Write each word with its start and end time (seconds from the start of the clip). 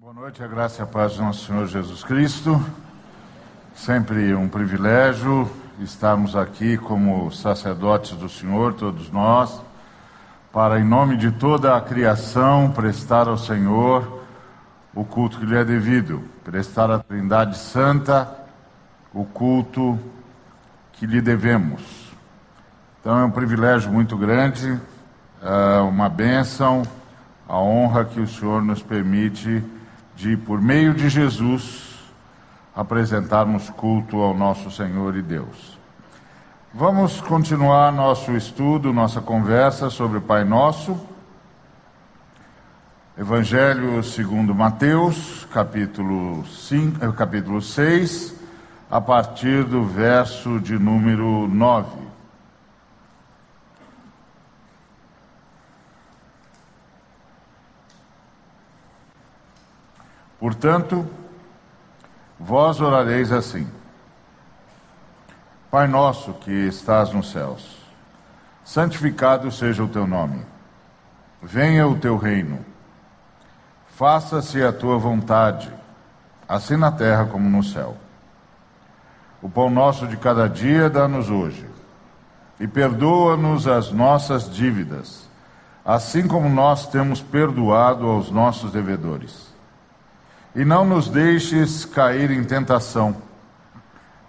Boa 0.00 0.14
noite, 0.14 0.42
a 0.42 0.46
graça 0.46 0.80
e 0.80 0.82
a 0.82 0.86
paz 0.86 1.16
do 1.16 1.22
nosso 1.22 1.44
Senhor 1.44 1.66
Jesus 1.66 2.02
Cristo. 2.02 2.58
Sempre 3.74 4.34
um 4.34 4.48
privilégio 4.48 5.46
estarmos 5.78 6.34
aqui 6.34 6.78
como 6.78 7.30
sacerdotes 7.30 8.12
do 8.12 8.26
Senhor, 8.26 8.72
todos 8.72 9.10
nós, 9.10 9.60
para, 10.50 10.80
em 10.80 10.84
nome 10.84 11.18
de 11.18 11.30
toda 11.30 11.76
a 11.76 11.82
criação, 11.82 12.72
prestar 12.72 13.28
ao 13.28 13.36
Senhor 13.36 14.24
o 14.94 15.04
culto 15.04 15.38
que 15.38 15.44
lhe 15.44 15.54
é 15.54 15.66
devido, 15.66 16.24
prestar 16.42 16.90
à 16.90 16.98
Trindade 16.98 17.58
Santa 17.58 18.26
o 19.12 19.26
culto 19.26 19.98
que 20.94 21.04
lhe 21.04 21.20
devemos. 21.20 22.10
Então 23.02 23.18
é 23.18 23.24
um 23.26 23.30
privilégio 23.30 23.92
muito 23.92 24.16
grande, 24.16 24.80
é 25.42 25.80
uma 25.80 26.08
bênção, 26.08 26.84
a 27.46 27.58
honra 27.58 28.06
que 28.06 28.18
o 28.18 28.26
Senhor 28.26 28.62
nos 28.62 28.82
permite 28.82 29.62
de, 30.20 30.36
por 30.36 30.60
meio 30.60 30.92
de 30.92 31.08
Jesus, 31.08 31.98
apresentarmos 32.76 33.70
culto 33.70 34.18
ao 34.20 34.34
nosso 34.34 34.70
Senhor 34.70 35.16
e 35.16 35.22
Deus. 35.22 35.78
Vamos 36.74 37.20
continuar 37.22 37.90
nosso 37.90 38.36
estudo, 38.36 38.92
nossa 38.92 39.22
conversa 39.22 39.88
sobre 39.88 40.18
o 40.18 40.20
Pai 40.20 40.44
Nosso. 40.44 40.98
Evangelho 43.18 44.02
segundo 44.02 44.54
Mateus, 44.54 45.46
capítulo, 45.52 46.46
5, 46.46 47.04
eh, 47.04 47.12
capítulo 47.12 47.60
6, 47.62 48.34
a 48.90 49.00
partir 49.00 49.64
do 49.64 49.84
verso 49.84 50.60
de 50.60 50.78
número 50.78 51.48
9. 51.48 51.99
Portanto, 60.40 61.06
vós 62.38 62.80
orareis 62.80 63.30
assim: 63.30 63.68
Pai 65.70 65.86
nosso 65.86 66.32
que 66.32 66.50
estás 66.50 67.12
nos 67.12 67.30
céus, 67.30 67.76
santificado 68.64 69.52
seja 69.52 69.84
o 69.84 69.88
teu 69.88 70.06
nome. 70.06 70.42
Venha 71.42 71.86
o 71.86 71.98
teu 71.98 72.16
reino. 72.16 72.64
Faça-se 73.88 74.62
a 74.62 74.72
tua 74.72 74.96
vontade, 74.96 75.70
assim 76.48 76.76
na 76.76 76.90
terra 76.90 77.26
como 77.26 77.46
no 77.46 77.62
céu. 77.62 77.94
O 79.42 79.48
pão 79.48 79.68
nosso 79.68 80.06
de 80.06 80.16
cada 80.16 80.48
dia 80.48 80.88
dá-nos 80.88 81.28
hoje. 81.28 81.66
E 82.58 82.66
perdoa-nos 82.66 83.66
as 83.66 83.90
nossas 83.90 84.50
dívidas, 84.50 85.28
assim 85.84 86.26
como 86.26 86.48
nós 86.48 86.86
temos 86.86 87.20
perdoado 87.22 88.06
aos 88.06 88.30
nossos 88.30 88.72
devedores 88.72 89.49
e 90.54 90.64
não 90.64 90.84
nos 90.84 91.08
deixes 91.08 91.84
cair 91.84 92.30
em 92.30 92.42
tentação, 92.42 93.16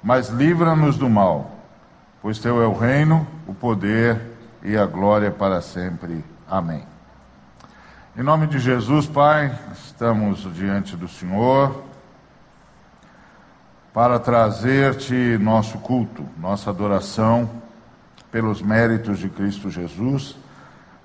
mas 0.04 0.30
livra-nos 0.30 0.98
do 0.98 1.10
mal, 1.10 1.60
pois 2.22 2.40
teu 2.40 2.62
é 2.62 2.68
o 2.68 2.74
reino, 2.74 3.28
o 3.48 3.54
poder 3.54 4.20
e 4.64 4.78
a 4.78 4.86
glória 4.86 5.32
para 5.32 5.62
sempre. 5.62 6.24
Amém. 6.50 6.84
Em 8.16 8.24
nome 8.24 8.46
de 8.48 8.60
Jesus, 8.60 9.08
Pai, 9.08 9.58
estamos 9.74 10.42
diante 10.54 10.96
do 10.96 11.08
Senhor 11.08 11.84
para 13.94 14.20
trazer-te 14.20 15.38
nosso 15.38 15.78
culto, 15.80 16.26
nossa 16.38 16.70
adoração 16.70 17.50
pelos 18.32 18.62
méritos 18.62 19.20
de 19.20 19.30
Cristo 19.30 19.70
Jesus, 19.70 20.38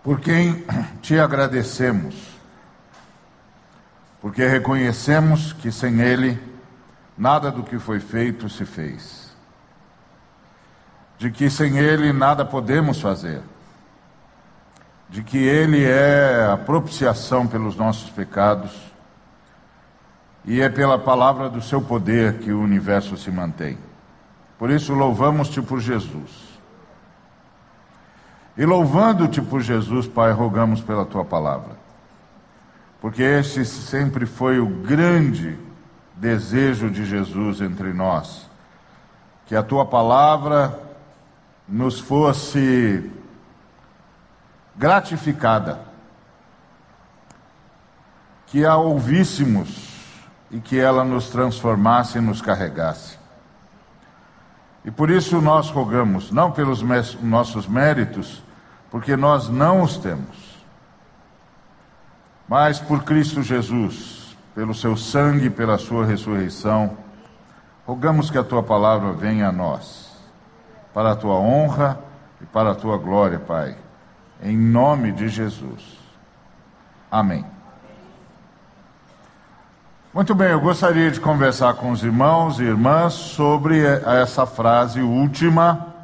por 0.03 0.20
quem 0.20 0.64
te 1.00 1.19
agradecemos 1.19 2.35
porque 4.27 4.44
reconhecemos 4.44 5.52
que 5.52 5.70
sem 5.70 6.00
Ele 6.00 6.36
nada 7.16 7.48
do 7.48 7.62
que 7.62 7.78
foi 7.78 8.00
feito 8.00 8.48
se 8.48 8.64
fez, 8.64 9.32
de 11.16 11.30
que 11.30 11.48
sem 11.48 11.78
Ele 11.78 12.12
nada 12.12 12.44
podemos 12.44 13.00
fazer, 13.00 13.41
de 15.09 15.22
que 15.22 15.38
Ele 15.38 15.84
é 15.84 16.44
a 16.53 16.56
propiciação 16.56 17.47
pelos 17.47 17.76
nossos 17.76 18.10
pecados 18.10 18.72
e 20.44 20.60
é 20.60 20.69
pela 20.69 20.98
palavra 20.98 21.48
do 21.48 21.62
Seu 21.62 21.81
poder 21.81 22.41
que 22.41 22.50
o 22.50 22.60
universo 22.60 23.16
se 23.16 23.31
mantém. 23.31 23.78
Por 24.58 24.70
isso 24.70 24.93
louvamos-te 24.93 25.62
por 25.62 25.78
Jesus. 25.78 26.58
E 28.56 28.66
louvando-te 28.66 29.41
por 29.41 29.60
Jesus, 29.60 30.08
Pai, 30.08 30.32
rogamos 30.32 30.81
pela 30.81 31.06
tua 31.06 31.25
palavra 31.25 31.75
porque 33.06 33.22
esse 33.22 33.65
sempre 33.65 34.27
foi 34.27 34.59
o 34.59 34.67
grande 34.67 35.56
desejo 36.17 36.91
de 36.91 37.06
Jesus 37.06 37.61
entre 37.61 37.93
nós, 37.93 38.50
que 39.47 39.55
a 39.55 39.62
tua 39.62 39.87
palavra 39.87 40.77
nos 41.69 42.00
fosse 42.00 43.09
gratificada, 44.75 45.78
que 48.47 48.67
a 48.67 48.75
ouvíssemos 48.75 50.19
e 50.50 50.59
que 50.59 50.77
ela 50.77 51.05
nos 51.05 51.28
transformasse 51.28 52.19
e 52.19 52.21
nos 52.21 52.43
carregasse. 52.43 53.17
E 54.84 54.91
por 54.91 55.11
isso 55.11 55.41
nós 55.41 55.71
rogamos, 55.71 56.33
não 56.33 56.50
pelos 56.50 56.83
nossos 57.23 57.69
méritos, 57.69 58.43
porque 58.91 59.15
nós 59.17 59.49
não 59.49 59.83
os 59.83 59.97
temos, 59.97 60.45
mas 62.48 62.78
por 62.78 63.02
Cristo 63.04 63.42
Jesus, 63.42 64.36
pelo 64.54 64.74
seu 64.74 64.96
sangue 64.96 65.46
e 65.46 65.50
pela 65.50 65.78
sua 65.78 66.04
ressurreição, 66.04 66.96
rogamos 67.86 68.30
que 68.30 68.38
a 68.38 68.44
tua 68.44 68.62
palavra 68.62 69.12
venha 69.12 69.48
a 69.48 69.52
nós, 69.52 70.16
para 70.94 71.12
a 71.12 71.16
tua 71.16 71.34
honra 71.34 71.98
e 72.40 72.46
para 72.46 72.70
a 72.70 72.74
tua 72.74 72.96
glória, 72.96 73.38
Pai, 73.38 73.76
em 74.42 74.56
nome 74.56 75.12
de 75.12 75.28
Jesus. 75.28 75.98
Amém. 77.10 77.44
Muito 80.12 80.34
bem, 80.34 80.48
eu 80.48 80.60
gostaria 80.60 81.10
de 81.10 81.20
conversar 81.20 81.74
com 81.74 81.90
os 81.90 82.02
irmãos 82.02 82.58
e 82.58 82.62
irmãs 82.62 83.12
sobre 83.12 83.84
essa 83.84 84.46
frase 84.46 85.02
última 85.02 85.94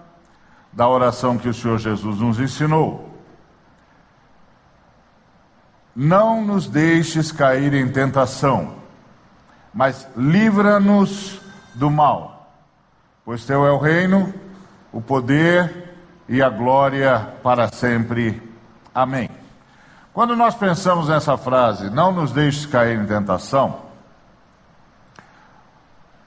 da 0.71 0.87
oração 0.87 1.39
que 1.39 1.49
o 1.49 1.55
Senhor 1.55 1.79
Jesus 1.79 2.19
nos 2.19 2.39
ensinou. 2.39 3.12
Não 5.95 6.43
nos 6.43 6.67
deixes 6.67 7.31
cair 7.31 7.75
em 7.75 7.89
tentação, 7.89 8.77
mas 9.75 10.09
livra-nos 10.17 11.41
do 11.75 11.91
mal, 11.91 12.51
pois 13.25 13.45
teu 13.45 13.67
é 13.67 13.71
o 13.71 13.79
reino, 13.79 14.33
o 14.91 15.01
poder 15.01 15.95
e 16.29 16.43
a 16.43 16.49
glória 16.49 17.35
para 17.43 17.69
sempre. 17.69 18.43
Amém. 18.95 19.29
Quando 20.15 20.37
nós 20.37 20.55
pensamos 20.55 21.09
nessa 21.09 21.37
frase, 21.37 21.91
não 21.91 22.13
nos 22.13 22.33
deixes 22.33 22.67
cair 22.67 22.99
em 22.99 23.07
tentação, 23.07 23.81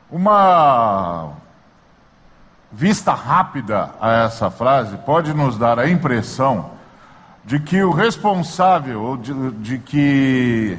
uma 0.10 1.34
vista 2.72 3.14
rápida 3.14 3.92
a 4.00 4.26
essa 4.26 4.52
frase 4.52 4.98
pode 4.98 5.34
nos 5.34 5.58
dar 5.58 5.80
a 5.80 5.90
impressão 5.90 6.72
de 7.46 7.60
que 7.60 7.84
o 7.84 7.92
responsável 7.92 9.18
de, 9.18 9.52
de 9.52 9.80
que 9.80 10.78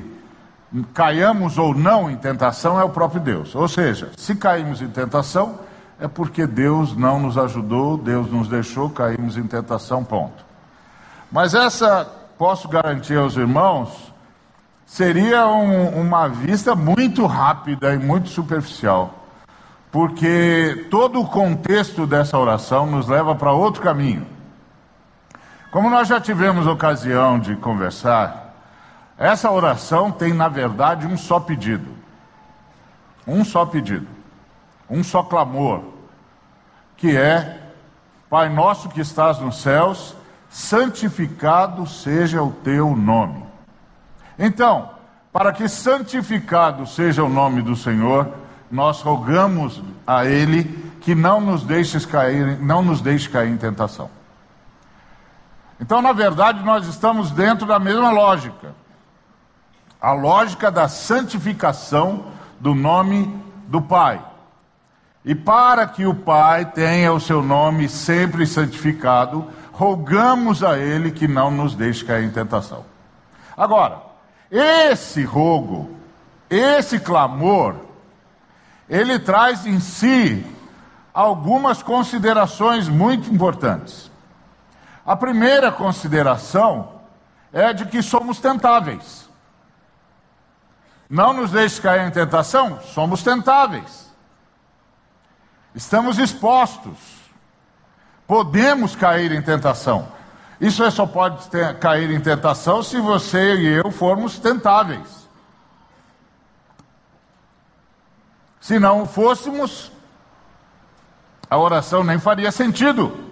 caiamos 0.93 1.57
ou 1.59 1.73
não 1.73 2.11
em 2.11 2.17
tentação 2.17 2.81
é 2.81 2.85
o 2.85 2.91
próprio 2.91 3.21
Deus. 3.21 3.55
Ou 3.55 3.69
seja, 3.69 4.11
se 4.17 4.35
caímos 4.35 4.83
em 4.83 4.89
tentação, 4.89 5.61
é 6.01 6.09
porque 6.09 6.47
Deus 6.47 6.97
não 6.97 7.21
nos 7.21 7.39
ajudou, 7.39 7.97
Deus 7.97 8.31
nos 8.31 8.49
deixou, 8.49 8.91
caímos 8.91 9.37
em 9.37 9.45
tentação, 9.45 10.05
ponto. 10.05 10.45
Mas 11.31 11.55
essa, 11.55 12.07
posso 12.37 12.69
garantir 12.69 13.17
aos 13.17 13.37
irmãos, 13.37 14.13
seria 14.85 15.47
um, 15.47 16.01
uma 16.01 16.29
vista 16.29 16.75
muito 16.75 17.27
rápida 17.27 17.95
e 17.95 17.99
muito 17.99 18.29
superficial, 18.29 19.27
porque 19.91 20.87
todo 20.91 21.21
o 21.21 21.27
contexto 21.27 22.07
dessa 22.07 22.37
oração 22.37 22.87
nos 22.87 23.09
leva 23.09 23.35
para 23.35 23.53
outro 23.53 23.81
caminho. 23.81 24.36
Como 25.71 25.91
nós 25.91 26.09
já 26.09 26.21
tivemos 26.21 26.67
ocasião 26.67 27.39
de 27.39 27.57
conversar, 27.57 28.55
essa 29.19 29.51
oração 29.51 30.11
tem, 30.11 30.33
na 30.33 30.49
verdade, 30.49 31.07
um 31.07 31.17
só 31.17 31.41
pedido. 31.41 31.91
Um 33.27 33.45
só 33.45 33.67
pedido. 33.67 34.07
Um 34.89 35.03
só 35.03 35.23
clamor. 35.23 35.83
Que 36.97 37.17
é: 37.17 37.61
Pai 38.31 38.49
nosso 38.49 38.89
que 38.89 39.01
estás 39.01 39.39
nos 39.39 39.61
céus, 39.61 40.17
santificado 40.49 41.87
seja 41.87 42.43
o 42.43 42.53
teu 42.53 42.95
nome. 42.95 43.45
Então, 44.39 44.91
para 45.33 45.53
que 45.53 45.69
santificado 45.69 46.87
seja 46.87 47.23
o 47.23 47.29
nome 47.29 47.63
do 47.63 47.77
Senhor, 47.77 48.29
nós 48.71 49.01
rogamos 49.01 49.83
a 50.07 50.25
Ele 50.25 50.65
que 51.01 51.15
não 51.15 51.41
nos 51.41 51.63
deixe 51.63 52.05
cair, 52.07 52.59
não 52.59 52.83
nos 52.83 53.01
deixe 53.01 53.29
cair 53.29 53.51
em 53.51 53.57
tentação. 53.57 54.11
Então, 55.81 56.01
na 56.01 56.13
verdade, 56.13 56.63
nós 56.65 56.87
estamos 56.87 57.31
dentro 57.31 57.67
da 57.67 57.79
mesma 57.79 58.11
lógica. 58.11 58.75
a 60.01 60.13
lógica 60.13 60.71
da 60.71 60.89
santificação 60.89 62.27
do 62.61 62.75
nome 62.75 63.43
do 63.67 63.83
Pai. 63.83 64.23
E 65.25 65.35
para 65.35 65.87
que 65.87 66.07
o 66.07 66.15
Pai 66.15 66.65
tenha 66.67 67.13
o 67.13 67.19
seu 67.19 67.43
nome 67.43 67.89
sempre 67.89 68.47
santificado, 68.47 69.47
rogamos 69.73 70.63
a 70.63 70.79
Ele 70.79 71.11
que 71.11 71.27
não 71.27 71.51
nos 71.51 71.75
deixe 71.75 72.05
cair 72.05 72.25
em 72.25 72.31
tentação. 72.31 72.85
Agora, 73.57 74.01
esse 74.51 75.25
rogo, 75.25 75.91
esse 76.49 77.01
clamor, 77.01 77.75
ele 78.89 79.19
traz 79.19 79.67
em 79.67 79.81
si 79.81 80.47
algumas 81.13 81.83
considerações 81.83 82.89
muito 82.89 83.33
importantes. 83.33 84.11
A 85.07 85.15
primeira 85.15 85.71
consideração 85.71 87.01
é 87.53 87.73
de 87.73 87.87
que 87.87 88.03
somos 88.03 88.41
tentáveis. 88.41 89.29
Não 91.09 91.33
nos 91.33 91.53
deixe 91.53 91.81
cair 91.81 92.09
em 92.09 92.11
tentação, 92.11 92.81
somos 92.81 93.23
tentáveis. 93.23 94.13
Estamos 95.73 96.19
expostos. 96.19 96.99
Podemos 98.27 98.97
cair 98.97 99.31
em 99.31 99.41
tentação. 99.41 100.09
Isso 100.61 100.83
é 100.83 100.91
só 100.91 101.07
pode 101.07 101.49
ter, 101.51 101.79
cair 101.79 102.11
em 102.11 102.21
tentação 102.21 102.83
se 102.83 102.99
você 102.99 103.55
e 103.55 103.67
eu 103.69 103.93
formos 103.93 104.41
tentáveis. 104.41 105.29
Se 108.61 108.81
não 108.81 109.07
fôssemos, 109.07 109.93
a 111.49 111.57
oração 111.57 112.03
nem 112.03 112.19
faria 112.19 112.51
sentido. 112.51 113.26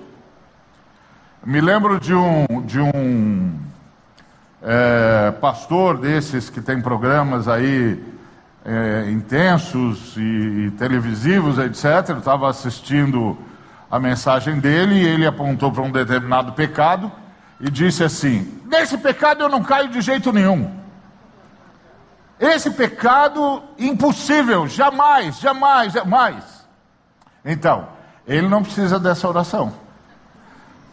Me 1.46 1.60
lembro 1.60 2.00
de 2.00 2.14
um, 2.14 2.46
de 2.64 2.80
um 2.80 3.58
é, 4.62 5.30
pastor 5.32 5.98
desses 5.98 6.48
que 6.48 6.62
tem 6.62 6.80
programas 6.80 7.46
aí 7.46 8.02
é, 8.64 9.10
intensos 9.10 10.16
e, 10.16 10.20
e, 10.20 10.70
televisivos, 10.78 11.58
etc. 11.58 12.16
Estava 12.16 12.48
assistindo 12.48 13.36
a 13.90 13.98
mensagem 13.98 14.58
dele 14.58 14.94
e 14.94 15.06
ele 15.06 15.26
apontou 15.26 15.70
para 15.70 15.82
um 15.82 15.90
determinado 15.90 16.52
pecado 16.52 17.12
e 17.60 17.70
disse 17.70 18.02
assim: 18.02 18.62
Nesse 18.64 18.96
pecado 18.96 19.42
eu 19.42 19.48
não 19.50 19.62
caio 19.62 19.90
de 19.90 20.00
jeito 20.00 20.32
nenhum. 20.32 20.70
Esse 22.40 22.70
pecado 22.70 23.62
impossível, 23.78 24.66
jamais, 24.66 25.38
jamais, 25.40 25.92
jamais. 25.92 26.66
Então, 27.44 27.86
ele 28.26 28.48
não 28.48 28.62
precisa 28.62 28.98
dessa 28.98 29.28
oração, 29.28 29.74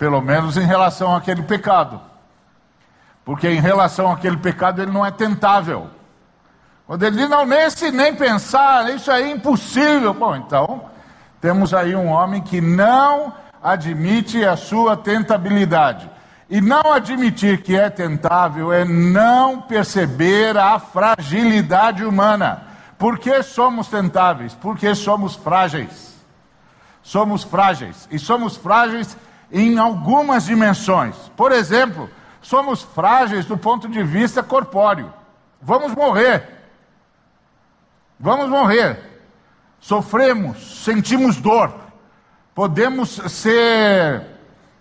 pelo 0.01 0.19
menos 0.19 0.57
em 0.57 0.65
relação 0.65 1.15
àquele 1.15 1.43
pecado. 1.43 2.01
Porque 3.23 3.47
em 3.47 3.59
relação 3.59 4.11
àquele 4.11 4.37
pecado 4.37 4.81
ele 4.81 4.89
não 4.89 5.05
é 5.05 5.11
tentável. 5.11 5.91
Quando 6.87 7.03
ele 7.03 7.17
diz, 7.17 7.29
não, 7.29 7.45
nesse 7.45 7.91
nem 7.91 8.15
pensar, 8.15 8.89
isso 8.95 9.11
é 9.11 9.29
impossível. 9.29 10.11
Bom, 10.11 10.35
então, 10.35 10.85
temos 11.39 11.71
aí 11.71 11.95
um 11.95 12.07
homem 12.07 12.41
que 12.41 12.59
não 12.59 13.31
admite 13.61 14.43
a 14.43 14.57
sua 14.57 14.97
tentabilidade. 14.97 16.09
E 16.49 16.59
não 16.59 16.91
admitir 16.91 17.61
que 17.61 17.77
é 17.77 17.87
tentável 17.87 18.73
é 18.73 18.83
não 18.83 19.61
perceber 19.61 20.57
a 20.57 20.79
fragilidade 20.79 22.03
humana. 22.03 22.63
Por 22.97 23.19
que 23.19 23.43
somos 23.43 23.87
tentáveis? 23.87 24.55
Porque 24.55 24.95
somos 24.95 25.35
frágeis. 25.35 26.15
Somos 27.03 27.43
frágeis. 27.43 28.09
E 28.09 28.17
somos 28.17 28.57
frágeis 28.57 29.15
em 29.51 29.77
algumas 29.77 30.45
dimensões. 30.45 31.15
Por 31.35 31.51
exemplo, 31.51 32.09
somos 32.41 32.81
frágeis 32.81 33.45
do 33.45 33.57
ponto 33.57 33.87
de 33.87 34.01
vista 34.03 34.41
corpóreo. 34.41 35.13
Vamos 35.61 35.93
morrer. 35.93 36.47
Vamos 38.19 38.49
morrer. 38.49 38.99
Sofremos, 39.79 40.83
sentimos 40.83 41.37
dor. 41.37 41.73
Podemos 42.53 43.09
ser 43.09 44.25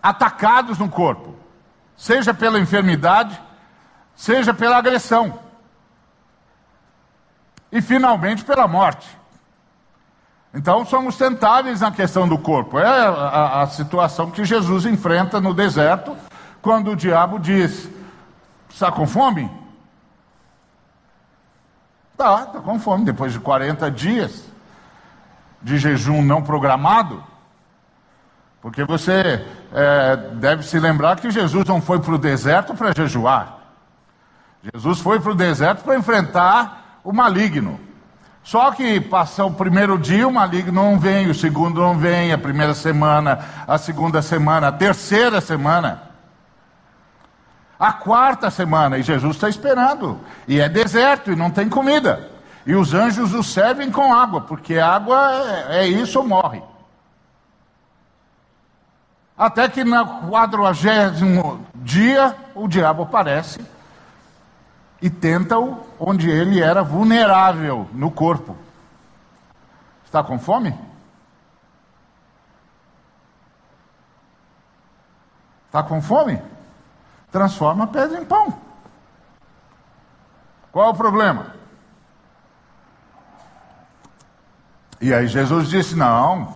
atacados 0.03 0.79
no 0.79 0.89
corpo, 0.89 1.35
seja 1.97 2.35
pela 2.35 2.59
enfermidade, 2.59 3.41
seja 4.15 4.53
pela 4.53 4.79
agressão. 4.79 5.39
E 7.71 7.81
finalmente 7.81 8.45
pela 8.45 8.67
morte. 8.67 9.20
Então 10.53 10.85
somos 10.85 11.17
tentáveis 11.17 11.81
na 11.81 11.93
questão 11.93 12.29
do 12.29 12.37
corpo. 12.37 12.79
É 12.79 12.85
a, 12.85 13.63
a 13.63 13.67
situação 13.69 14.31
que 14.31 14.45
Jesus 14.45 14.85
enfrenta 14.85 15.41
no 15.41 15.55
deserto 15.55 16.17
quando 16.61 16.91
o 16.91 16.97
diabo 16.97 17.39
diz: 17.39 17.89
Está 18.69 18.91
com 18.91 19.07
fome? 19.07 19.51
Tá, 22.17 22.45
está 22.49 22.61
com 22.61 22.79
fome. 22.79 23.05
Depois 23.05 23.33
de 23.33 23.41
40 23.41 23.91
dias 23.91 24.45
de 25.63 25.79
jejum 25.79 26.23
não 26.23 26.43
programado, 26.43 27.23
porque 28.61 28.85
você 28.85 29.47
é, 29.73 30.17
deve 30.35 30.63
se 30.63 30.79
lembrar 30.79 31.21
que 31.21 31.31
Jesus 31.31 31.65
não 31.67 31.81
foi 31.81 32.01
para 32.01 32.15
o 32.15 32.19
deserto 32.19 32.75
para 32.75 32.93
jejuar. 32.95 33.59
Jesus 34.75 35.01
foi 35.01 35.21
para 35.21 35.33
o 35.33 35.35
deserto 35.35 35.85
para 35.85 35.97
enfrentar 35.97 37.01
o 37.05 37.13
maligno. 37.13 37.81
Só 38.43 38.71
que 38.73 39.01
passa 39.01 39.45
o 39.45 39.53
primeiro 39.53 39.99
dia, 39.99 40.27
o 40.27 40.33
maligno 40.33 40.73
não 40.73 40.99
vem, 40.99 41.29
o 41.29 41.35
segundo 41.35 41.81
não 41.81 41.99
vem, 41.99 42.33
a 42.33 42.39
primeira 42.39 42.75
semana, 42.75 43.39
a 43.67 43.79
segunda 43.79 44.23
semana, 44.23 44.69
a 44.69 44.73
terceira 44.73 45.41
semana 45.41 46.11
a 47.81 47.95
quarta 47.95 48.51
semana 48.51 48.99
e 48.99 49.03
Jesus 49.03 49.37
está 49.37 49.49
esperando. 49.49 50.21
E 50.47 50.61
é 50.61 50.69
deserto 50.69 51.33
e 51.33 51.37
não 51.37 51.51
tem 51.51 51.67
comida. 51.67 52.29
E 52.67 52.75
os 52.75 52.93
anjos 52.93 53.33
o 53.33 53.43
servem 53.43 53.91
com 53.91 54.13
água, 54.13 54.43
porque 54.43 54.79
água 54.79 55.33
é, 55.71 55.79
é 55.79 55.89
isso 55.89 56.19
ou 56.19 56.29
morre. 56.29 56.63
Até 59.37 59.67
que 59.67 59.83
no 59.83 60.29
quadragésimo 60.29 61.67
dia 61.75 62.37
o 62.55 62.69
diabo 62.69 63.05
aparece 63.05 63.59
e 65.01 65.09
tenta-o 65.09 65.81
onde 65.99 66.31
ele 66.31 66.61
era 66.61 66.83
vulnerável 66.83 67.89
no 67.93 68.11
corpo. 68.11 68.57
Está 70.05 70.23
com 70.23 70.39
fome? 70.39 70.75
Está 75.67 75.83
com 75.83 76.03
fome? 76.03 76.43
transforma 77.31 77.87
pedra 77.87 78.21
em 78.21 78.25
pão. 78.25 78.53
Qual 80.73 80.91
o 80.91 80.95
problema? 80.95 81.55
E 85.01 85.15
aí 85.15 85.27
Jesus 85.27 85.69
disse: 85.69 85.97
Não, 85.97 86.55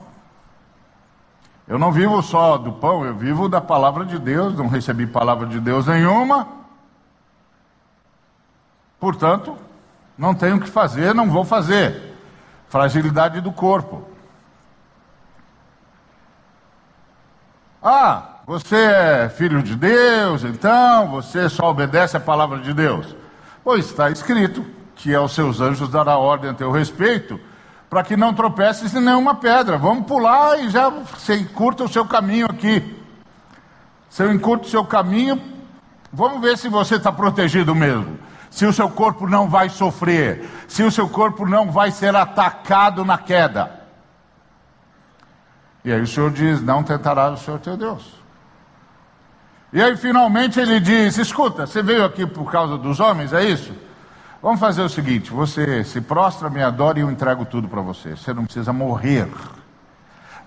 eu 1.67 1.79
não 1.79 1.91
vivo 1.91 2.23
só 2.23 2.59
do 2.59 2.73
pão, 2.73 3.05
eu 3.05 3.15
vivo 3.15 3.49
da 3.49 3.61
palavra 3.61 4.05
de 4.05 4.19
Deus, 4.19 4.57
não 4.57 4.69
recebi 4.69 5.07
palavra 5.07 5.47
de 5.47 5.59
Deus 5.61 5.87
nenhuma. 5.87 6.64
Portanto, 9.05 9.55
não 10.17 10.35
tenho 10.35 10.57
o 10.57 10.61
que 10.61 10.71
fazer, 10.71 11.15
não 11.15 11.29
vou 11.29 11.45
fazer. 11.45 12.17
Fragilidade 12.71 13.39
do 13.43 13.53
corpo. 13.53 14.03
Ah, 17.83 18.39
você 18.47 18.77
é 18.77 19.29
filho 19.29 19.63
de 19.63 19.77
Deus, 19.77 20.43
então 20.43 21.09
você 21.09 21.51
só 21.51 21.69
obedece 21.69 22.17
a 22.17 22.21
palavra 22.21 22.61
de 22.61 22.73
Deus. 22.73 23.15
Pois 23.63 23.85
está 23.85 24.09
escrito 24.09 24.65
que 24.97 25.15
aos 25.15 25.35
seus 25.35 25.61
anjos 25.61 25.91
dará 25.91 26.17
ordem 26.17 26.53
a 26.53 26.55
teu 26.55 26.71
respeito, 26.71 27.39
para 27.91 28.03
que 28.03 28.17
não 28.17 28.33
tropeces 28.33 28.95
em 28.95 29.03
nenhuma 29.03 29.35
pedra. 29.35 29.77
Vamos 29.77 30.07
pular 30.07 30.59
e 30.61 30.71
já 30.71 30.89
você 30.89 31.37
encurta 31.37 31.85
o 31.85 31.89
seu 31.91 32.07
caminho 32.07 32.47
aqui. 32.47 33.05
Se 34.09 34.23
eu 34.23 34.33
encurto 34.33 34.67
o 34.67 34.71
seu 34.71 34.83
caminho, 34.83 35.39
vamos 36.11 36.41
ver 36.41 36.57
se 36.57 36.71
você 36.71 36.95
está 36.95 37.13
protegido 37.13 37.75
mesmo. 37.75 38.19
Se 38.55 38.65
o 38.65 38.73
seu 38.73 38.89
corpo 38.89 39.27
não 39.27 39.49
vai 39.49 39.69
sofrer, 39.69 40.49
se 40.69 40.85
o 40.85 40.91
seu 40.91 41.09
corpo 41.09 41.45
não 41.45 41.73
vai 41.73 41.91
ser 41.91 42.15
atacado 42.15 43.05
na 43.05 43.19
queda. 43.19 43.81
E 45.85 45.93
aí 45.93 46.01
o 46.01 46.07
Senhor 46.07 46.31
diz: 46.31 46.63
Não 46.63 46.85
tentarás 46.85 47.41
o 47.41 47.45
Senhor 47.45 47.59
teu 47.59 47.77
Deus. 47.77 48.15
E 49.73 49.83
aí 49.83 49.97
finalmente 49.97 50.61
ele 50.61 50.79
diz: 50.79 51.19
Escuta, 51.19 51.67
você 51.67 51.83
veio 51.83 52.05
aqui 52.05 52.25
por 52.25 52.49
causa 52.53 52.79
dos 52.79 53.01
homens, 53.01 53.33
é 53.33 53.43
isso? 53.43 53.75
Vamos 54.41 54.61
fazer 54.61 54.83
o 54.83 54.89
seguinte: 54.89 55.33
você 55.33 55.83
se 55.83 56.01
prostra, 56.01 56.49
me 56.49 56.63
adora 56.63 57.01
e 57.01 57.03
eu 57.03 57.11
entrego 57.11 57.45
tudo 57.45 57.67
para 57.67 57.81
você. 57.81 58.11
Você 58.11 58.33
não 58.33 58.45
precisa 58.45 58.73
morrer. 58.73 59.29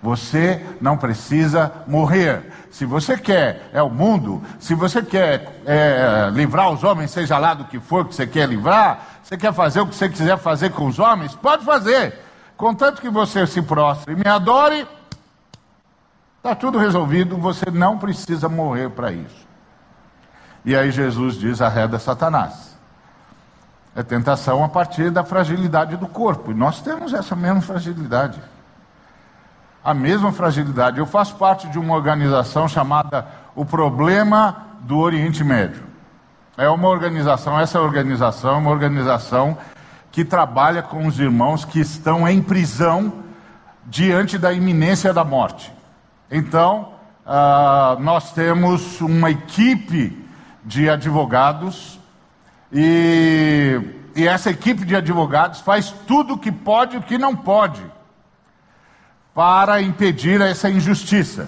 Você 0.02 0.66
não 0.80 0.98
precisa 0.98 1.72
morrer. 1.88 2.52
Se 2.72 2.86
você 2.86 3.18
quer, 3.18 3.70
é 3.74 3.82
o 3.82 3.90
mundo. 3.90 4.44
Se 4.60 4.76
você 4.76 5.02
quer 5.02 5.62
é, 5.66 6.30
livrar 6.32 6.72
os 6.72 6.84
homens, 6.84 7.12
seja 7.12 7.38
lá 7.38 7.54
do 7.54 7.66
que 7.66 7.80
for 7.80 8.06
que 8.06 8.16
você 8.16 8.28
quer 8.28 8.48
livrar, 8.48 9.20
você 9.24 9.36
quer 9.36 9.54
fazer 9.54 9.82
o 9.82 9.88
que 9.88 9.96
você 9.96 10.08
quiser 10.08 10.38
fazer 10.38 10.70
com 10.72 10.86
os 10.88 11.00
homens, 11.00 11.36
pode 11.36 11.66
fazer. 11.66 12.14
Contanto 12.56 13.02
que 13.02 13.10
você 13.10 13.46
se 13.48 13.62
prostre 13.62 14.14
e 14.14 14.16
me 14.16 14.28
adore, 14.28 14.88
Está 16.48 16.56
tudo 16.56 16.78
resolvido, 16.78 17.36
você 17.36 17.70
não 17.70 17.98
precisa 17.98 18.48
morrer 18.48 18.90
para 18.90 19.12
isso. 19.12 19.46
E 20.64 20.74
aí 20.78 20.92
Jesus 20.92 21.36
diz: 21.36 21.62
arreda 21.62 22.00
Satanás. 22.00 22.78
É 23.94 24.02
tentação 24.02 24.64
a 24.64 24.70
partir 24.70 25.12
da 25.12 25.26
fragilidade 25.26 25.98
do 25.98 26.08
corpo. 26.08 26.52
E 26.52 26.54
nós 26.54 26.80
temos 26.82 27.14
essa 27.14 27.36
mesma 27.36 27.60
fragilidade. 27.60 28.40
A 29.88 29.94
mesma 29.94 30.34
fragilidade. 30.34 31.00
Eu 31.00 31.06
faço 31.06 31.36
parte 31.36 31.70
de 31.70 31.80
uma 31.80 31.96
organização 31.96 32.68
chamada 32.68 33.26
O 33.56 33.64
Problema 33.64 34.66
do 34.82 34.98
Oriente 34.98 35.46
Médio. 35.46 35.82
É 36.58 36.68
uma 36.68 36.90
organização, 36.90 37.58
essa 37.58 37.80
organização 37.80 38.56
é 38.56 38.58
uma 38.58 38.70
organização 38.70 39.58
que 40.12 40.26
trabalha 40.26 40.82
com 40.82 41.08
os 41.08 41.18
irmãos 41.22 41.64
que 41.64 41.80
estão 41.80 42.28
em 42.28 42.42
prisão 42.42 43.14
diante 43.86 44.38
da 44.38 44.52
iminência 44.52 45.14
da 45.14 45.24
morte. 45.24 45.72
Então, 46.30 46.90
uh, 47.26 47.98
nós 48.02 48.34
temos 48.34 49.00
uma 49.00 49.32
equipe 49.32 50.22
de 50.66 50.90
advogados 50.90 51.98
e, 52.74 53.80
e 54.14 54.28
essa 54.28 54.50
equipe 54.50 54.84
de 54.84 54.98
advogados 54.98 55.62
faz 55.62 55.92
tudo 56.06 56.34
o 56.34 56.38
que 56.38 56.52
pode 56.52 56.98
e 56.98 57.00
o 57.00 57.02
que 57.02 57.18
não 57.18 57.34
pode 57.34 57.96
para 59.38 59.80
impedir 59.84 60.42
essa 60.42 60.68
injustiça. 60.68 61.48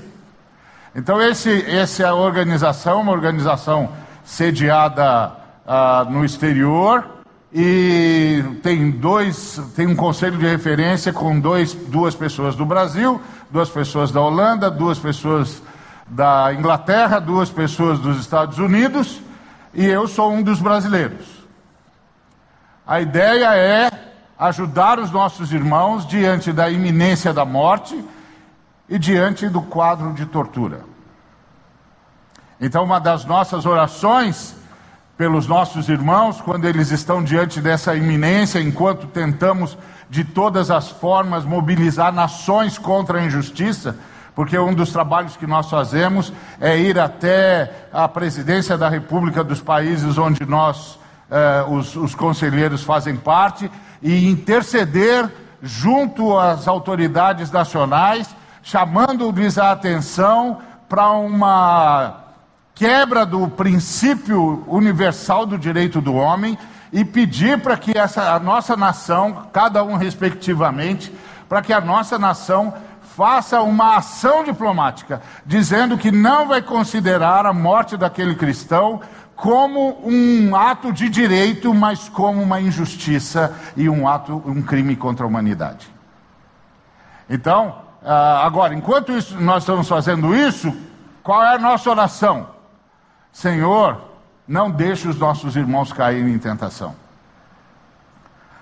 Então, 0.96 1.19
esse, 1.19 1.65
essa 1.67 2.13
organização, 2.13 3.01
uma 3.01 3.12
organização 3.12 3.89
sediada 4.24 5.31
uh, 5.65 6.08
no 6.08 6.24
exterior, 6.24 7.03
e 7.51 8.43
tem 8.62 8.91
dois, 8.91 9.60
tem 9.75 9.88
um 9.88 9.96
conselho 9.96 10.38
de 10.38 10.46
referência 10.46 11.12
com 11.12 11.39
dois, 11.39 11.74
duas 11.74 12.13
pessoas 12.13 12.55
do 12.55 12.63
Brasil, 12.63 13.19
duas 13.50 13.72
pessoas 13.72 14.12
da 14.12 14.22
Holanda, 14.22 14.69
duas 14.69 15.00
pessoas 15.00 15.60
da 16.08 16.53
Inglaterra, 16.53 17.17
duas 17.17 17.50
pessoas 17.50 17.98
dos 17.98 18.19
Estados 18.19 18.60
Unidos, 18.60 19.19
e 19.74 19.84
eu 19.84 20.08
sou 20.08 20.31
um 20.31 20.43
dos 20.43 20.62
brasileiros. 20.62 21.25
A 22.86 23.01
ideia 23.01 23.55
é 23.55 24.09
ajudar 24.39 25.00
os 25.00 25.12
nossos 25.12 25.51
irmãos 25.51 26.08
diante 26.08 26.53
da 26.53 26.69
iminência 26.69 27.34
da 27.34 27.43
morte 27.43 28.01
e 28.88 28.98
diante 28.98 29.50
do 29.50 29.62
quadro 29.62 30.13
de 30.13 30.25
tortura. 30.25 30.86
Então, 32.60 32.86
uma 32.86 33.00
das 33.00 33.25
nossas 33.25 33.65
orações 33.65 34.55
pelos 35.17 35.46
nossos 35.46 35.89
irmãos 35.89 36.39
quando 36.39 36.63
eles 36.63 36.89
estão 36.91 37.22
diante 37.22 37.60
dessa 37.60 37.93
iminência, 37.93 38.62
enquanto 38.62 39.08
tentamos 39.08 39.77
de 40.10 40.24
todas 40.24 40.72
as 40.72 40.89
formas 40.89 41.43
mobilizar 41.43 42.13
nações 42.13 42.77
contra 42.77 43.19
a 43.19 43.25
injustiça, 43.25 43.98
porque 44.34 44.58
um 44.58 44.74
dos 44.74 44.93
trabalhos 44.93 45.36
que 45.36 45.46
nós 45.46 45.69
fazemos 45.69 46.31
é 46.62 46.77
ir 46.77 46.98
até 46.98 47.88
a 47.91 48.08
presidência 48.08 48.77
da 48.77 48.88
República 48.88 49.43
dos 49.43 49.62
países 49.62 50.17
onde 50.17 50.46
nós, 50.46 50.98
eh, 51.29 51.65
os, 51.67 51.96
os 51.98 52.15
conselheiros, 52.15 52.84
fazem 52.84 53.17
parte 53.17 53.69
e 54.01 54.27
interceder 54.27 55.29
junto 55.62 56.38
às 56.38 56.68
autoridades 56.68 57.51
nacionais, 57.51 58.34
chamando-lhes 58.63 59.58
a 59.58 59.72
atenção 59.72 60.60
para 60.88 61.10
uma 61.12 62.24
quebra 62.74 63.25
do 63.25 63.48
princípio 63.48 64.63
universal 64.68 65.46
do 65.46 65.58
direito 65.58 66.00
do 66.00 66.13
homem 66.15 66.58
e 66.91 67.03
pedir 67.03 67.62
para 67.62 67.77
que 67.77 67.98
essa, 67.98 68.34
a 68.34 68.39
nossa 68.39 68.75
nação, 68.75 69.48
cada 69.51 69.84
um 69.84 69.96
respectivamente, 69.96 71.13
para 71.48 71.62
que 71.62 71.74
a 71.74 71.82
nossa 71.82 72.18
nação 72.18 72.74
faça 73.15 73.62
uma 73.62 73.98
ação 73.98 74.46
diplomática, 74.46 75.22
dizendo 75.46 75.98
que 75.98 76.10
não 76.10 76.48
vai 76.48 76.62
considerar 76.62 77.46
a 77.46 77.51
morte 77.51 77.98
daquele 77.98 78.34
cristão 78.34 79.01
como 79.39 79.98
um 80.03 80.53
ato 80.53 80.91
de 80.91 81.08
direito, 81.08 81.74
mas 81.74 82.10
como 82.10 82.41
uma 82.41 82.60
injustiça 82.60 83.55
e 83.75 83.88
um 83.88 84.05
ato, 84.05 84.43
um 84.46 84.62
crime 84.62 84.98
contra 84.98 85.25
a 85.25 85.27
humanidade. 85.27 85.89
Então, 87.29 87.74
ah, 88.03 88.46
agora, 88.46 88.74
enquanto 88.74 89.13
isso, 89.13 89.39
nós 89.39 89.63
estamos 89.63 89.88
fazendo 89.88 90.36
isso, 90.36 90.75
qual 91.24 91.41
é 91.41 91.55
a 91.55 91.58
nossa 91.58 91.89
oração? 91.89 92.50
Senhor, 93.31 94.01
não 94.46 94.69
deixe 94.69 95.08
os 95.08 95.17
nossos 95.17 95.55
irmãos 95.55 95.93
caírem 95.93 96.34
em 96.34 96.39
tentação. 96.39 96.93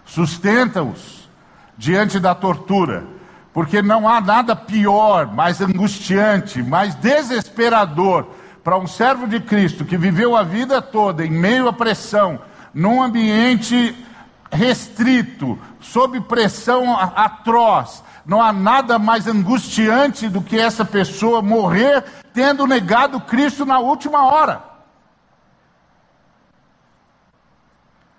Sustenta-os 0.06 1.28
diante 1.76 2.20
da 2.20 2.36
tortura, 2.36 3.04
porque 3.52 3.82
não 3.82 4.08
há 4.08 4.22
nada 4.22 4.56
pior, 4.56 5.26
mais 5.26 5.60
angustiante, 5.60 6.62
mais 6.62 6.94
desesperador 6.94 8.28
para 8.64 8.78
um 8.78 8.88
servo 8.88 9.28
de 9.28 9.40
Cristo 9.40 9.86
que 9.86 9.98
viveu 9.98 10.36
a 10.36 10.44
vida 10.44 10.82
toda 10.82 11.26
em 11.26 11.32
meio 11.32 11.68
à 11.68 11.74
pressão, 11.74 12.40
num 12.74 13.02
ambiente 13.02 13.96
restrito, 14.52 15.58
sob 15.80 16.20
pressão 16.22 16.98
atroz. 16.98 18.04
Não 18.26 18.42
há 18.42 18.52
nada 18.52 19.00
mais 19.00 19.28
angustiante 19.28 20.28
do 20.28 20.42
que 20.42 20.60
essa 20.60 20.84
pessoa 20.84 21.42
morrer 21.42 22.04
tendo 22.34 22.68
negado 22.68 23.20
Cristo 23.22 23.66
na 23.66 23.80
última 23.80 24.26
hora. 24.26 24.62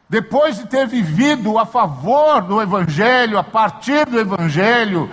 Depois 0.09 0.57
de 0.57 0.67
ter 0.67 0.87
vivido 0.87 1.59
a 1.59 1.67
favor 1.67 2.41
do 2.41 2.63
Evangelho, 2.63 3.39
a 3.39 3.45
partir 3.45 4.07
do 4.07 4.19
Evangelho, 4.19 5.11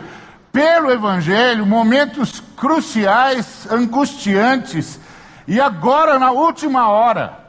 pelo 0.54 0.90
Evangelho, 0.90 1.66
momentos 1.66 2.42
cruciais, 2.56 3.68
angustiantes, 3.70 4.98
e 5.48 5.60
agora 5.60 6.18
na 6.20 6.32
última 6.32 6.88
hora. 6.90 7.46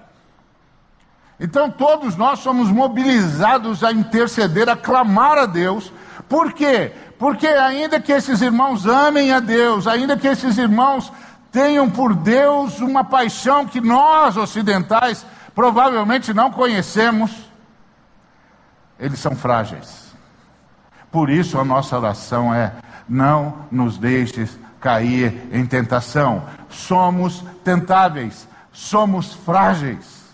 Então 1.39 1.71
todos 1.71 2.17
nós 2.17 2.39
somos 2.39 2.71
mobilizados 2.71 3.85
a 3.85 3.93
interceder, 3.93 4.69
a 4.69 4.77
clamar 4.77 5.39
a 5.39 5.47
Deus. 5.47 5.93
Por 6.29 6.53
quê? 6.53 6.93
Porque 7.19 7.47
ainda 7.47 8.01
que 8.01 8.13
esses 8.13 8.41
irmãos 8.41 8.87
amem 8.87 9.33
a 9.33 9.41
Deus, 9.41 9.87
ainda 9.87 10.17
que 10.17 10.27
esses 10.27 10.57
irmãos 10.57 11.13
tenham 11.53 11.91
por 11.91 12.15
Deus 12.15 12.81
uma 12.81 13.05
paixão 13.05 13.67
que 13.67 13.81
nós 13.81 14.37
ocidentais 14.37 15.27
provavelmente 15.55 16.35
não 16.35 16.51
conhecemos, 16.51 17.31
eles 18.99 19.19
são 19.19 19.35
frágeis. 19.35 20.15
Por 21.11 21.31
isso 21.31 21.59
a 21.59 21.65
nossa 21.65 21.97
oração 21.97 22.53
é: 22.53 22.73
não 23.09 23.67
nos 23.71 23.99
deixes 23.99 24.59
cair 24.81 25.49
em 25.53 25.65
tentação. 25.67 26.45
Somos 26.69 27.45
tentáveis, 27.65 28.49
somos 28.73 29.33
frágeis. 29.33 30.27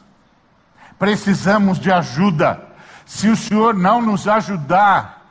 Precisamos 0.98 1.78
de 1.78 1.90
ajuda. 1.90 2.60
Se 3.04 3.28
o 3.28 3.36
Senhor 3.36 3.74
não 3.74 4.00
nos 4.00 4.28
ajudar, 4.28 5.22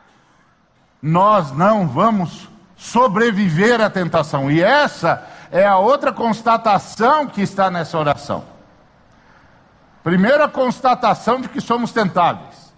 nós 1.02 1.52
não 1.52 1.88
vamos 1.88 2.50
sobreviver 2.76 3.80
à 3.82 3.90
tentação. 3.90 4.52
E 4.52 4.62
essa 4.62 5.26
é 5.52 5.66
a 5.66 5.78
outra 5.78 6.12
constatação 6.12 7.28
que 7.28 7.42
está 7.42 7.70
nessa 7.70 7.98
oração. 7.98 8.44
Primeira 10.04 10.48
constatação 10.48 11.42
de 11.42 11.50
que 11.50 11.62
somos 11.62 11.92
tentáveis. 11.92 12.72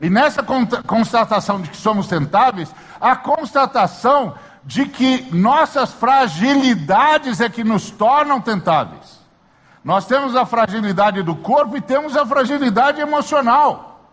E 0.00 0.10
nessa 0.10 0.42
constatação 0.86 1.60
de 1.60 1.70
que 1.70 1.76
somos 1.76 2.08
tentáveis, 2.08 2.74
a 3.00 3.14
constatação 3.14 4.34
de 4.64 4.86
que 4.86 5.34
nossas 5.34 5.92
fragilidades 5.92 7.40
é 7.40 7.48
que 7.48 7.64
nos 7.64 7.90
tornam 7.90 8.40
tentáveis. 8.40 9.20
Nós 9.84 10.06
temos 10.06 10.36
a 10.36 10.46
fragilidade 10.46 11.22
do 11.22 11.34
corpo 11.34 11.76
e 11.76 11.80
temos 11.80 12.16
a 12.16 12.24
fragilidade 12.24 13.00
emocional. 13.00 14.10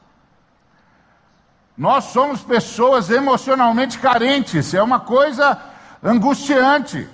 Nós 1.77 2.05
somos 2.05 2.41
pessoas 2.41 3.09
emocionalmente 3.09 3.99
carentes, 3.99 4.73
é 4.73 4.81
uma 4.81 4.99
coisa 4.99 5.57
angustiante. 6.03 7.07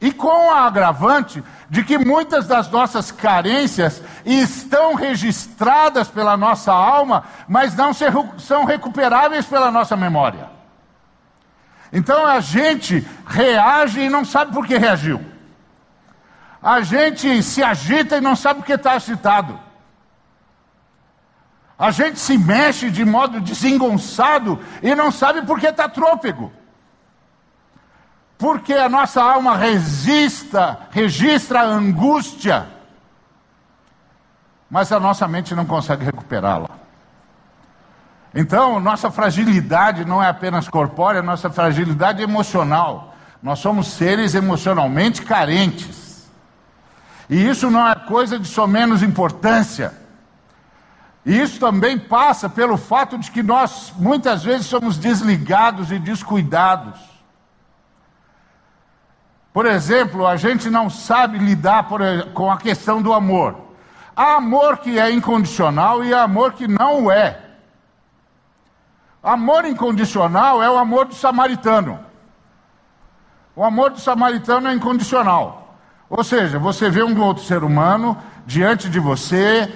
E 0.00 0.12
com 0.12 0.52
a 0.52 0.60
agravante 0.60 1.42
de 1.68 1.82
que 1.82 1.98
muitas 1.98 2.46
das 2.46 2.70
nossas 2.70 3.10
carências 3.10 4.00
estão 4.24 4.94
registradas 4.94 6.06
pela 6.06 6.36
nossa 6.36 6.72
alma, 6.72 7.24
mas 7.48 7.74
não 7.74 7.90
são 8.38 8.64
recuperáveis 8.64 9.44
pela 9.44 9.72
nossa 9.72 9.96
memória. 9.96 10.57
Então 11.92 12.26
a 12.26 12.40
gente 12.40 13.06
reage 13.26 14.00
e 14.00 14.08
não 14.08 14.24
sabe 14.24 14.52
por 14.52 14.66
que 14.66 14.76
reagiu. 14.76 15.24
A 16.62 16.80
gente 16.80 17.42
se 17.42 17.62
agita 17.62 18.16
e 18.16 18.20
não 18.20 18.36
sabe 18.36 18.60
por 18.60 18.66
que 18.66 18.72
está 18.72 18.92
agitado. 18.92 19.58
A 21.78 21.90
gente 21.90 22.18
se 22.18 22.36
mexe 22.36 22.90
de 22.90 23.04
modo 23.04 23.40
desengonçado 23.40 24.60
e 24.82 24.94
não 24.94 25.12
sabe 25.12 25.42
por 25.42 25.60
que 25.60 25.66
está 25.66 25.88
trôpego 25.88 26.52
porque 28.38 28.72
a 28.72 28.88
nossa 28.88 29.20
alma 29.20 29.56
resista, 29.56 30.78
registra 30.92 31.60
a 31.60 31.64
angústia, 31.64 32.68
mas 34.70 34.92
a 34.92 35.00
nossa 35.00 35.26
mente 35.26 35.54
não 35.56 35.66
consegue 35.66 36.04
recuperá-la. 36.04 36.70
Então, 38.34 38.78
nossa 38.78 39.10
fragilidade 39.10 40.04
não 40.04 40.22
é 40.22 40.28
apenas 40.28 40.68
corpórea, 40.68 41.22
nossa 41.22 41.50
fragilidade 41.50 42.20
é 42.20 42.24
emocional. 42.24 43.14
Nós 43.42 43.58
somos 43.58 43.88
seres 43.88 44.34
emocionalmente 44.34 45.22
carentes. 45.22 46.28
E 47.30 47.48
isso 47.48 47.70
não 47.70 47.86
é 47.86 47.94
coisa 47.94 48.38
de 48.38 48.48
só 48.48 48.66
menos 48.66 49.02
importância. 49.02 49.92
E 51.24 51.40
isso 51.40 51.60
também 51.60 51.98
passa 51.98 52.48
pelo 52.48 52.76
fato 52.76 53.18
de 53.18 53.30
que 53.30 53.42
nós 53.42 53.92
muitas 53.96 54.44
vezes 54.44 54.66
somos 54.66 54.96
desligados 54.96 55.92
e 55.92 55.98
descuidados. 55.98 56.98
Por 59.52 59.66
exemplo, 59.66 60.26
a 60.26 60.36
gente 60.36 60.70
não 60.70 60.88
sabe 60.88 61.38
lidar 61.38 61.88
por, 61.88 62.00
com 62.32 62.50
a 62.50 62.56
questão 62.56 63.02
do 63.02 63.12
amor. 63.12 63.56
Há 64.16 64.36
amor 64.36 64.78
que 64.78 64.98
é 64.98 65.10
incondicional 65.10 66.04
e 66.04 66.14
há 66.14 66.22
amor 66.22 66.52
que 66.52 66.66
não 66.66 67.10
é. 67.10 67.47
Amor 69.22 69.64
incondicional 69.64 70.62
é 70.62 70.70
o 70.70 70.76
amor 70.76 71.06
do 71.06 71.14
samaritano. 71.14 71.98
O 73.54 73.64
amor 73.64 73.90
do 73.90 74.00
samaritano 74.00 74.68
é 74.68 74.74
incondicional. 74.74 75.76
Ou 76.08 76.22
seja, 76.22 76.58
você 76.58 76.88
vê 76.88 77.02
um 77.02 77.20
outro 77.20 77.42
ser 77.42 77.64
humano 77.64 78.16
diante 78.46 78.88
de 78.88 78.98
você, 78.98 79.72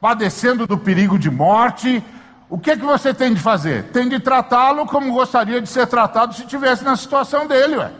padecendo 0.00 0.66
do 0.66 0.76
perigo 0.76 1.18
de 1.18 1.30
morte, 1.30 2.04
o 2.48 2.58
que, 2.58 2.72
é 2.72 2.76
que 2.76 2.84
você 2.84 3.14
tem 3.14 3.32
de 3.32 3.40
fazer? 3.40 3.84
Tem 3.84 4.08
de 4.08 4.18
tratá-lo 4.18 4.84
como 4.84 5.12
gostaria 5.12 5.60
de 5.60 5.68
ser 5.68 5.86
tratado 5.86 6.34
se 6.34 6.42
estivesse 6.42 6.82
na 6.82 6.96
situação 6.96 7.46
dele, 7.46 7.76
ué. 7.76 7.92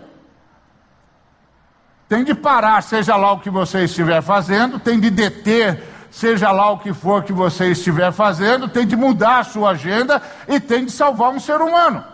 Tem 2.09 2.25
de 2.25 2.35
parar, 2.35 2.83
seja 2.83 3.15
lá 3.15 3.31
o 3.31 3.39
que 3.39 3.49
você 3.49 3.85
estiver 3.85 4.21
fazendo, 4.21 4.81
tem 4.81 4.99
de 4.99 5.09
deter, 5.09 5.81
seja 6.11 6.51
lá 6.51 6.71
o 6.71 6.79
que 6.79 6.93
for 6.93 7.23
que 7.23 7.33
você 7.33 7.69
estiver 7.69 8.13
fazendo, 8.13 8.69
tem 8.69 8.87
de 8.87 8.97
mudar 8.97 9.39
a 9.39 9.45
sua 9.45 9.71
agenda 9.71 10.21
e 10.49 10.59
tem 10.59 10.85
de 10.85 10.91
salvar 10.91 11.31
um 11.31 11.41
ser 11.41 11.61
humano. 11.61 12.05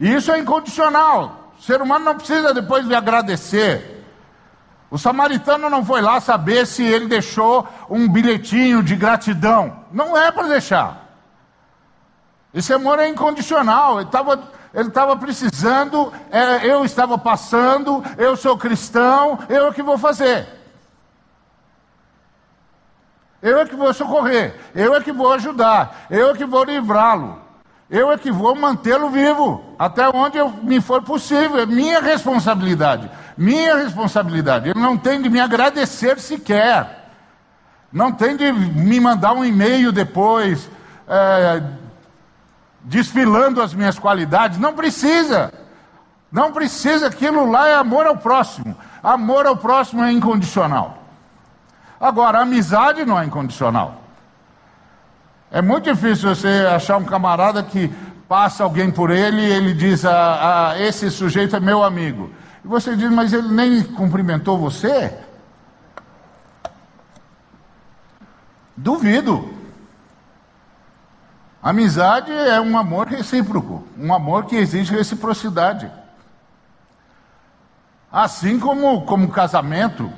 E 0.00 0.12
isso 0.14 0.32
é 0.32 0.38
incondicional. 0.38 1.52
O 1.58 1.62
ser 1.62 1.80
humano 1.80 2.04
não 2.04 2.16
precisa 2.16 2.52
depois 2.52 2.86
de 2.86 2.94
agradecer. 2.94 4.04
O 4.90 4.98
samaritano 4.98 5.68
não 5.68 5.84
foi 5.84 6.00
lá 6.00 6.20
saber 6.20 6.66
se 6.66 6.82
ele 6.82 7.06
deixou 7.06 7.66
um 7.90 8.08
bilhetinho 8.08 8.82
de 8.82 8.94
gratidão. 8.94 9.84
Não 9.92 10.16
é 10.16 10.30
para 10.30 10.48
deixar. 10.48 11.06
Esse 12.54 12.72
amor 12.72 12.98
é 12.98 13.08
incondicional. 13.08 13.98
Ele 13.98 14.06
estava 14.06 14.48
ele 14.72 15.16
precisando, 15.18 16.12
é, 16.30 16.66
eu 16.66 16.84
estava 16.84 17.18
passando, 17.18 18.02
eu 18.16 18.36
sou 18.36 18.56
cristão, 18.56 19.38
eu 19.48 19.68
é 19.68 19.72
que 19.72 19.82
vou 19.82 19.98
fazer. 19.98 20.46
Eu 23.42 23.60
é 23.60 23.66
que 23.66 23.76
vou 23.76 23.92
socorrer, 23.92 24.54
eu 24.74 24.94
é 24.94 25.00
que 25.00 25.12
vou 25.12 25.32
ajudar, 25.32 26.06
eu 26.10 26.30
é 26.30 26.34
que 26.34 26.44
vou 26.44 26.64
livrá-lo. 26.64 27.46
Eu 27.88 28.10
é 28.10 28.18
que 28.18 28.32
vou 28.32 28.56
mantê-lo 28.56 29.10
vivo, 29.10 29.62
até 29.78 30.08
onde 30.08 30.36
eu, 30.36 30.50
me 30.50 30.80
for 30.80 31.02
possível, 31.02 31.60
é 31.60 31.66
minha 31.66 32.00
responsabilidade. 32.00 33.08
Minha 33.36 33.76
responsabilidade. 33.76 34.70
Ele 34.70 34.80
não 34.80 34.98
tem 34.98 35.22
de 35.22 35.28
me 35.28 35.38
agradecer 35.38 36.18
sequer. 36.18 37.10
Não 37.92 38.10
tem 38.10 38.36
de 38.36 38.52
me 38.52 38.98
mandar 38.98 39.32
um 39.32 39.44
e-mail 39.44 39.92
depois, 39.92 40.68
é, 41.06 41.62
desfilando 42.80 43.62
as 43.62 43.72
minhas 43.72 43.98
qualidades. 43.98 44.58
Não 44.58 44.74
precisa. 44.74 45.52
Não 46.32 46.52
precisa. 46.52 47.06
Aquilo 47.06 47.48
lá 47.48 47.68
é 47.68 47.74
amor 47.74 48.04
ao 48.06 48.16
próximo. 48.16 48.76
Amor 49.00 49.46
ao 49.46 49.56
próximo 49.56 50.02
é 50.02 50.10
incondicional. 50.10 51.05
Agora, 52.00 52.40
amizade 52.40 53.04
não 53.04 53.18
é 53.18 53.24
incondicional. 53.24 54.02
É 55.50 55.62
muito 55.62 55.92
difícil 55.92 56.34
você 56.34 56.66
achar 56.68 56.98
um 56.98 57.04
camarada 57.04 57.62
que 57.62 57.88
passa 58.28 58.64
alguém 58.64 58.90
por 58.90 59.10
ele 59.10 59.40
e 59.40 59.52
ele 59.52 59.74
diz: 59.74 60.04
ah, 60.04 60.72
ah, 60.72 60.80
Esse 60.80 61.10
sujeito 61.10 61.56
é 61.56 61.60
meu 61.60 61.82
amigo. 61.82 62.30
E 62.64 62.68
você 62.68 62.96
diz: 62.96 63.10
Mas 63.10 63.32
ele 63.32 63.48
nem 63.48 63.82
cumprimentou 63.82 64.58
você? 64.58 65.16
Duvido. 68.76 69.54
Amizade 71.62 72.30
é 72.30 72.60
um 72.60 72.78
amor 72.78 73.08
recíproco, 73.08 73.82
um 73.98 74.14
amor 74.14 74.44
que 74.44 74.54
exige 74.54 74.94
reciprocidade. 74.94 75.90
Assim 78.12 78.60
como, 78.60 79.02
como 79.02 79.28
casamento, 79.30 80.12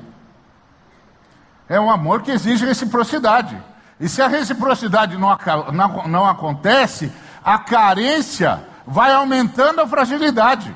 é 1.68 1.78
um 1.78 1.90
amor 1.90 2.22
que 2.22 2.30
exige 2.30 2.64
reciprocidade. 2.64 3.60
E 4.00 4.08
se 4.08 4.22
a 4.22 4.28
reciprocidade 4.28 5.18
não, 5.18 5.36
não, 5.72 6.08
não 6.08 6.26
acontece, 6.26 7.12
a 7.44 7.58
carência 7.58 8.60
vai 8.86 9.12
aumentando 9.12 9.80
a 9.80 9.86
fragilidade. 9.86 10.74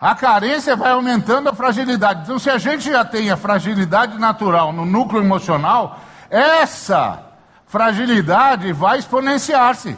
A 0.00 0.14
carência 0.14 0.76
vai 0.76 0.92
aumentando 0.92 1.48
a 1.50 1.54
fragilidade. 1.54 2.22
Então, 2.22 2.38
se 2.38 2.48
a 2.48 2.56
gente 2.56 2.90
já 2.90 3.04
tem 3.04 3.30
a 3.30 3.36
fragilidade 3.36 4.18
natural 4.18 4.72
no 4.72 4.86
núcleo 4.86 5.22
emocional, 5.22 6.00
essa 6.30 7.22
fragilidade 7.66 8.72
vai 8.72 8.98
exponenciar-se. 8.98 9.96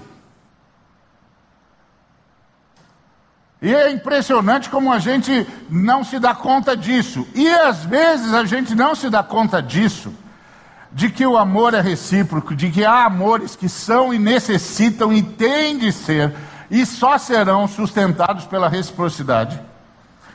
E 3.63 3.73
é 3.73 3.93
impressionante 3.93 4.69
como 4.69 4.93
a 4.93 4.99
gente 4.99 5.47
não 5.71 6.03
se 6.03 6.19
dá 6.19 6.35
conta 6.35 6.77
disso. 6.77 7.27
E 7.33 7.49
às 7.49 7.85
vezes 7.85 8.35
a 8.35 8.45
gente 8.45 8.75
não 8.75 8.93
se 8.97 9.09
dá 9.09 9.23
conta 9.23 9.63
disso 9.63 10.13
de 10.91 11.09
que 11.09 11.25
o 11.25 11.39
amor 11.39 11.73
é 11.73 11.81
recíproco, 11.81 12.55
de 12.55 12.71
que 12.71 12.85
há 12.85 13.05
amores 13.05 13.55
que 13.55 13.69
são 13.69 14.13
e 14.13 14.19
necessitam 14.19 15.13
e 15.13 15.23
têm 15.23 15.79
de 15.79 15.93
ser 15.93 16.35
e 16.71 16.85
só 16.85 17.17
serão 17.17 17.69
sustentados 17.69 18.45
pela 18.47 18.69
reciprocidade. 18.69 19.61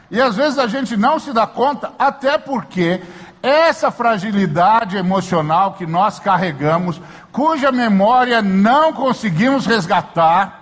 E 0.09 0.21
às 0.21 0.35
vezes 0.35 0.57
a 0.57 0.67
gente 0.67 0.95
não 0.95 1.19
se 1.19 1.33
dá 1.33 1.45
conta, 1.45 1.91
até 1.99 2.37
porque 2.37 3.01
essa 3.43 3.91
fragilidade 3.91 4.95
emocional 4.95 5.73
que 5.73 5.85
nós 5.85 6.17
carregamos, 6.17 6.99
cuja 7.31 7.71
memória 7.71 8.41
não 8.41 8.93
conseguimos 8.93 9.65
resgatar, 9.65 10.56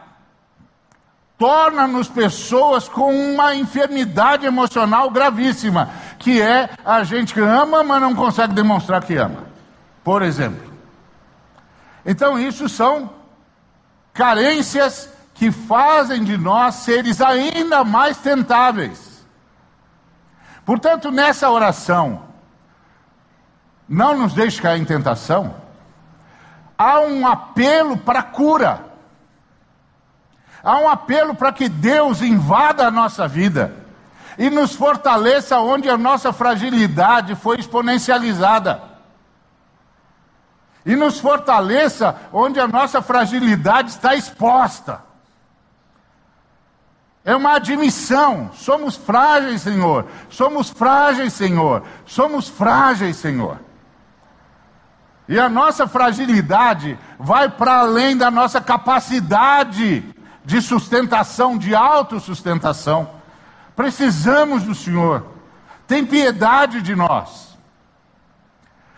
torna-nos 1.37 2.07
pessoas 2.07 2.87
com 2.87 3.13
uma 3.13 3.55
enfermidade 3.55 4.45
emocional 4.45 5.09
gravíssima, 5.09 5.89
que 6.17 6.41
é 6.41 6.69
a 6.85 7.03
gente 7.03 7.33
que 7.33 7.41
ama, 7.41 7.83
mas 7.83 8.01
não 8.01 8.15
consegue 8.15 8.53
demonstrar 8.53 9.03
que 9.03 9.15
ama 9.15 9.55
por 10.05 10.21
exemplo. 10.21 10.71
Então, 12.05 12.37
isso 12.37 12.69
são 12.69 13.09
carências 14.13 15.09
que 15.33 15.51
fazem 15.51 16.23
de 16.23 16.37
nós 16.37 16.75
seres 16.75 17.19
ainda 17.19 17.83
mais 17.83 18.15
tentáveis. 18.17 19.25
Portanto, 20.63 21.11
nessa 21.11 21.49
oração, 21.49 22.21
não 23.89 24.15
nos 24.15 24.33
deixe 24.33 24.61
cair 24.61 24.79
em 24.79 24.85
tentação, 24.85 25.55
há 26.77 26.99
um 26.99 27.27
apelo 27.27 27.97
para 27.97 28.21
cura, 28.21 28.84
há 30.65 30.77
um 30.79 30.89
apelo 30.89 31.35
para 31.35 31.53
que 31.53 31.69
Deus 31.69 32.23
invada 32.23 32.87
a 32.87 32.91
nossa 32.91 33.27
vida 33.27 33.73
e 34.37 34.49
nos 34.49 34.75
fortaleça 34.75 35.59
onde 35.59 35.87
a 35.87 35.97
nossa 35.97 36.33
fragilidade 36.33 37.35
foi 37.35 37.59
exponencializada 37.59 38.81
e 40.83 40.95
nos 40.95 41.19
fortaleça 41.19 42.15
onde 42.33 42.59
a 42.59 42.67
nossa 42.67 43.01
fragilidade 43.01 43.91
está 43.91 44.15
exposta. 44.15 45.03
É 47.23 47.35
uma 47.35 47.55
admissão. 47.55 48.51
Somos 48.53 48.95
frágeis, 48.95 49.63
Senhor. 49.63 50.05
Somos 50.29 50.69
frágeis, 50.69 51.33
Senhor. 51.33 51.83
Somos 52.05 52.47
frágeis, 52.47 53.15
Senhor. 53.15 53.59
E 55.27 55.39
a 55.39 55.49
nossa 55.49 55.87
fragilidade 55.87 56.99
vai 57.17 57.49
para 57.49 57.79
além 57.79 58.15
da 58.15 58.29
nossa 58.29 58.61
capacidade 58.61 60.14
de 60.45 60.61
sustentação, 60.61 61.57
de 61.57 61.75
autossustentação. 61.75 63.09
Precisamos 63.75 64.63
do 64.63 64.75
Senhor. 64.75 65.25
Tem 65.87 66.05
piedade 66.05 66.81
de 66.81 66.95
nós. 66.95 67.57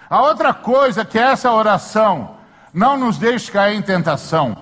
A 0.10 0.22
outra 0.22 0.54
coisa 0.54 1.04
que 1.04 1.18
essa 1.18 1.52
oração 1.52 2.38
não 2.74 2.98
nos 2.98 3.18
deixa 3.18 3.52
cair 3.52 3.78
em 3.78 3.82
tentação, 3.82 4.56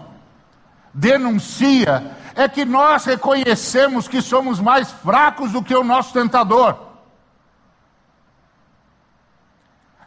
denuncia, 0.94 2.16
é 2.36 2.48
que 2.48 2.66
nós 2.66 3.06
reconhecemos 3.06 4.08
que 4.08 4.22
somos 4.22 4.60
mais 4.60 4.92
fracos 4.92 5.52
do 5.52 5.64
que 5.64 5.76
o 5.76 5.84
nosso 5.84 6.14
tentador. 6.14 6.78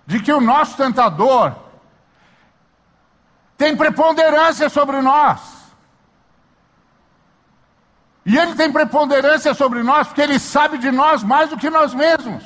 De 0.06 0.20
que 0.20 0.32
o 0.32 0.40
nosso 0.40 0.76
tentador 0.76 1.54
tem 3.56 3.76
preponderância 3.76 4.68
sobre 4.68 5.00
nós. 5.00 5.57
E 8.28 8.36
ele 8.36 8.54
tem 8.54 8.70
preponderância 8.70 9.54
sobre 9.54 9.82
nós 9.82 10.06
porque 10.06 10.20
ele 10.20 10.38
sabe 10.38 10.76
de 10.76 10.90
nós 10.90 11.22
mais 11.22 11.48
do 11.48 11.56
que 11.56 11.70
nós 11.70 11.94
mesmos. 11.94 12.44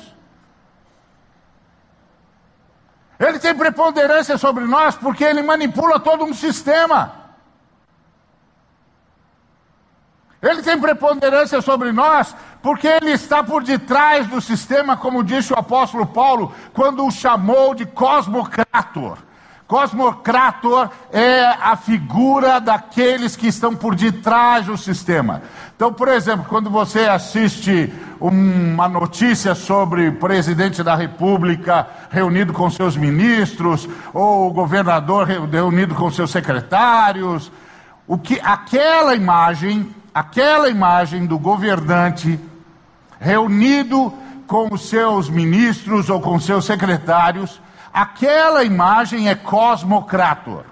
Ele 3.19 3.37
tem 3.37 3.53
preponderância 3.53 4.37
sobre 4.37 4.63
nós 4.63 4.95
porque 4.95 5.25
ele 5.25 5.41
manipula 5.41 5.99
todo 5.99 6.23
um 6.23 6.33
sistema. 6.33 7.11
Ele 10.41 10.61
tem 10.61 10.79
preponderância 10.79 11.61
sobre 11.61 11.91
nós 11.91 12.33
porque 12.61 12.87
ele 12.87 13.11
está 13.11 13.43
por 13.43 13.61
detrás 13.61 14.25
do 14.27 14.39
sistema, 14.39 14.95
como 14.95 15.21
disse 15.21 15.51
o 15.51 15.59
apóstolo 15.59 16.05
Paulo, 16.05 16.55
quando 16.71 17.05
o 17.05 17.11
chamou 17.11 17.75
de 17.75 17.85
cosmocrator. 17.85 19.17
Cosmocrator 19.73 20.89
é 21.11 21.45
a 21.45 21.75
figura 21.75 22.59
daqueles 22.59 23.35
que 23.35 23.47
estão 23.47 23.75
por 23.75 23.95
detrás 23.95 24.67
do 24.67 24.77
sistema. 24.77 25.41
Então, 25.75 25.91
por 25.91 26.07
exemplo, 26.07 26.45
quando 26.47 26.69
você 26.69 27.01
assiste 27.01 27.91
uma 28.21 28.87
notícia 28.87 29.55
sobre 29.55 30.07
o 30.07 30.15
presidente 30.15 30.83
da 30.83 30.95
República 30.95 31.87
reunido 32.11 32.53
com 32.53 32.69
seus 32.69 32.95
ministros, 32.95 33.89
ou 34.13 34.47
o 34.47 34.53
governador 34.53 35.27
reunido 35.27 35.95
com 35.95 36.11
seus 36.11 36.31
secretários, 36.31 37.51
o 38.07 38.17
que 38.17 38.39
aquela 38.43 39.15
imagem, 39.15 39.93
aquela 40.13 40.69
imagem 40.69 41.25
do 41.25 41.39
governante 41.39 42.39
reunido 43.19 44.13
com 44.45 44.71
os 44.71 44.87
seus 44.87 45.27
ministros 45.29 46.09
ou 46.09 46.21
com 46.21 46.39
seus 46.39 46.65
secretários, 46.65 47.59
aquela 47.91 48.63
imagem 48.63 49.27
é 49.27 49.33
cosmocrator. 49.33 50.65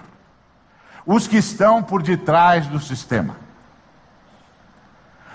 Os 1.06 1.28
que 1.28 1.38
estão 1.38 1.82
por 1.82 2.04
detrás 2.04 2.68
do 2.68 2.80
sistema. 2.80 3.41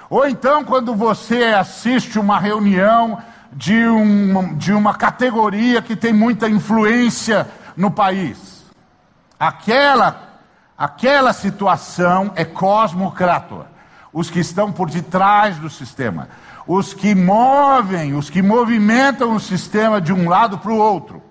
Ou 0.08 0.26
então, 0.26 0.64
quando 0.64 0.94
você 0.94 1.44
assiste 1.44 2.18
uma 2.18 2.38
reunião 2.38 3.18
de, 3.52 3.86
um, 3.86 4.54
de 4.56 4.72
uma 4.72 4.94
categoria 4.94 5.82
que 5.82 5.96
tem 5.96 6.12
muita 6.12 6.48
influência 6.48 7.48
no 7.76 7.90
país, 7.90 8.64
aquela, 9.38 10.38
aquela 10.78 11.32
situação 11.32 12.32
é 12.36 12.44
cosmocrator. 12.44 13.64
Os 14.12 14.30
que 14.30 14.38
estão 14.38 14.72
por 14.72 14.88
detrás 14.88 15.58
do 15.58 15.68
sistema, 15.68 16.28
os 16.66 16.94
que 16.94 17.14
movem, 17.14 18.14
os 18.14 18.30
que 18.30 18.40
movimentam 18.40 19.34
o 19.34 19.40
sistema 19.40 20.00
de 20.00 20.12
um 20.12 20.28
lado 20.28 20.56
para 20.56 20.72
o 20.72 20.78
outro. 20.78 21.22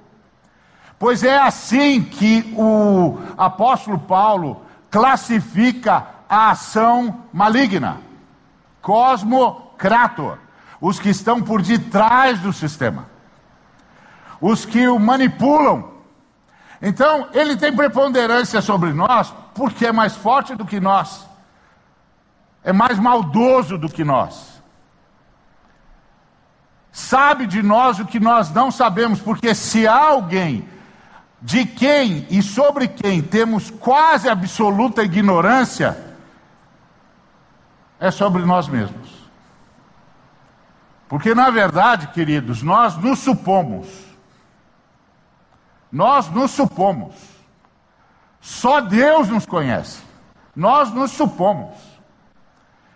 Pois 0.99 1.23
é 1.23 1.37
assim 1.37 2.03
que 2.03 2.53
o 2.55 3.17
apóstolo 3.37 3.97
Paulo 3.97 4.61
classifica 4.91 6.05
a 6.29 6.51
ação 6.51 7.23
maligna 7.33 8.04
cosmocrator, 8.85 10.37
os 10.79 10.99
que 10.99 11.09
estão 11.09 11.41
por 11.41 11.59
detrás 11.59 12.39
do 12.39 12.53
sistema, 12.53 13.07
os 14.39 14.63
que 14.63 14.87
o 14.87 14.99
manipulam. 14.99 15.89
Então, 16.79 17.27
ele 17.33 17.57
tem 17.57 17.75
preponderância 17.75 18.61
sobre 18.61 18.93
nós 18.93 19.33
porque 19.55 19.87
é 19.87 19.91
mais 19.91 20.15
forte 20.15 20.53
do 20.53 20.65
que 20.65 20.79
nós, 20.79 21.27
é 22.63 22.71
mais 22.71 22.99
maldoso 22.99 23.75
do 23.75 23.89
que 23.89 24.03
nós. 24.03 24.61
Sabe 26.91 27.47
de 27.47 27.63
nós 27.63 27.99
o 27.99 28.05
que 28.05 28.19
nós 28.19 28.51
não 28.51 28.69
sabemos, 28.69 29.19
porque 29.19 29.55
se 29.55 29.87
há 29.87 30.09
alguém 30.09 30.69
de 31.41 31.65
quem 31.65 32.27
e 32.29 32.43
sobre 32.43 32.87
quem 32.87 33.19
temos 33.23 33.71
quase 33.71 34.29
absoluta 34.29 35.03
ignorância, 35.03 36.04
é 37.99 38.11
sobre 38.11 38.43
nós 38.43 38.67
mesmos. 38.67 39.09
Porque, 41.07 41.35
na 41.35 41.49
verdade, 41.49 42.07
queridos, 42.07 42.61
nós 42.61 42.97
nos 42.97 43.19
supomos. 43.19 43.87
Nós 45.91 46.29
nos 46.29 46.51
supomos. 46.51 47.15
Só 48.41 48.81
Deus 48.81 49.29
nos 49.29 49.45
conhece. 49.45 50.01
Nós 50.55 50.91
nos 50.91 51.11
supomos. 51.11 51.77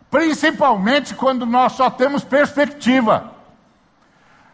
Principalmente 0.10 1.14
quando 1.14 1.46
nós 1.46 1.74
só 1.74 1.90
temos 1.90 2.24
perspectiva. 2.24 3.32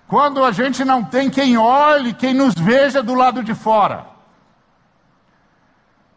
Quando 0.07 0.43
a 0.43 0.51
gente 0.51 0.83
não 0.83 1.03
tem 1.03 1.29
quem 1.29 1.57
olhe, 1.57 2.13
quem 2.13 2.33
nos 2.33 2.53
veja 2.53 3.01
do 3.01 3.15
lado 3.15 3.43
de 3.43 3.55
fora. 3.55 4.14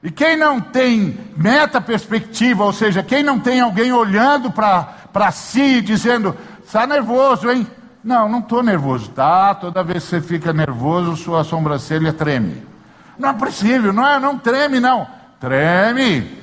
E 0.03 0.11
quem 0.11 0.37
não 0.37 0.61
tem 0.61 1.19
meta 1.37 1.81
perspectiva, 1.81 2.65
ou 2.65 2.73
seja, 2.73 3.03
quem 3.03 3.23
não 3.23 3.41
tem 3.41 3.61
alguém 3.61 3.93
olhando 3.93 4.51
para 4.51 5.31
si 5.33 5.81
dizendo, 5.81 6.37
está 6.65 6.87
nervoso, 6.87 7.51
hein? 7.51 7.67
Não, 8.03 8.29
não 8.29 8.39
estou 8.39 8.63
nervoso, 8.63 9.11
tá? 9.11 9.55
Toda 9.57 9.83
vez 9.83 10.05
que 10.05 10.11
você 10.11 10.21
fica 10.21 10.53
nervoso, 10.53 11.17
sua 11.17 11.43
sobrancelha 11.43 12.13
treme. 12.13 12.65
Não 13.19 13.31
é 13.31 13.33
possível, 13.33 13.93
não 13.93 14.07
é? 14.07 14.21
Não 14.21 14.39
treme, 14.39 14.79
não. 14.79 15.07
Treme. 15.41 16.39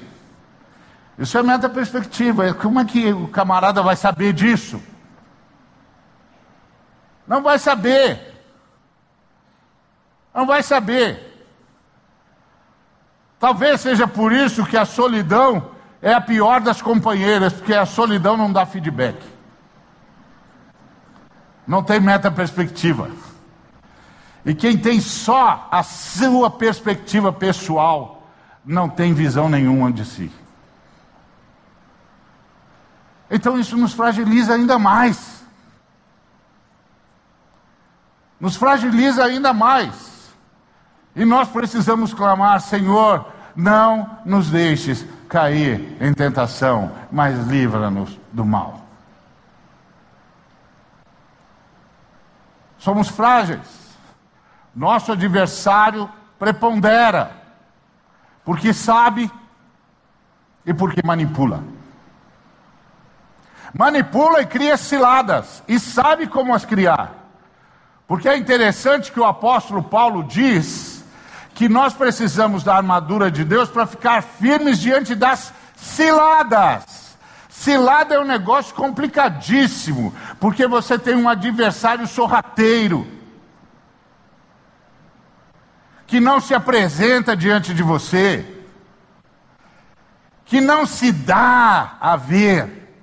Isso 1.18 1.38
é 1.38 1.44
meta 1.44 1.70
perspectiva. 1.70 2.54
Como 2.54 2.80
é 2.80 2.84
que 2.84 3.13
o 3.13 3.30
camarada 3.30 3.82
vai 3.82 3.96
saber 3.96 4.34
disso? 4.34 4.82
Não 7.26 7.41
vai 7.41 7.58
saber. 7.58 8.34
Não 10.34 10.46
vai 10.46 10.62
saber. 10.62 11.35
Talvez 13.45 13.81
seja 13.81 14.08
por 14.08 14.31
isso 14.34 14.65
que 14.65 14.75
a 14.75 14.86
solidão 14.86 15.69
é 16.01 16.12
a 16.12 16.19
pior 16.19 16.62
das 16.62 16.81
companheiras, 16.81 17.53
porque 17.53 17.75
a 17.75 17.86
solidão 17.86 18.36
não 18.36 18.51
dá 18.51 18.65
feedback. 18.65 19.23
Não 21.67 21.84
tem 21.84 21.99
meta 21.99 22.31
perspectiva. 22.31 23.08
E 24.43 24.55
quem 24.55 24.75
tem 24.75 24.99
só 24.99 25.67
a 25.69 25.84
sua 25.84 26.49
perspectiva 26.49 27.31
pessoal, 27.31 28.27
não 28.65 28.89
tem 28.89 29.13
visão 29.13 29.47
nenhuma 29.47 29.91
de 29.91 30.05
si. 30.05 30.31
Então 33.29 33.60
isso 33.60 33.77
nos 33.77 33.93
fragiliza 33.93 34.55
ainda 34.55 34.79
mais. 34.79 35.45
Nos 38.39 38.55
fragiliza 38.55 39.23
ainda 39.23 39.53
mais. 39.53 40.34
E 41.15 41.23
nós 41.23 41.47
precisamos 41.47 42.12
clamar: 42.12 42.60
Senhor, 42.60 43.35
não 43.56 44.20
nos 44.26 44.50
deixes 44.50 45.06
cair 45.30 45.98
em 46.02 46.13
tentação, 46.13 46.91
mas 47.12 47.48
livra-nos 47.48 48.20
do 48.32 48.46
mal. 48.46 48.82
Somos 52.78 53.08
frágeis. 53.08 53.86
Nosso 54.76 55.12
adversário 55.13 56.10
prepondera, 56.38 57.32
porque 58.44 58.74
sabe 58.74 59.32
e 60.65 60.74
porque 60.74 61.02
manipula. 61.04 61.63
Manipula 63.74 64.41
e 64.41 64.46
cria 64.46 64.78
ciladas, 64.78 65.63
e 65.68 65.80
sabe 65.80 66.28
como 66.28 66.54
as 66.54 66.65
criar. 66.65 67.13
Porque 68.08 68.30
é 68.30 68.38
interessante 68.38 69.12
que 69.12 69.20
o 69.20 69.26
apóstolo 69.26 69.82
Paulo 69.82 70.24
diz 70.24 70.94
que 71.56 71.70
nós 71.70 71.94
precisamos 71.94 72.65
da 72.65 72.76
armadura 72.76 73.32
de 73.32 73.46
Deus 73.46 73.70
para 73.70 73.88
ficar 73.88 74.22
firmes 74.22 74.78
diante 74.78 75.15
das 75.15 75.54
ciladas. 75.74 77.15
Cilada 77.48 78.15
é 78.15 78.20
um 78.20 78.26
negócio 78.26 78.76
complicadíssimo, 78.76 80.13
porque 80.38 80.68
você 80.68 81.00
tem 81.00 81.15
um 81.15 81.30
adversário 81.30 82.06
sorrateiro, 82.06 83.08
que 86.06 86.20
não 86.20 86.41
se 86.41 86.54
apresenta 86.54 87.38
diante 87.38 87.74
de 87.74 87.82
você, 87.82 88.46
que 90.44 90.60
não 90.60 90.86
se 90.86 91.13
dá 91.13 91.96
a 92.02 92.18
ver, 92.18 93.00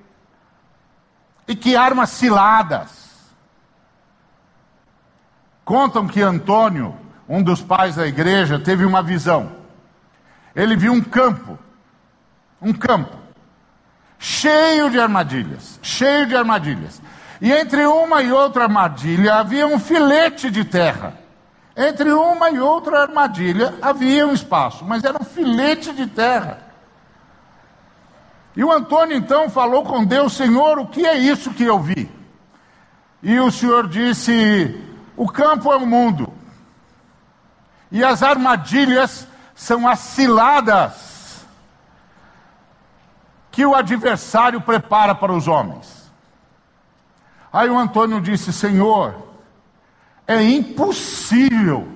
e 1.49 1.57
que 1.57 1.75
arma 1.75 2.05
ciladas. 2.05 2.91
Contam 5.65 6.07
que 6.07 6.21
Antônio 6.21 7.02
um 7.33 7.43
dos 7.43 7.63
pais 7.63 7.95
da 7.97 8.07
igreja, 8.07 8.59
teve 8.59 8.85
uma 8.85 9.03
visão. 9.03 9.53
Ele 10.55 10.77
viu 10.77 10.93
um 10.93 11.01
campo, 11.01 11.59
um 12.61 12.75
campo, 12.75 13.17
cheio 14.19 14.91
de 14.91 15.01
armadilhas, 15.01 15.81
cheio 15.81 16.27
de 16.27 16.37
armadilhas. 16.37 17.01
E 17.41 17.51
entre 17.51 17.87
uma 17.87 18.23
e 18.23 18.31
outra 18.31 18.65
armadilha 18.65 19.37
havia 19.37 19.67
um 19.67 19.79
filete 19.79 20.51
de 20.51 20.63
terra. 20.63 21.15
Entre 21.75 22.13
uma 22.13 22.51
e 22.51 22.61
outra 22.61 23.01
armadilha 23.01 23.77
havia 23.81 24.27
um 24.27 24.35
espaço, 24.35 24.85
mas 24.85 25.03
era 25.03 25.17
um 25.19 25.25
filete 25.25 25.91
de 25.95 26.07
terra. 26.07 26.59
E 28.55 28.63
o 28.63 28.71
Antônio 28.71 29.17
então 29.17 29.49
falou 29.49 29.85
com 29.85 30.05
Deus: 30.05 30.35
Senhor, 30.35 30.79
o 30.79 30.87
que 30.87 31.07
é 31.07 31.17
isso 31.17 31.55
que 31.55 31.65
eu 31.65 31.81
vi? 31.81 32.11
E 33.23 33.41
o 33.41 33.51
Senhor 33.51 33.89
disse: 33.89 34.79
O 35.17 35.27
campo 35.27 35.73
é 35.73 35.77
o 35.77 35.87
mundo, 35.87 36.31
e 37.93 38.03
as 38.03 38.23
armadilhas 38.23 39.29
são 39.55 39.87
as 39.87 39.99
ciladas 40.01 41.45
que 43.51 43.67
o 43.67 43.75
adversário 43.75 44.63
prepara 44.63 45.15
para 45.15 45.31
os 45.31 45.47
homens. 45.47 46.11
Aí 47.53 47.69
o 47.69 47.79
Antônio 47.79 48.19
disse: 48.19 48.51
Senhor, 48.51 49.15
é 50.27 50.43
impossível 50.43 51.87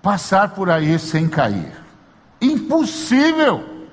passar 0.00 0.48
por 0.48 0.70
aí 0.70 0.98
sem 0.98 1.28
cair. 1.28 1.72
Impossível. 2.40 3.86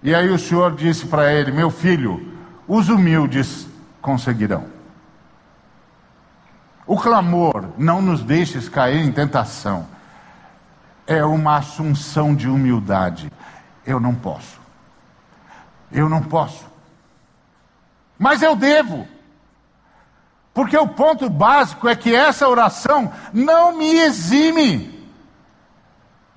E 0.00 0.14
aí 0.14 0.30
o 0.30 0.38
Senhor 0.38 0.76
disse 0.76 1.06
para 1.06 1.32
ele: 1.32 1.50
Meu 1.50 1.68
filho, 1.68 2.32
os 2.68 2.88
humildes 2.88 3.66
conseguirão. 4.00 4.66
O 6.86 6.96
clamor, 6.96 7.70
não 7.76 8.00
nos 8.00 8.22
deixes 8.22 8.68
cair 8.68 9.04
em 9.04 9.10
tentação, 9.10 9.97
é 11.08 11.24
uma 11.24 11.56
assunção 11.56 12.34
de 12.34 12.46
humildade. 12.48 13.32
Eu 13.84 13.98
não 13.98 14.14
posso. 14.14 14.60
Eu 15.90 16.06
não 16.06 16.22
posso. 16.22 16.66
Mas 18.18 18.42
eu 18.42 18.54
devo. 18.54 19.08
Porque 20.52 20.76
o 20.76 20.86
ponto 20.86 21.30
básico 21.30 21.88
é 21.88 21.96
que 21.96 22.14
essa 22.14 22.46
oração 22.46 23.10
não 23.32 23.74
me 23.74 23.98
exime. 24.00 25.08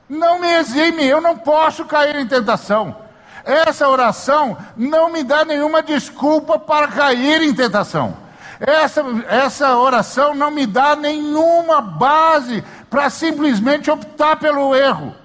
Não 0.07 0.39
me 0.39 0.47
exime, 0.55 1.05
eu 1.05 1.19
não 1.19 1.38
posso 1.38 1.86
cair 1.86 2.15
em 2.15 2.27
tentação. 2.27 2.95
Essa 3.43 3.89
oração 3.89 4.57
não 4.77 5.12
me 5.12 5.23
dá 5.23 5.43
nenhuma 5.43 5.84
desculpa 5.84 6.57
para 6.57 6.88
cair 6.88 7.41
em 7.41 7.53
tentação. 7.53 8.15
Essa, 8.60 9.03
essa 9.27 9.75
oração 9.75 10.36
não 10.36 10.51
me 10.51 10.67
dá 10.67 10.95
nenhuma 10.95 11.81
base 11.81 12.63
para 12.91 13.10
simplesmente 13.10 13.89
optar 13.89 14.36
pelo 14.36 14.75
erro. 14.75 15.15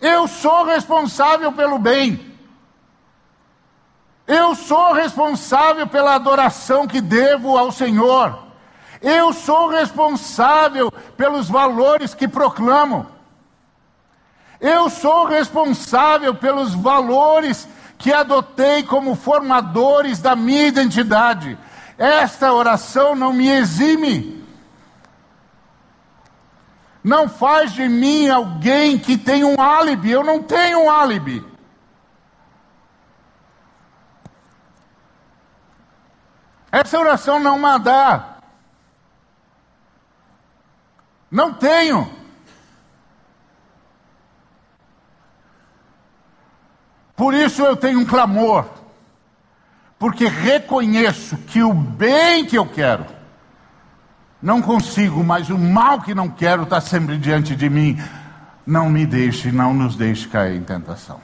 Eu 0.00 0.26
sou 0.26 0.64
responsável 0.64 1.52
pelo 1.52 1.78
bem. 1.78 2.34
Eu 4.26 4.56
sou 4.56 4.92
responsável 4.92 5.86
pela 5.86 6.16
adoração 6.16 6.88
que 6.88 7.00
devo 7.00 7.56
ao 7.56 7.70
Senhor. 7.70 8.36
Eu 9.00 9.32
sou 9.32 9.68
responsável 9.68 10.90
pelos 11.16 11.48
valores 11.48 12.12
que 12.12 12.26
proclamo. 12.26 13.06
Eu 14.60 14.90
sou 14.90 15.26
responsável 15.26 16.34
pelos 16.34 16.74
valores 16.74 17.68
que 17.96 18.12
adotei 18.12 18.82
como 18.82 19.14
formadores 19.14 20.20
da 20.20 20.34
minha 20.34 20.66
identidade. 20.66 21.56
Esta 21.96 22.52
oração 22.52 23.14
não 23.14 23.32
me 23.32 23.48
exime. 23.48 24.33
Não 27.04 27.28
faz 27.28 27.74
de 27.74 27.86
mim 27.86 28.30
alguém 28.30 28.98
que 28.98 29.18
tem 29.18 29.44
um 29.44 29.60
álibi. 29.60 30.10
Eu 30.10 30.24
não 30.24 30.42
tenho 30.42 30.84
um 30.84 30.90
álibi. 30.90 31.46
Essa 36.72 36.98
oração 36.98 37.38
não 37.38 37.78
dá. 37.78 38.38
Não 41.30 41.52
tenho. 41.52 42.10
Por 47.14 47.34
isso 47.34 47.62
eu 47.62 47.76
tenho 47.76 48.00
um 48.00 48.04
clamor, 48.04 48.66
porque 49.98 50.26
reconheço 50.26 51.36
que 51.36 51.62
o 51.62 51.72
bem 51.72 52.44
que 52.44 52.58
eu 52.58 52.66
quero, 52.66 53.06
não 54.44 54.60
consigo, 54.60 55.24
mas 55.24 55.48
o 55.48 55.56
mal 55.56 56.02
que 56.02 56.14
não 56.14 56.28
quero 56.28 56.64
está 56.64 56.78
sempre 56.78 57.16
diante 57.16 57.56
de 57.56 57.70
mim. 57.70 57.98
Não 58.66 58.90
me 58.90 59.06
deixe, 59.06 59.50
não 59.50 59.72
nos 59.72 59.96
deixe 59.96 60.28
cair 60.28 60.58
em 60.58 60.62
tentação. 60.62 61.18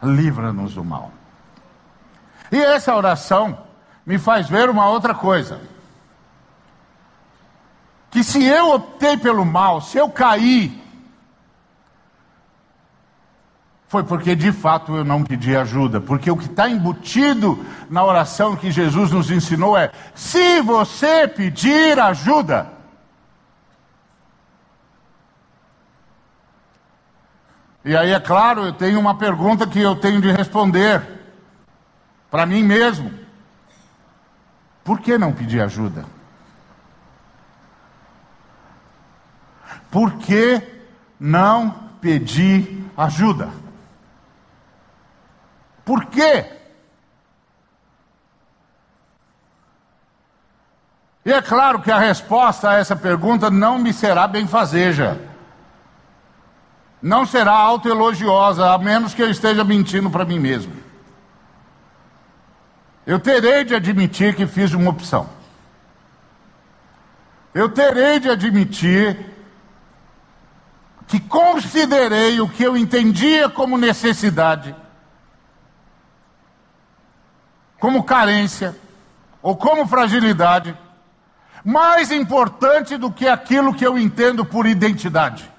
Livra-nos 0.00 0.74
do 0.74 0.84
mal. 0.84 1.10
E 2.52 2.56
essa 2.56 2.94
oração 2.94 3.58
me 4.06 4.18
faz 4.18 4.48
ver 4.48 4.70
uma 4.70 4.88
outra 4.88 5.12
coisa. 5.12 5.60
Que 8.08 8.22
se 8.22 8.44
eu 8.44 8.74
optei 8.74 9.16
pelo 9.16 9.44
mal, 9.44 9.80
se 9.80 9.98
eu 9.98 10.08
caí, 10.08 10.80
foi 13.88 14.04
porque 14.04 14.36
de 14.36 14.52
fato 14.52 14.94
eu 14.94 15.04
não 15.04 15.24
pedi 15.24 15.56
ajuda. 15.56 16.00
Porque 16.00 16.30
o 16.30 16.36
que 16.36 16.44
está 16.44 16.68
embutido 16.68 17.64
na 17.88 18.04
oração 18.04 18.54
que 18.54 18.70
Jesus 18.70 19.10
nos 19.10 19.30
ensinou 19.30 19.76
é: 19.76 19.90
se 20.14 20.60
você 20.60 21.26
pedir 21.26 21.98
ajuda, 21.98 22.78
E 27.84 27.96
aí, 27.96 28.12
é 28.12 28.20
claro, 28.20 28.66
eu 28.66 28.72
tenho 28.74 29.00
uma 29.00 29.16
pergunta 29.16 29.66
que 29.66 29.80
eu 29.80 29.96
tenho 29.96 30.20
de 30.20 30.30
responder 30.30 31.02
para 32.30 32.44
mim 32.44 32.62
mesmo. 32.62 33.10
Por 34.84 35.00
que 35.00 35.16
não 35.16 35.32
pedir 35.32 35.62
ajuda? 35.62 36.04
Por 39.90 40.18
que 40.18 40.60
não 41.18 41.70
pedir 41.98 42.84
ajuda? 42.94 43.48
Por 45.88 46.04
quê? 46.04 46.44
E 51.24 51.32
é 51.32 51.40
claro 51.40 51.80
que 51.80 51.90
a 51.90 51.98
resposta 51.98 52.68
a 52.68 52.74
essa 52.74 52.94
pergunta 52.94 53.50
não 53.50 53.78
me 53.78 53.90
será 53.94 54.28
benfazeja. 54.28 55.18
Não 57.00 57.24
será 57.24 57.52
autoelogiosa, 57.52 58.70
a 58.70 58.76
menos 58.76 59.14
que 59.14 59.22
eu 59.22 59.30
esteja 59.30 59.64
mentindo 59.64 60.10
para 60.10 60.26
mim 60.26 60.38
mesmo. 60.38 60.74
Eu 63.06 63.18
terei 63.18 63.64
de 63.64 63.74
admitir 63.74 64.36
que 64.36 64.46
fiz 64.46 64.74
uma 64.74 64.90
opção. 64.90 65.26
Eu 67.54 67.70
terei 67.70 68.20
de 68.20 68.28
admitir 68.28 69.34
que 71.06 71.18
considerei 71.18 72.42
o 72.42 72.48
que 72.48 72.62
eu 72.62 72.76
entendia 72.76 73.48
como 73.48 73.78
necessidade, 73.78 74.76
como 77.78 78.04
carência 78.04 78.76
ou 79.42 79.56
como 79.56 79.86
fragilidade, 79.86 80.76
mais 81.64 82.10
importante 82.10 82.96
do 82.96 83.10
que 83.10 83.28
aquilo 83.28 83.74
que 83.74 83.86
eu 83.86 83.98
entendo 83.98 84.44
por 84.44 84.66
identidade. 84.66 85.50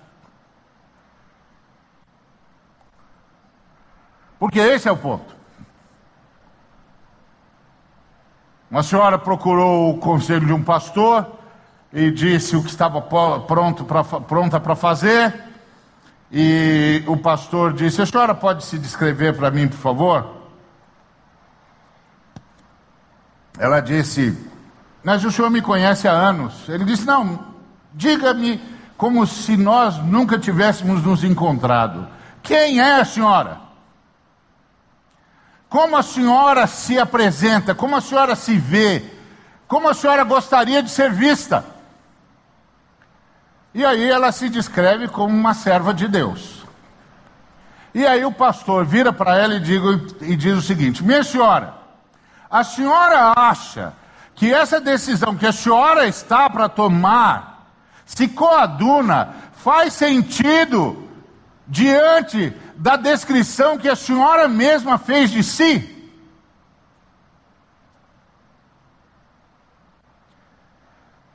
Porque 4.39 4.59
esse 4.59 4.87
é 4.87 4.91
o 4.91 4.97
ponto. 4.97 5.35
Uma 8.71 8.83
senhora 8.83 9.17
procurou 9.17 9.89
o 9.89 9.97
conselho 9.97 10.45
de 10.45 10.53
um 10.53 10.63
pastor 10.63 11.27
e 11.91 12.11
disse 12.11 12.55
o 12.55 12.63
que 12.63 12.69
estava 12.69 13.01
pronto 13.01 13.83
pra, 13.83 14.03
pronta 14.03 14.59
para 14.59 14.75
fazer. 14.75 15.33
E 16.31 17.03
o 17.07 17.17
pastor 17.17 17.73
disse: 17.73 18.01
A 18.01 18.05
senhora 18.05 18.35
pode 18.35 18.63
se 18.63 18.77
descrever 18.77 19.35
para 19.35 19.49
mim, 19.49 19.67
por 19.67 19.77
favor? 19.77 20.38
Ela 23.59 23.81
disse: 23.81 24.35
Mas 25.03 25.25
o 25.25 25.31
senhor 25.31 25.51
me 25.51 25.61
conhece 25.61 26.07
há 26.07 26.13
anos. 26.13 26.67
Ele 26.69 26.85
disse: 26.85 27.05
Não, 27.05 27.45
diga-me 27.93 28.59
como 28.97 29.27
se 29.27 29.57
nós 29.57 29.97
nunca 29.97 30.39
tivéssemos 30.39 31.03
nos 31.03 31.23
encontrado. 31.25 32.07
Quem 32.41 32.79
é 32.79 33.01
a 33.01 33.05
senhora? 33.05 33.59
Como 35.67 35.95
a 35.95 36.01
senhora 36.01 36.65
se 36.65 36.97
apresenta? 36.97 37.75
Como 37.75 37.95
a 37.95 38.01
senhora 38.01 38.35
se 38.35 38.57
vê? 38.57 39.03
Como 39.67 39.87
a 39.87 39.93
senhora 39.93 40.23
gostaria 40.23 40.81
de 40.81 40.89
ser 40.89 41.11
vista? 41.11 41.63
E 43.73 43.85
aí 43.85 44.09
ela 44.09 44.31
se 44.31 44.49
descreve 44.49 45.07
como 45.07 45.35
uma 45.35 45.53
serva 45.53 45.93
de 45.93 46.07
Deus. 46.07 46.65
E 47.93 48.05
aí 48.05 48.25
o 48.25 48.31
pastor 48.31 48.85
vira 48.85 49.13
para 49.13 49.37
ela 49.37 49.55
e, 49.55 49.59
digo, 49.59 50.07
e 50.21 50.35
diz 50.35 50.57
o 50.57 50.61
seguinte: 50.61 51.03
Minha 51.03 51.23
senhora, 51.23 51.78
a 52.49 52.63
senhora 52.63 53.33
acha 53.37 53.93
que 54.33 54.53
essa 54.53 54.79
decisão 54.79 55.35
que 55.35 55.45
a 55.45 55.51
senhora 55.51 56.07
está 56.07 56.49
para 56.49 56.67
tomar 56.69 57.67
se 58.05 58.27
coaduna, 58.27 59.35
faz 59.53 59.93
sentido 59.93 61.07
diante 61.67 62.49
da 62.75 62.95
descrição 62.95 63.77
que 63.77 63.87
a 63.87 63.95
senhora 63.95 64.47
mesma 64.47 64.97
fez 64.97 65.29
de 65.29 65.43
si? 65.43 65.95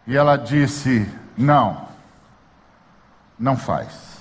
E 0.07 0.17
ela 0.17 0.37
disse: 0.37 1.09
Não, 1.37 1.87
não 3.39 3.57
faz. 3.57 4.19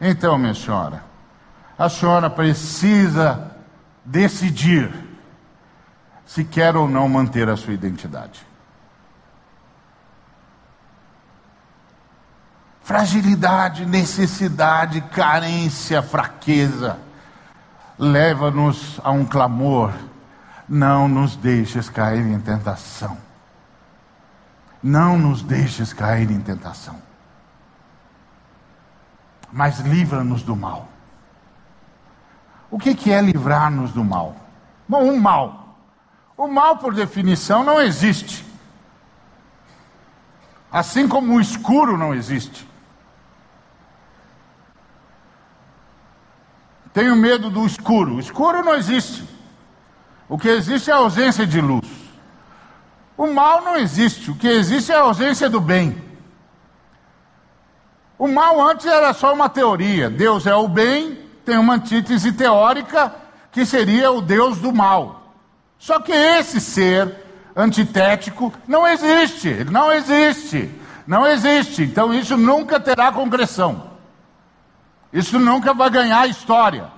Então, 0.00 0.38
minha 0.38 0.54
senhora, 0.54 1.02
a 1.78 1.88
senhora 1.88 2.30
precisa 2.30 3.56
decidir 4.04 5.05
se 6.26 6.44
quer 6.44 6.76
ou 6.76 6.88
não 6.88 7.08
manter 7.08 7.48
a 7.48 7.56
sua 7.56 7.72
identidade. 7.72 8.44
Fragilidade, 12.82 13.86
necessidade, 13.86 15.00
carência, 15.00 16.02
fraqueza, 16.02 16.98
leva-nos 17.98 19.00
a 19.02 19.10
um 19.10 19.24
clamor: 19.24 19.92
não 20.68 21.08
nos 21.08 21.36
deixes 21.36 21.88
cair 21.88 22.24
em 22.26 22.38
tentação. 22.38 23.16
Não 24.82 25.18
nos 25.18 25.42
deixes 25.42 25.92
cair 25.92 26.30
em 26.30 26.40
tentação. 26.40 27.00
Mas 29.52 29.80
livra-nos 29.80 30.42
do 30.42 30.54
mal. 30.54 30.88
O 32.70 32.78
que, 32.78 33.10
é 33.10 33.20
livrar-nos 33.20 33.92
do 33.92 34.04
mal? 34.04 34.36
Bom, 34.88 35.10
o 35.10 35.20
mal. 35.20 35.65
O 36.36 36.46
mal, 36.46 36.76
por 36.76 36.94
definição, 36.94 37.64
não 37.64 37.80
existe. 37.80 38.44
Assim 40.70 41.08
como 41.08 41.34
o 41.34 41.40
escuro 41.40 41.96
não 41.96 42.14
existe. 42.14 42.68
Tenho 46.92 47.16
medo 47.16 47.50
do 47.50 47.64
escuro. 47.66 48.16
O 48.16 48.20
escuro 48.20 48.62
não 48.62 48.74
existe. 48.74 49.24
O 50.28 50.36
que 50.36 50.48
existe 50.48 50.90
é 50.90 50.94
a 50.94 50.98
ausência 50.98 51.46
de 51.46 51.60
luz. 51.60 51.88
O 53.16 53.26
mal 53.28 53.62
não 53.62 53.76
existe. 53.76 54.30
O 54.30 54.34
que 54.34 54.48
existe 54.48 54.92
é 54.92 54.96
a 54.96 55.00
ausência 55.00 55.48
do 55.48 55.60
bem. 55.60 56.04
O 58.18 58.26
mal 58.28 58.60
antes 58.60 58.86
era 58.86 59.12
só 59.12 59.32
uma 59.32 59.48
teoria. 59.48 60.10
Deus 60.10 60.46
é 60.46 60.54
o 60.54 60.68
bem, 60.68 61.18
tem 61.44 61.58
uma 61.58 61.74
antítese 61.74 62.32
teórica 62.32 63.14
que 63.52 63.64
seria 63.64 64.10
o 64.10 64.20
Deus 64.20 64.58
do 64.58 64.72
mal. 64.72 65.15
Só 65.78 66.00
que 66.00 66.12
esse 66.12 66.60
ser 66.60 67.14
antitético 67.54 68.52
não 68.66 68.86
existe, 68.86 69.48
ele 69.48 69.70
não 69.70 69.92
existe, 69.92 70.70
não 71.06 71.26
existe. 71.26 71.82
Então 71.82 72.12
isso 72.12 72.36
nunca 72.36 72.78
terá 72.80 73.12
concreção. 73.12 73.90
Isso 75.12 75.38
nunca 75.38 75.72
vai 75.72 75.88
ganhar 75.88 76.28
história. 76.28 76.95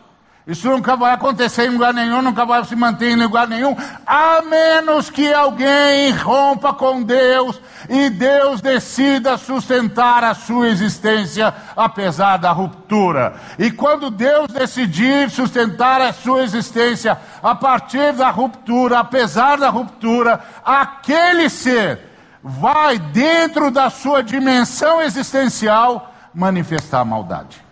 Isso 0.48 0.66
nunca 0.66 0.96
vai 0.96 1.12
acontecer 1.12 1.66
em 1.66 1.72
lugar 1.72 1.92
nenhum, 1.92 2.22
nunca 2.22 2.46
vai 2.46 2.64
se 2.64 2.74
manter 2.74 3.10
em 3.10 3.16
lugar 3.16 3.46
nenhum, 3.46 3.76
a 4.06 4.40
menos 4.40 5.10
que 5.10 5.30
alguém 5.30 6.10
rompa 6.12 6.72
com 6.72 7.02
Deus 7.02 7.60
e 7.86 8.08
Deus 8.08 8.62
decida 8.62 9.36
sustentar 9.36 10.24
a 10.24 10.32
sua 10.32 10.70
existência 10.70 11.54
apesar 11.76 12.38
da 12.38 12.50
ruptura. 12.50 13.34
E 13.58 13.70
quando 13.70 14.10
Deus 14.10 14.48
decidir 14.50 15.28
sustentar 15.28 16.00
a 16.00 16.14
sua 16.14 16.42
existência 16.44 17.18
a 17.42 17.54
partir 17.54 18.14
da 18.14 18.30
ruptura, 18.30 19.00
apesar 19.00 19.58
da 19.58 19.68
ruptura, 19.68 20.40
aquele 20.64 21.50
ser 21.50 22.00
vai 22.42 22.98
dentro 22.98 23.70
da 23.70 23.90
sua 23.90 24.22
dimensão 24.22 25.02
existencial 25.02 26.10
manifestar 26.32 27.00
a 27.00 27.04
maldade. 27.04 27.67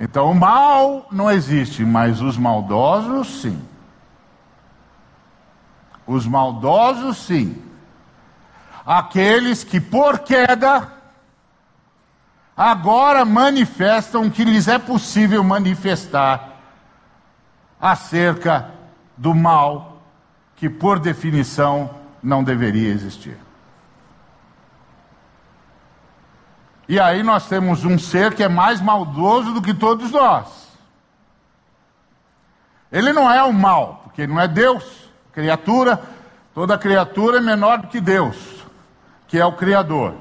Então 0.00 0.30
o 0.30 0.34
mal 0.34 1.06
não 1.12 1.30
existe, 1.30 1.84
mas 1.84 2.22
os 2.22 2.38
maldosos 2.38 3.42
sim. 3.42 3.62
Os 6.06 6.26
maldosos 6.26 7.18
sim. 7.18 7.62
Aqueles 8.86 9.62
que 9.62 9.78
por 9.78 10.20
queda 10.20 10.90
agora 12.56 13.26
manifestam 13.26 14.30
que 14.30 14.42
lhes 14.42 14.68
é 14.68 14.78
possível 14.78 15.44
manifestar 15.44 16.56
acerca 17.78 18.70
do 19.18 19.34
mal 19.34 20.02
que 20.56 20.70
por 20.70 20.98
definição 20.98 21.90
não 22.22 22.42
deveria 22.42 22.88
existir. 22.88 23.38
E 26.88 26.98
aí 26.98 27.22
nós 27.22 27.46
temos 27.48 27.84
um 27.84 27.98
ser 27.98 28.34
que 28.34 28.42
é 28.42 28.48
mais 28.48 28.80
maldoso 28.80 29.52
do 29.52 29.62
que 29.62 29.72
todos 29.72 30.10
nós. 30.10 30.46
Ele 32.90 33.12
não 33.12 33.30
é 33.30 33.42
o 33.42 33.52
mal, 33.52 34.02
porque 34.04 34.22
ele 34.22 34.32
não 34.32 34.40
é 34.40 34.48
Deus, 34.48 34.84
criatura, 35.32 36.02
toda 36.52 36.76
criatura 36.76 37.38
é 37.38 37.40
menor 37.40 37.78
do 37.78 37.88
que 37.88 38.00
Deus, 38.00 38.36
que 39.28 39.38
é 39.38 39.46
o 39.46 39.52
Criador. 39.52 40.14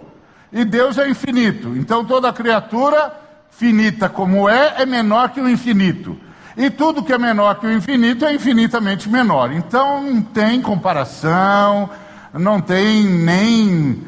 E 0.52 0.64
Deus 0.64 0.98
é 0.98 1.10
infinito, 1.10 1.76
então 1.76 2.06
toda 2.06 2.32
criatura, 2.32 3.14
finita 3.50 4.08
como 4.08 4.48
é, 4.48 4.82
é 4.82 4.86
menor 4.86 5.30
que 5.30 5.42
o 5.42 5.50
infinito. 5.50 6.18
E 6.56 6.70
tudo 6.70 7.04
que 7.04 7.14
é 7.14 7.18
menor 7.18 7.56
que 7.56 7.66
o 7.66 7.72
infinito 7.72 8.26
é 8.26 8.34
infinitamente 8.34 9.10
menor. 9.10 9.52
Então 9.52 10.02
não 10.02 10.22
tem 10.22 10.62
comparação, 10.62 11.90
não 12.34 12.60
tem 12.60 13.04
nem 13.06 14.04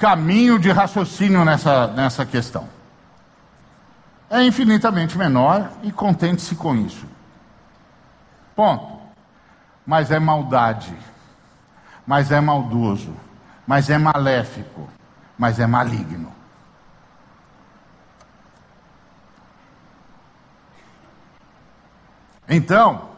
caminho 0.00 0.58
de 0.58 0.72
raciocínio 0.72 1.44
nessa, 1.44 1.86
nessa 1.88 2.24
questão. 2.24 2.66
É 4.30 4.42
infinitamente 4.42 5.18
menor 5.18 5.70
e 5.82 5.92
contente-se 5.92 6.54
com 6.54 6.74
isso. 6.74 7.06
Ponto. 8.56 8.98
Mas 9.86 10.10
é 10.10 10.18
maldade, 10.18 10.96
mas 12.06 12.32
é 12.32 12.40
maldoso, 12.40 13.14
mas 13.66 13.90
é 13.90 13.98
maléfico, 13.98 14.88
mas 15.36 15.60
é 15.60 15.66
maligno. 15.66 16.32
Então, 22.48 23.10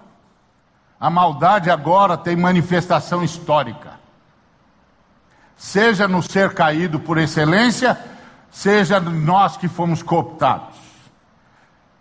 a 0.99 1.09
maldade 1.09 1.71
agora 1.71 2.17
tem 2.17 2.35
manifestação 2.35 3.23
histórica 3.23 3.92
seja 5.63 6.09
no 6.09 6.21
ser 6.21 6.55
caído 6.55 6.99
por 6.99 7.19
excelência, 7.19 7.97
seja 8.51 8.99
nós 8.99 9.57
que 9.57 9.69
fomos 9.69 10.03
cooptados. 10.03 10.77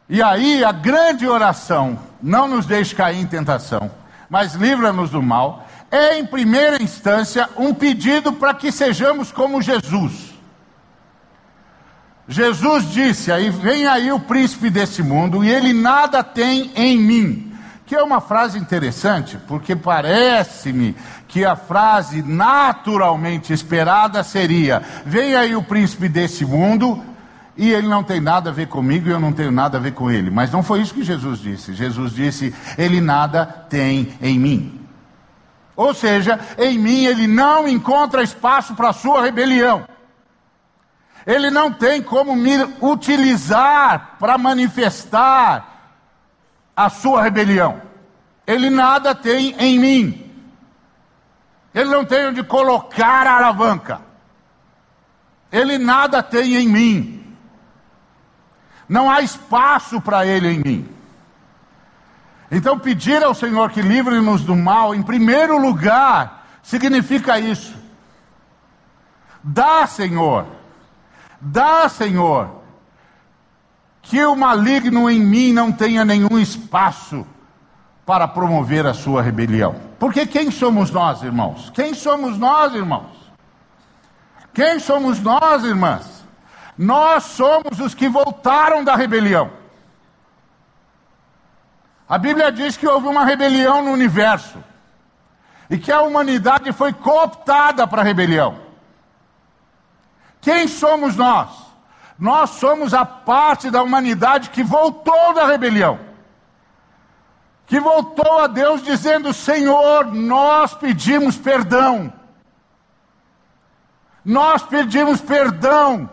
E 0.10 0.19
aí 0.19 0.63
a 0.63 0.71
grande 0.71 1.28
oração, 1.28 2.00
não 2.24 2.47
nos 2.47 2.65
deixe 2.65 2.95
cair 2.95 3.19
em 3.19 3.28
tentação, 3.28 3.91
mas 4.28 4.56
livra-nos 4.56 5.12
do 5.12 5.21
mal, 5.21 5.67
é 5.91 6.17
em 6.17 6.26
primeira 6.26 6.82
instância 6.82 7.47
um 7.56 7.71
pedido 7.71 8.34
para 8.34 8.56
que 8.56 8.71
sejamos 8.71 9.32
como 9.32 9.62
Jesus. 9.62 10.34
Jesus 12.28 12.89
disse: 12.89 13.32
aí 13.32 13.52
vem 13.52 13.86
aí 13.86 14.12
o 14.12 14.19
príncipe 14.19 14.71
desse 14.71 15.04
mundo 15.04 15.45
e 15.45 15.52
ele 15.52 15.71
nada 15.71 16.24
tem 16.24 16.71
em 16.76 16.97
mim. 16.97 17.47
Que 17.86 17.95
é 17.95 18.02
uma 18.02 18.21
frase 18.21 18.58
interessante, 18.58 19.38
porque 19.47 19.76
parece-me 19.76 20.95
que 21.32 21.46
a 21.46 21.56
frase 21.56 22.22
naturalmente 22.22 23.54
esperada 23.54 24.22
seria: 24.24 24.84
Vem 25.06 25.34
aí 25.34 25.56
o 25.56 25.63
príncipe 25.63 26.10
desse 26.10 26.46
mundo, 26.46 27.02
e 27.56 27.72
ele 27.72 27.88
não 27.88 28.04
tem 28.04 28.20
nada 28.20 28.50
a 28.50 28.54
ver 28.54 28.67
comigo 28.67 29.08
e 29.08 29.12
eu 29.12 29.20
não 29.20 29.32
tenho 29.32 29.52
nada 29.52 29.78
a 29.78 29.82
ver 29.82 29.94
com 29.94 30.12
ele. 30.12 30.30
Mas 30.30 30.52
não 30.52 30.62
foi 30.62 30.82
isso 30.82 30.94
que 30.94 31.04
Jesus 31.04 31.39
disse. 31.39 31.74
Jesus 31.74 32.13
disse: 32.13 32.54
Ele 32.78 33.00
nada 33.00 33.46
tem 33.46 34.13
em 34.22 34.38
mim. 34.38 34.80
Ou 35.76 35.94
seja, 35.94 36.39
em 36.58 36.78
mim 36.78 37.06
ele 37.06 37.28
não 37.28 37.67
encontra 37.67 38.22
espaço 38.22 38.76
para 38.76 38.89
a 38.89 38.94
sua 38.94 39.22
rebelião. 39.22 39.86
Ele 41.26 41.50
não 41.50 41.72
tem 41.72 42.02
como 42.02 42.36
me 42.36 42.52
utilizar 42.82 44.17
para 44.20 44.38
manifestar 44.38 45.94
a 46.76 46.89
sua 46.89 47.22
rebelião. 47.22 47.82
Ele 48.46 48.70
nada 48.70 49.15
tem 49.15 49.56
em 49.58 49.80
mim. 49.80 50.31
Ele 51.74 51.90
não 51.90 52.04
tem 52.04 52.28
onde 52.28 52.44
colocar 52.44 53.26
a 53.26 53.38
alavanca. 53.38 54.02
Ele 55.52 55.78
nada 55.78 56.22
tem 56.22 56.56
em 56.56 56.68
mim. 56.68 57.36
Não 58.88 59.10
há 59.10 59.22
espaço 59.22 60.02
para 60.02 60.26
ele 60.26 60.50
em 60.50 60.60
mim. 60.60 60.90
Então, 62.52 62.78
pedir 62.78 63.24
ao 63.24 63.34
Senhor 63.34 63.72
que 63.72 63.82
livre-nos 63.82 64.44
do 64.44 64.56
mal, 64.56 64.94
em 64.94 65.02
primeiro 65.02 65.58
lugar, 65.58 66.46
significa 66.62 67.40
isso. 67.40 67.74
Dá, 69.42 69.88
Senhor, 69.88 70.46
dá, 71.40 71.88
Senhor, 71.88 72.62
que 74.02 74.24
o 74.26 74.36
maligno 74.36 75.10
em 75.10 75.22
mim 75.22 75.54
não 75.54 75.72
tenha 75.72 76.04
nenhum 76.04 76.38
espaço 76.38 77.26
para 78.12 78.28
promover 78.28 78.86
a 78.86 78.93
sua 78.93 79.21
rebelião. 79.21 79.74
Porque 79.97 80.26
quem 80.26 80.52
somos 80.52 80.91
nós, 80.91 81.24
irmãos? 81.24 81.69
Quem 81.69 81.93
somos 81.93 82.38
nós, 82.38 82.76
irmãos? 82.76 83.08
Quem 84.54 84.80
somos 84.80 85.21
nós, 85.21 85.63
irmãs? 85.63 86.26
Nós 86.78 87.24
somos 87.24 87.80
os 87.80 87.95
que 87.95 88.10
voltaram 88.10 88.84
da 88.84 88.97
rebelião. 88.97 89.50
A 92.10 92.17
Bíblia 92.17 92.52
diz 92.52 92.76
que 92.76 92.86
houve 92.86 93.08
uma 93.08 93.24
rebelião 93.24 93.82
no 93.82 93.91
universo 93.91 94.62
e 95.69 95.77
que 95.77 95.90
a 95.90 96.02
humanidade 96.02 96.73
foi 96.73 96.92
cooptada 96.92 97.88
para 97.88 98.02
a 98.02 98.04
rebelião. 98.04 98.60
Quem 100.42 100.67
somos 100.67 101.15
nós? 101.15 101.48
Nós 102.19 102.50
somos 102.50 102.94
a 102.94 103.06
parte 103.06 103.71
da 103.71 103.81
humanidade 103.81 104.50
que 104.50 104.63
voltou 104.63 105.33
da 105.33 105.48
rebelião. 105.48 106.11
Que 107.72 107.80
voltou 107.80 108.40
a 108.40 108.48
Deus 108.48 108.84
dizendo: 108.84 109.34
Senhor, 109.34 110.13
nós 110.13 110.74
pedimos 110.74 111.38
perdão. 111.38 112.12
Nós 114.26 114.62
pedimos 114.62 115.22
perdão. 115.22 116.10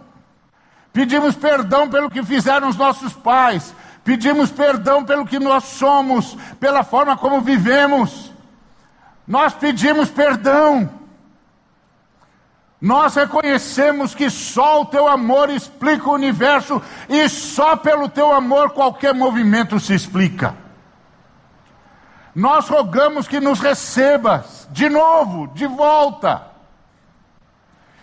Pedimos 0.93 1.35
perdão 1.35 1.91
pelo 1.91 2.09
que 2.09 2.23
fizeram 2.23 2.69
os 2.69 2.77
nossos 2.77 3.13
pais. 3.13 3.75
Pedimos 4.05 4.53
perdão 4.53 5.05
pelo 5.05 5.27
que 5.27 5.41
nós 5.41 5.65
somos, 5.65 6.39
pela 6.61 6.85
forma 6.85 7.17
como 7.17 7.41
vivemos. 7.41 8.33
Nós 9.27 9.53
pedimos 9.53 10.09
perdão. 10.09 10.89
Nós 12.81 13.17
reconhecemos 13.17 14.15
que 14.15 14.31
só 14.31 14.83
o 14.83 14.87
teu 14.87 15.09
amor 15.09 15.51
explica 15.51 16.09
o 16.09 16.15
universo 16.15 16.81
e 17.09 17.29
só 17.29 17.75
pelo 17.75 18.09
teu 18.09 18.33
amor 18.33 18.71
qualquer 18.71 19.13
movimento 19.13 19.81
se 19.81 19.93
explica. 19.93 20.68
Nós 22.39 22.68
rogamos 22.68 23.26
que 23.26 23.41
nos 23.41 23.59
recebas 23.59 24.68
de 24.70 24.89
novo, 24.89 25.49
de 25.49 25.66
volta. 25.66 26.47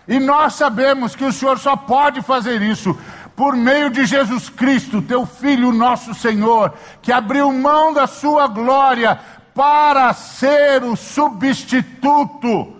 E 0.06 0.20
nós 0.20 0.52
sabemos 0.52 1.16
que 1.16 1.24
o 1.24 1.32
Senhor 1.32 1.58
só 1.58 1.74
pode 1.74 2.20
fazer 2.20 2.60
isso 2.60 2.94
por 3.34 3.56
meio 3.56 3.88
de 3.88 4.04
Jesus 4.04 4.50
Cristo, 4.50 5.00
teu 5.00 5.24
Filho, 5.24 5.72
nosso 5.72 6.12
Senhor, 6.12 6.74
que 7.00 7.10
abriu 7.10 7.50
mão 7.50 7.94
da 7.94 8.06
sua 8.06 8.46
glória 8.46 9.18
para 9.54 10.12
ser 10.12 10.84
o 10.84 10.94
substituto 10.96 12.75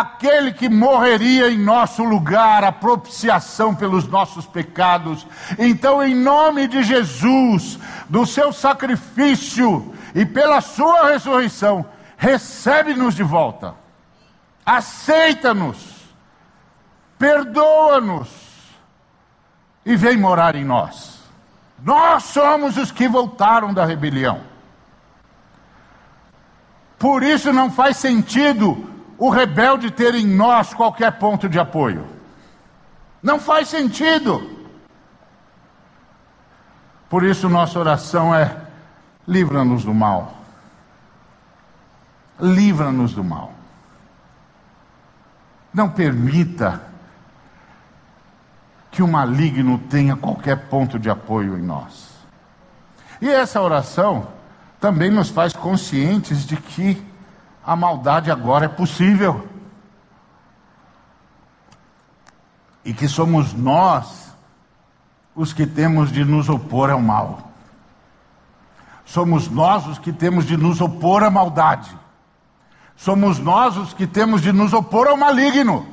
aquele 0.00 0.52
que 0.52 0.68
morreria 0.68 1.48
em 1.50 1.58
nosso 1.58 2.02
lugar, 2.02 2.64
a 2.64 2.72
propiciação 2.72 3.72
pelos 3.72 4.08
nossos 4.08 4.44
pecados. 4.44 5.24
Então, 5.56 6.02
em 6.02 6.14
nome 6.16 6.66
de 6.66 6.82
Jesus, 6.82 7.78
do 8.08 8.26
seu 8.26 8.52
sacrifício 8.52 9.94
e 10.12 10.26
pela 10.26 10.60
sua 10.60 11.12
ressurreição, 11.12 11.86
recebe-nos 12.16 13.14
de 13.14 13.22
volta, 13.22 13.76
aceita-nos, 14.66 15.76
perdoa-nos 17.16 18.28
e 19.86 19.94
vem 19.94 20.16
morar 20.16 20.56
em 20.56 20.64
nós. 20.64 21.20
Nós 21.80 22.24
somos 22.24 22.76
os 22.76 22.90
que 22.90 23.06
voltaram 23.06 23.72
da 23.72 23.84
rebelião. 23.84 24.40
Por 26.98 27.22
isso 27.22 27.52
não 27.52 27.70
faz 27.70 27.96
sentido 27.98 28.93
o 29.18 29.30
rebelde 29.30 29.90
ter 29.90 30.14
em 30.14 30.26
nós 30.26 30.74
qualquer 30.74 31.18
ponto 31.18 31.48
de 31.48 31.58
apoio. 31.58 32.06
Não 33.22 33.38
faz 33.38 33.68
sentido. 33.68 34.50
Por 37.08 37.22
isso, 37.22 37.48
nossa 37.48 37.78
oração 37.78 38.34
é: 38.34 38.56
livra-nos 39.26 39.84
do 39.84 39.94
mal. 39.94 40.34
Livra-nos 42.40 43.14
do 43.14 43.22
mal. 43.22 43.52
Não 45.72 45.88
permita 45.88 46.80
que 48.90 49.02
o 49.02 49.08
maligno 49.08 49.78
tenha 49.78 50.16
qualquer 50.16 50.68
ponto 50.68 50.98
de 50.98 51.10
apoio 51.10 51.58
em 51.58 51.62
nós. 51.62 52.14
E 53.20 53.28
essa 53.28 53.60
oração 53.60 54.28
também 54.80 55.10
nos 55.10 55.30
faz 55.30 55.52
conscientes 55.52 56.44
de 56.44 56.56
que 56.56 57.04
a 57.64 57.74
maldade 57.74 58.30
agora 58.30 58.66
é 58.66 58.68
possível. 58.68 59.48
E 62.84 62.92
que 62.92 63.08
somos 63.08 63.54
nós 63.54 64.34
os 65.34 65.52
que 65.52 65.66
temos 65.66 66.12
de 66.12 66.24
nos 66.24 66.48
opor 66.48 66.90
ao 66.90 67.00
mal. 67.00 67.50
Somos 69.04 69.48
nós 69.48 69.86
os 69.86 69.98
que 69.98 70.12
temos 70.12 70.46
de 70.46 70.56
nos 70.56 70.80
opor 70.80 71.22
à 71.22 71.30
maldade. 71.30 71.90
Somos 72.96 73.38
nós 73.38 73.76
os 73.76 73.94
que 73.94 74.06
temos 74.06 74.42
de 74.42 74.52
nos 74.52 74.72
opor 74.72 75.08
ao 75.08 75.16
maligno. 75.16 75.86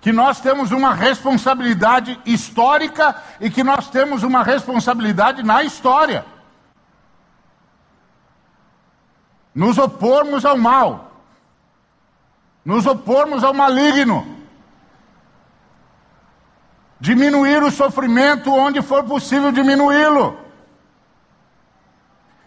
Que 0.00 0.12
nós 0.12 0.40
temos 0.40 0.70
uma 0.70 0.94
responsabilidade 0.94 2.18
histórica 2.24 3.16
e 3.40 3.50
que 3.50 3.64
nós 3.64 3.90
temos 3.90 4.22
uma 4.22 4.44
responsabilidade 4.44 5.42
na 5.42 5.64
história. 5.64 6.24
Nos 9.56 9.78
opormos 9.78 10.44
ao 10.44 10.58
mal, 10.58 11.12
nos 12.62 12.84
opormos 12.84 13.42
ao 13.42 13.54
maligno, 13.54 14.36
diminuir 17.00 17.62
o 17.62 17.70
sofrimento 17.70 18.52
onde 18.52 18.82
for 18.82 19.04
possível 19.04 19.50
diminuí-lo, 19.50 20.38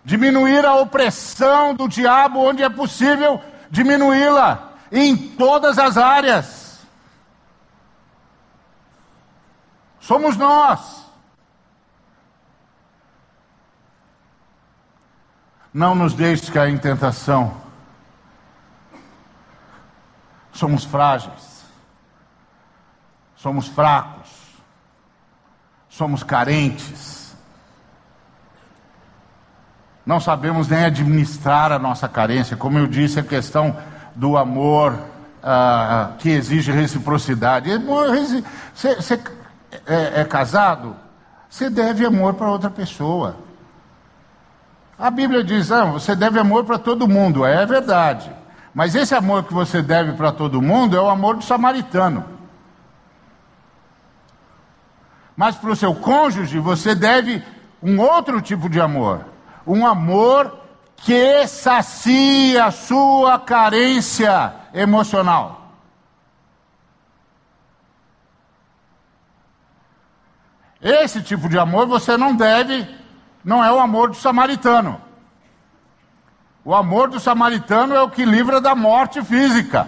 diminuir 0.05 0.63
a 0.63 0.75
opressão 0.75 1.73
do 1.73 1.87
diabo 1.87 2.41
onde 2.41 2.61
é 2.61 2.69
possível 2.69 3.41
diminuí-la, 3.71 4.73
em 4.91 5.17
todas 5.17 5.79
as 5.79 5.97
áreas. 5.97 6.79
Somos 9.99 10.37
nós. 10.37 11.08
Não 15.73 15.93
nos 15.93 16.13
deixes 16.13 16.49
cair 16.49 16.73
em 16.73 16.77
tentação. 16.77 17.53
Somos 20.51 20.83
frágeis. 20.83 21.63
Somos 23.35 23.67
fracos. 23.67 24.29
Somos 25.87 26.23
carentes. 26.23 27.35
Não 30.05 30.19
sabemos 30.19 30.67
nem 30.67 30.85
administrar 30.85 31.71
a 31.71 31.79
nossa 31.79 32.07
carência. 32.07 32.57
Como 32.57 32.79
eu 32.79 32.87
disse, 32.87 33.19
a 33.19 33.23
questão 33.23 33.77
do 34.15 34.37
amor 34.37 34.93
uh, 34.93 36.17
que 36.17 36.29
exige 36.29 36.71
reciprocidade. 36.71 37.69
Você 38.73 39.21
é, 39.85 40.21
é 40.21 40.25
casado? 40.25 40.95
Você 41.49 41.69
deve 41.69 42.05
amor 42.05 42.33
para 42.33 42.49
outra 42.49 42.69
pessoa. 42.69 43.48
A 44.99 45.09
Bíblia 45.09 45.43
diz: 45.43 45.71
ah, 45.71 45.85
você 45.85 46.13
deve 46.13 46.37
amor 46.37 46.65
para 46.65 46.77
todo 46.77 47.07
mundo. 47.07 47.45
É 47.45 47.65
verdade. 47.65 48.29
Mas 48.73 48.93
esse 48.93 49.15
amor 49.15 49.45
que 49.45 49.53
você 49.53 49.81
deve 49.81 50.11
para 50.13 50.31
todo 50.31 50.61
mundo 50.61 50.97
é 50.97 51.01
o 51.01 51.09
amor 51.09 51.37
do 51.37 51.43
samaritano. 51.43 52.25
Mas 55.35 55.55
para 55.55 55.71
o 55.71 55.75
seu 55.75 55.95
cônjuge, 55.95 56.59
você 56.59 56.93
deve 56.93 57.41
um 57.81 57.99
outro 58.01 58.41
tipo 58.41 58.69
de 58.69 58.81
amor. 58.81 59.25
Um 59.65 59.87
amor 59.87 60.59
que 60.97 61.47
sacia 61.47 62.65
a 62.65 62.71
sua 62.71 63.39
carência 63.39 64.53
emocional. 64.73 65.71
Esse 70.81 71.21
tipo 71.21 71.47
de 71.47 71.57
amor 71.57 71.87
você 71.87 72.17
não 72.17 72.35
deve 72.35 72.98
não 73.43 73.63
é 73.63 73.71
o 73.71 73.79
amor 73.79 74.09
do 74.09 74.15
samaritano. 74.15 74.99
O 76.63 76.75
amor 76.75 77.09
do 77.09 77.19
samaritano 77.19 77.95
é 77.95 78.01
o 78.01 78.09
que 78.09 78.25
livra 78.25 78.59
da 78.59 78.75
morte 78.75 79.23
física. 79.23 79.87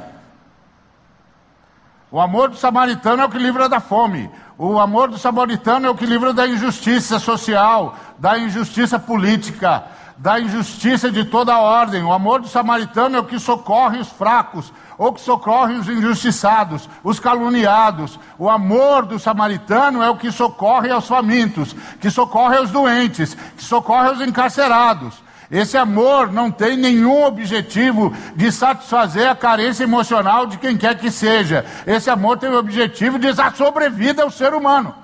O 2.10 2.20
amor 2.20 2.50
do 2.50 2.58
samaritano 2.58 3.22
é 3.22 3.26
o 3.26 3.30
que 3.30 3.38
livra 3.38 3.70
da 3.70 3.80
fome. 3.80 4.30
O 4.58 4.80
amor 4.80 5.10
do 5.10 5.18
samaritano 5.18 5.88
é 5.88 5.90
o 5.90 5.96
que 5.96 6.06
livra 6.06 6.34
da 6.34 6.48
injustiça 6.48 7.20
social, 7.20 7.96
da 8.18 8.38
injustiça 8.38 9.00
política, 9.00 9.84
da 10.22 10.40
injustiça 10.40 11.12
de 11.12 11.26
toda 11.26 11.58
ordem. 11.58 12.04
O 12.04 12.14
amor 12.14 12.42
do 12.42 12.48
samaritano 12.48 13.18
é 13.18 13.20
o 13.20 13.26
que 13.26 13.40
socorre 13.40 13.98
os 13.98 14.08
fracos, 14.08 14.72
ou 14.96 15.12
que 15.12 15.20
socorre 15.20 15.74
os 15.74 15.90
injustiçados, 15.90 16.88
os 17.04 17.20
caluniados. 17.20 18.20
O 18.38 18.48
amor 18.48 19.08
do 19.08 19.18
samaritano 19.18 20.02
é 20.04 20.10
o 20.12 20.16
que 20.16 20.32
socorre 20.32 20.92
aos 20.92 21.08
famintos, 21.08 21.76
que 22.00 22.12
socorre 22.12 22.58
aos 22.58 22.70
doentes, 22.70 23.36
que 23.58 23.64
socorre 23.64 24.10
aos 24.10 24.22
encarcerados. 24.22 25.16
Esse 25.50 25.76
amor 25.76 26.32
não 26.32 26.52
tem 26.52 26.78
nenhum 26.78 27.26
objetivo 27.26 28.14
de 28.36 28.52
satisfazer 28.52 29.28
a 29.28 29.36
carência 29.36 29.84
emocional 29.84 30.46
de 30.46 30.58
quem 30.60 30.78
quer 30.78 31.00
que 31.00 31.10
seja. 31.10 31.66
Esse 31.86 32.12
amor 32.12 32.38
tem 32.38 32.50
o 32.50 32.60
objetivo 32.60 33.18
de 33.18 33.34
dar 33.34 33.56
sobrevida 33.56 34.22
ao 34.22 34.30
ser 34.30 34.54
humano. 34.54 35.01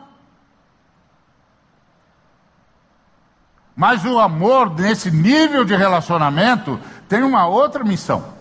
Mas 3.77 4.03
o 4.03 4.19
amor, 4.19 4.73
nesse 4.73 5.11
nível 5.11 5.63
de 5.63 5.75
relacionamento, 5.75 6.79
tem 7.07 7.21
uma 7.21 7.45
outra 7.45 7.83
missão. 7.83 8.33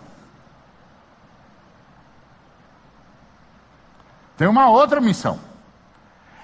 Tem 4.35 4.49
uma 4.49 4.71
outra 4.71 4.99
missão. 4.99 5.39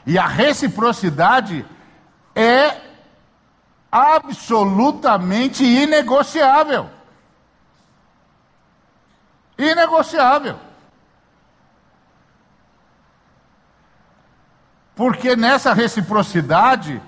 E 0.04 0.18
a 0.18 0.26
reciprocidade 0.26 1.64
é 2.34 2.82
absolutamente 3.90 5.64
inegociável. 5.64 6.90
Inegociável. 9.56 10.58
Porque 14.94 15.34
nessa 15.34 15.72
reciprocidade 15.72 17.00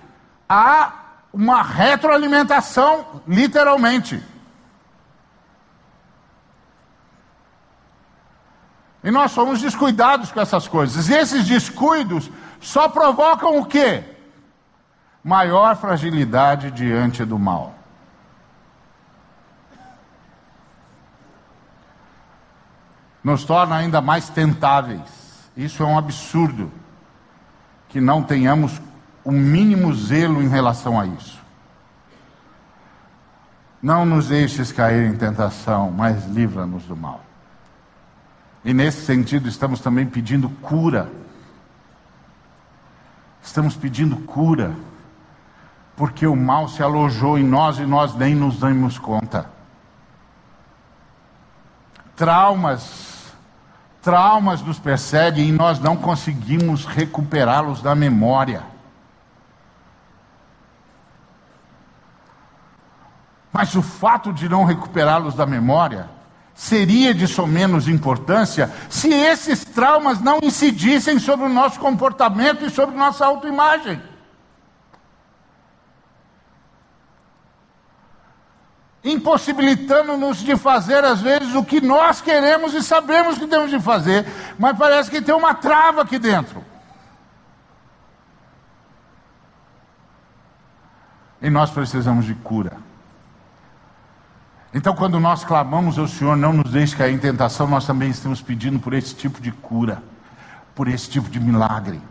há 0.48 1.03
uma 1.34 1.62
retroalimentação, 1.62 3.22
literalmente. 3.26 4.22
E 9.02 9.10
nós 9.10 9.32
somos 9.32 9.60
descuidados 9.60 10.32
com 10.32 10.40
essas 10.40 10.66
coisas. 10.66 11.08
E 11.08 11.14
esses 11.14 11.44
descuidos 11.44 12.30
só 12.60 12.88
provocam 12.88 13.58
o 13.58 13.66
quê? 13.66 14.04
Maior 15.22 15.76
fragilidade 15.76 16.70
diante 16.70 17.24
do 17.24 17.38
mal. 17.38 17.74
nos 23.24 23.42
torna 23.42 23.76
ainda 23.76 24.02
mais 24.02 24.28
tentáveis. 24.28 25.00
Isso 25.56 25.82
é 25.82 25.86
um 25.86 25.96
absurdo. 25.96 26.70
Que 27.88 27.98
não 27.98 28.22
tenhamos 28.22 28.78
o 29.24 29.32
mínimo 29.32 29.92
zelo 29.94 30.42
em 30.42 30.48
relação 30.48 31.00
a 31.00 31.06
isso. 31.06 31.42
Não 33.82 34.04
nos 34.04 34.28
deixes 34.28 34.70
cair 34.70 35.08
em 35.08 35.16
tentação, 35.16 35.90
mas 35.90 36.26
livra-nos 36.26 36.84
do 36.84 36.96
mal. 36.96 37.20
E 38.64 38.72
nesse 38.72 39.04
sentido, 39.04 39.48
estamos 39.48 39.80
também 39.80 40.06
pedindo 40.06 40.48
cura. 40.48 41.10
Estamos 43.42 43.76
pedindo 43.76 44.16
cura, 44.16 44.74
porque 45.96 46.26
o 46.26 46.34
mal 46.34 46.66
se 46.66 46.82
alojou 46.82 47.38
em 47.38 47.44
nós 47.44 47.78
e 47.78 47.84
nós 47.84 48.14
nem 48.14 48.34
nos 48.34 48.58
damos 48.58 48.98
conta. 48.98 49.50
Traumas, 52.16 53.34
traumas 54.00 54.62
nos 54.62 54.78
perseguem 54.78 55.48
e 55.48 55.52
nós 55.52 55.78
não 55.78 55.94
conseguimos 55.94 56.86
recuperá-los 56.86 57.82
da 57.82 57.94
memória. 57.94 58.73
Mas 63.54 63.72
o 63.76 63.82
fato 63.82 64.32
de 64.32 64.48
não 64.48 64.64
recuperá-los 64.64 65.36
da 65.36 65.46
memória 65.46 66.10
seria 66.52 67.14
de 67.14 67.28
somenos 67.28 67.86
importância 67.86 68.68
se 68.90 69.08
esses 69.14 69.64
traumas 69.64 70.20
não 70.20 70.40
incidissem 70.42 71.20
sobre 71.20 71.46
o 71.46 71.48
nosso 71.48 71.78
comportamento 71.78 72.64
e 72.64 72.70
sobre 72.70 72.96
nossa 72.96 73.24
autoimagem. 73.24 74.02
Impossibilitando-nos 79.04 80.38
de 80.38 80.56
fazer, 80.56 81.04
às 81.04 81.20
vezes, 81.20 81.54
o 81.54 81.62
que 81.62 81.80
nós 81.80 82.20
queremos 82.20 82.74
e 82.74 82.82
sabemos 82.82 83.38
que 83.38 83.46
temos 83.46 83.70
de 83.70 83.78
fazer, 83.78 84.26
mas 84.58 84.76
parece 84.76 85.08
que 85.08 85.22
tem 85.22 85.34
uma 85.34 85.54
trava 85.54 86.02
aqui 86.02 86.18
dentro. 86.18 86.64
E 91.40 91.48
nós 91.48 91.70
precisamos 91.70 92.24
de 92.24 92.34
cura. 92.34 92.83
Então, 94.74 94.92
quando 94.92 95.20
nós 95.20 95.44
clamamos 95.44 96.00
ao 96.00 96.08
Senhor, 96.08 96.36
não 96.36 96.52
nos 96.52 96.72
deixe 96.72 96.96
cair 96.96 97.14
em 97.14 97.18
tentação, 97.18 97.68
nós 97.68 97.86
também 97.86 98.10
estamos 98.10 98.42
pedindo 98.42 98.80
por 98.80 98.92
esse 98.92 99.14
tipo 99.14 99.40
de 99.40 99.52
cura, 99.52 100.02
por 100.74 100.88
esse 100.88 101.08
tipo 101.08 101.30
de 101.30 101.38
milagre. 101.38 102.02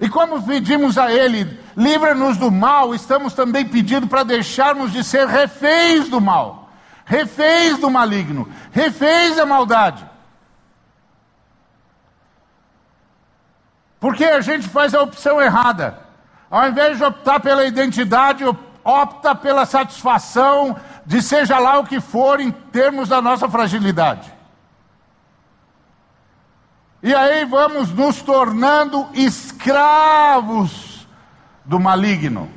E 0.00 0.08
como 0.08 0.40
pedimos 0.40 0.96
a 0.96 1.12
Ele, 1.12 1.58
livra-nos 1.76 2.36
do 2.36 2.52
mal, 2.52 2.94
estamos 2.94 3.34
também 3.34 3.64
pedindo 3.64 4.06
para 4.06 4.22
deixarmos 4.22 4.92
de 4.92 5.02
ser 5.02 5.26
reféns 5.26 6.08
do 6.08 6.20
mal, 6.20 6.70
reféns 7.04 7.78
do 7.78 7.90
maligno, 7.90 8.48
reféns 8.70 9.34
da 9.34 9.44
maldade. 9.44 10.06
Porque 13.98 14.24
a 14.24 14.40
gente 14.40 14.68
faz 14.68 14.94
a 14.94 15.02
opção 15.02 15.42
errada. 15.42 15.98
Ao 16.48 16.68
invés 16.68 16.98
de 16.98 17.04
optar 17.04 17.40
pela 17.40 17.64
identidade, 17.64 18.44
opta 18.84 19.34
pela 19.34 19.64
satisfação 19.66 20.76
de 21.04 21.22
seja 21.22 21.58
lá 21.58 21.78
o 21.78 21.84
que 21.84 22.00
for 22.00 22.40
em 22.40 22.50
termos 22.50 23.08
da 23.08 23.20
nossa 23.20 23.48
fragilidade. 23.48 24.32
E 27.02 27.12
aí 27.14 27.44
vamos 27.44 27.90
nos 27.90 28.22
tornando 28.22 29.08
escravos 29.12 31.06
do 31.64 31.80
maligno. 31.80 32.48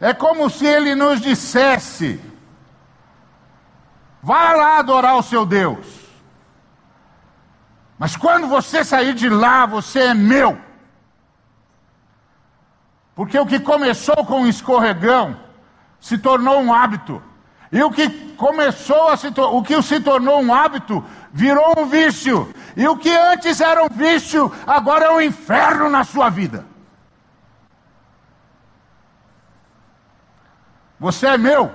É 0.00 0.12
como 0.12 0.50
se 0.50 0.66
ele 0.66 0.94
nos 0.94 1.20
dissesse: 1.20 2.20
vá 4.22 4.52
lá 4.52 4.78
adorar 4.78 5.16
o 5.16 5.22
seu 5.22 5.46
Deus. 5.46 5.86
Mas 7.98 8.16
quando 8.16 8.46
você 8.46 8.84
sair 8.84 9.14
de 9.14 9.28
lá, 9.28 9.66
você 9.66 10.00
é 10.00 10.14
meu. 10.14 10.67
Porque 13.18 13.36
o 13.36 13.44
que 13.44 13.58
começou 13.58 14.24
com 14.24 14.42
um 14.42 14.46
escorregão 14.46 15.36
se 15.98 16.16
tornou 16.16 16.60
um 16.60 16.72
hábito. 16.72 17.20
E 17.72 17.82
o 17.82 17.90
que 17.90 18.08
começou 18.36 19.08
a 19.08 19.16
se 19.16 19.26
o 19.36 19.60
que 19.60 19.82
se 19.82 19.98
tornou 19.98 20.40
um 20.40 20.54
hábito 20.54 21.04
virou 21.32 21.80
um 21.80 21.86
vício. 21.86 22.54
E 22.76 22.86
o 22.86 22.96
que 22.96 23.10
antes 23.10 23.60
era 23.60 23.82
um 23.82 23.88
vício, 23.88 24.52
agora 24.64 25.06
é 25.06 25.10
um 25.10 25.20
inferno 25.20 25.90
na 25.90 26.04
sua 26.04 26.30
vida. 26.30 26.64
Você 31.00 31.26
é 31.26 31.36
meu. 31.36 31.72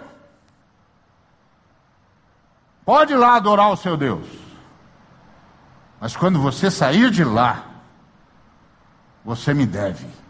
Pode 2.86 3.12
ir 3.12 3.18
lá 3.18 3.36
adorar 3.36 3.70
o 3.70 3.76
seu 3.76 3.98
Deus. 3.98 4.30
Mas 6.00 6.16
quando 6.16 6.42
você 6.42 6.72
sair 6.72 7.12
de 7.12 7.26
lá, 7.26 7.66
você 9.26 9.54
me 9.54 9.66
deve. 9.66 10.23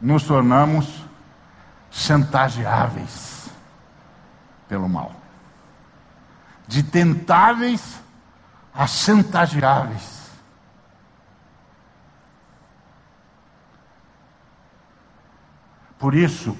Nos 0.00 0.24
tornamos 0.24 1.04
chantageáveis 1.90 3.50
pelo 4.68 4.88
mal. 4.88 5.12
De 6.66 6.82
tentáveis 6.82 8.00
a 8.72 8.86
chantageáveis. 8.86 10.20
Por 15.98 16.14
isso, 16.14 16.56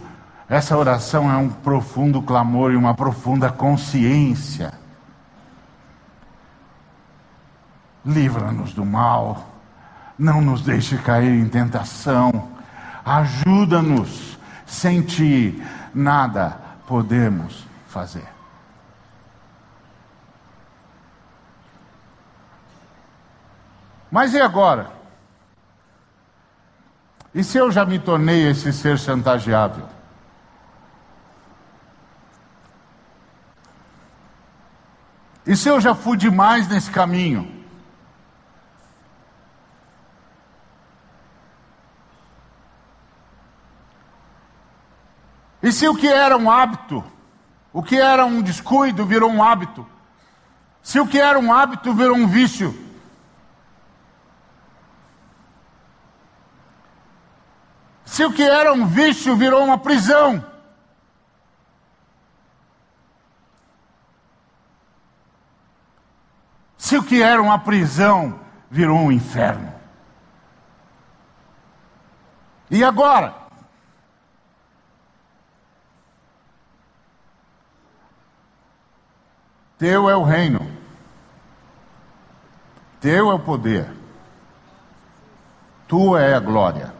essa 0.48 0.76
oração 0.76 1.30
é 1.30 1.36
um 1.36 1.48
profundo 1.48 2.20
clamor 2.20 2.72
e 2.72 2.76
uma 2.76 2.94
profunda 2.94 3.50
consciência. 3.50 4.74
Livra-nos 8.04 8.74
do 8.74 8.84
mal, 8.84 9.46
não 10.18 10.42
nos 10.42 10.62
deixe 10.62 10.98
cair 10.98 11.30
em 11.30 11.48
tentação 11.48 12.49
Ajuda-nos. 13.10 14.38
Sem 14.66 15.02
ti, 15.02 15.60
nada 15.92 16.56
podemos 16.86 17.66
fazer. 17.88 18.28
Mas 24.08 24.32
e 24.32 24.40
agora? 24.40 24.92
E 27.34 27.42
se 27.42 27.58
eu 27.58 27.72
já 27.72 27.84
me 27.84 27.98
tornei 27.98 28.48
esse 28.48 28.72
ser 28.72 28.96
chantageável? 28.96 29.88
E 35.44 35.56
se 35.56 35.68
eu 35.68 35.80
já 35.80 35.96
fui 35.96 36.16
demais 36.16 36.68
nesse 36.68 36.92
caminho? 36.92 37.59
E 45.62 45.70
se 45.70 45.86
o 45.86 45.94
que 45.94 46.08
era 46.08 46.36
um 46.36 46.50
hábito, 46.50 47.04
o 47.72 47.82
que 47.82 47.96
era 47.96 48.24
um 48.24 48.40
descuido 48.40 49.04
virou 49.04 49.30
um 49.30 49.42
hábito? 49.42 49.86
Se 50.82 50.98
o 50.98 51.06
que 51.06 51.20
era 51.20 51.38
um 51.38 51.52
hábito 51.52 51.92
virou 51.92 52.16
um 52.16 52.26
vício? 52.26 52.74
Se 58.04 58.24
o 58.24 58.32
que 58.32 58.42
era 58.42 58.72
um 58.72 58.86
vício 58.86 59.36
virou 59.36 59.62
uma 59.62 59.78
prisão? 59.78 60.44
Se 66.76 66.96
o 66.96 67.04
que 67.04 67.22
era 67.22 67.40
uma 67.40 67.58
prisão 67.58 68.40
virou 68.70 68.98
um 68.98 69.12
inferno? 69.12 69.72
E 72.70 72.82
agora? 72.82 73.39
Teu 79.80 80.10
é 80.10 80.14
o 80.14 80.22
reino, 80.22 80.60
teu 83.00 83.30
é 83.30 83.34
o 83.34 83.38
poder, 83.38 83.88
tua 85.88 86.20
é 86.20 86.34
a 86.34 86.38
glória. 86.38 86.92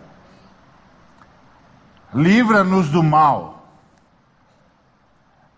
Livra-nos 2.14 2.88
do 2.88 3.02
mal. 3.02 3.68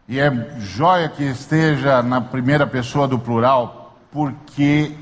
E 0.08 0.18
é 0.18 0.58
joia 0.58 1.08
que 1.08 1.22
esteja 1.22 2.02
na 2.02 2.20
primeira 2.20 2.66
pessoa 2.66 3.06
do 3.06 3.20
plural, 3.20 3.96
porque 4.10 4.98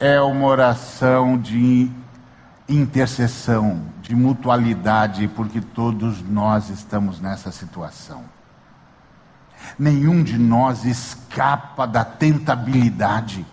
é 0.00 0.20
uma 0.20 0.48
oração 0.48 1.38
de 1.38 1.88
intercessão, 2.68 3.84
de 4.00 4.16
mutualidade, 4.16 5.28
porque 5.28 5.60
todos 5.60 6.28
nós 6.28 6.70
estamos 6.70 7.20
nessa 7.20 7.52
situação. 7.52 8.41
Nenhum 9.78 10.22
de 10.22 10.38
nós 10.38 10.84
escapa 10.84 11.86
da 11.86 12.04
tentabilidade. 12.04 13.44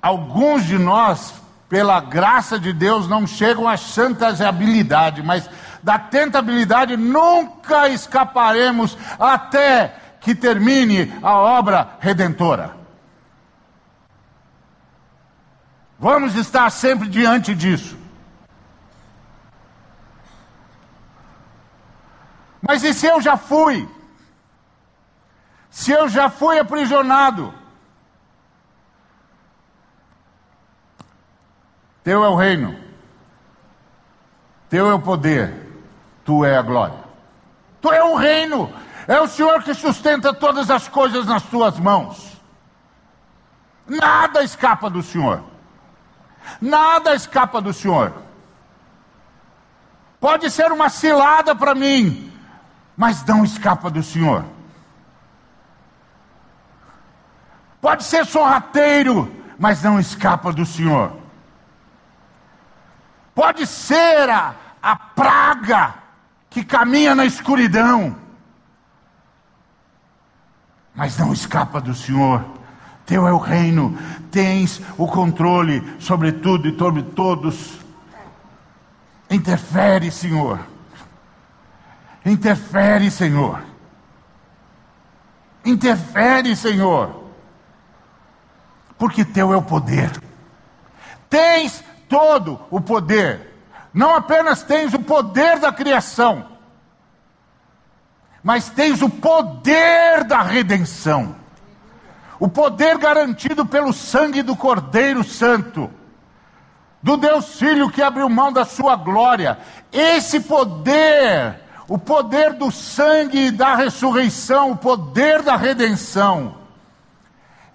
Alguns 0.00 0.64
de 0.64 0.78
nós, 0.78 1.34
pela 1.68 2.00
graça 2.00 2.58
de 2.58 2.72
Deus, 2.72 3.08
não 3.08 3.26
chegam 3.26 3.68
à 3.68 3.76
chantageabilidade, 3.76 5.22
mas 5.22 5.48
da 5.82 5.98
tentabilidade, 5.98 6.96
nunca 6.96 7.88
escaparemos 7.88 8.96
até 9.18 9.94
que 10.20 10.34
termine 10.34 11.12
a 11.22 11.34
obra 11.34 11.90
redentora. 12.00 12.76
Vamos 15.98 16.34
estar 16.34 16.68
sempre 16.70 17.08
diante 17.08 17.54
disso. 17.54 17.96
Mas 22.66 22.82
e 22.82 22.92
se 22.92 23.06
eu 23.06 23.20
já 23.20 23.36
fui? 23.36 23.88
Se 25.70 25.92
eu 25.92 26.08
já 26.08 26.28
fui 26.28 26.58
aprisionado? 26.58 27.54
Teu 32.02 32.24
é 32.24 32.28
o 32.28 32.36
reino, 32.36 32.78
teu 34.68 34.88
é 34.88 34.94
o 34.94 35.00
poder, 35.00 35.82
tu 36.24 36.44
é 36.44 36.56
a 36.56 36.62
glória. 36.62 37.04
Tu 37.80 37.92
é 37.92 38.02
o 38.02 38.14
reino, 38.14 38.72
é 39.08 39.20
o 39.20 39.26
Senhor 39.26 39.62
que 39.62 39.74
sustenta 39.74 40.32
todas 40.32 40.70
as 40.70 40.88
coisas 40.88 41.26
nas 41.26 41.42
tuas 41.42 41.78
mãos. 41.78 42.40
Nada 43.86 44.42
escapa 44.42 44.88
do 44.88 45.02
Senhor. 45.02 45.42
Nada 46.60 47.14
escapa 47.14 47.60
do 47.60 47.72
Senhor. 47.72 48.12
Pode 50.20 50.50
ser 50.50 50.72
uma 50.72 50.88
cilada 50.88 51.54
para 51.54 51.74
mim, 51.74 52.25
mas 52.96 53.24
não 53.24 53.44
escapa 53.44 53.90
do 53.90 54.02
Senhor. 54.02 54.44
Pode 57.80 58.04
ser 58.04 58.24
sorrateiro, 58.24 59.30
mas 59.58 59.82
não 59.82 60.00
escapa 60.00 60.52
do 60.52 60.64
Senhor. 60.64 61.12
Pode 63.34 63.66
ser 63.66 64.30
a, 64.30 64.54
a 64.82 64.96
praga 64.96 65.94
que 66.48 66.64
caminha 66.64 67.14
na 67.14 67.26
escuridão, 67.26 68.16
mas 70.94 71.18
não 71.18 71.32
escapa 71.32 71.80
do 71.80 71.94
Senhor. 71.94 72.44
Teu 73.04 73.28
é 73.28 73.32
o 73.32 73.38
reino, 73.38 73.96
tens 74.30 74.80
o 74.96 75.06
controle 75.06 75.80
sobre 76.00 76.32
tudo 76.32 76.66
e 76.66 76.76
sobre 76.76 77.02
todos. 77.02 77.78
Interfere, 79.30 80.10
Senhor. 80.10 80.75
Interfere, 82.26 83.10
Senhor. 83.10 83.62
Interfere, 85.64 86.54
Senhor. 86.54 87.24
Porque 88.98 89.24
teu 89.24 89.52
é 89.52 89.56
o 89.56 89.62
poder. 89.62 90.10
Tens 91.30 91.82
todo 92.08 92.60
o 92.70 92.80
poder. 92.80 93.54
Não 93.94 94.14
apenas 94.14 94.62
tens 94.62 94.92
o 94.92 94.98
poder 94.98 95.58
da 95.58 95.72
criação, 95.72 96.46
mas 98.42 98.68
tens 98.68 99.00
o 99.00 99.08
poder 99.08 100.24
da 100.24 100.42
redenção 100.42 101.34
o 102.38 102.48
poder 102.48 102.98
garantido 102.98 103.64
pelo 103.64 103.92
sangue 103.92 104.42
do 104.42 104.54
Cordeiro 104.54 105.24
Santo, 105.24 105.90
do 107.02 107.16
Deus 107.16 107.58
Filho 107.58 107.90
que 107.90 108.02
abriu 108.02 108.28
mão 108.28 108.52
da 108.52 108.64
sua 108.64 108.96
glória. 108.96 109.58
Esse 109.92 110.40
poder, 110.40 111.60
o 111.88 111.98
poder 111.98 112.52
do 112.54 112.70
sangue 112.70 113.46
e 113.46 113.50
da 113.50 113.74
ressurreição, 113.74 114.72
o 114.72 114.76
poder 114.76 115.42
da 115.42 115.56
redenção, 115.56 116.56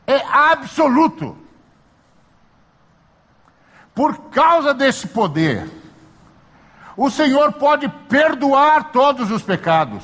é 0.06 0.22
absoluto. 0.26 1.38
Por 3.96 4.30
causa 4.30 4.74
desse 4.74 5.08
poder, 5.08 5.70
o 6.98 7.10
Senhor 7.10 7.54
pode 7.54 7.88
perdoar 8.10 8.92
todos 8.92 9.32
os 9.32 9.42
pecados. 9.42 10.04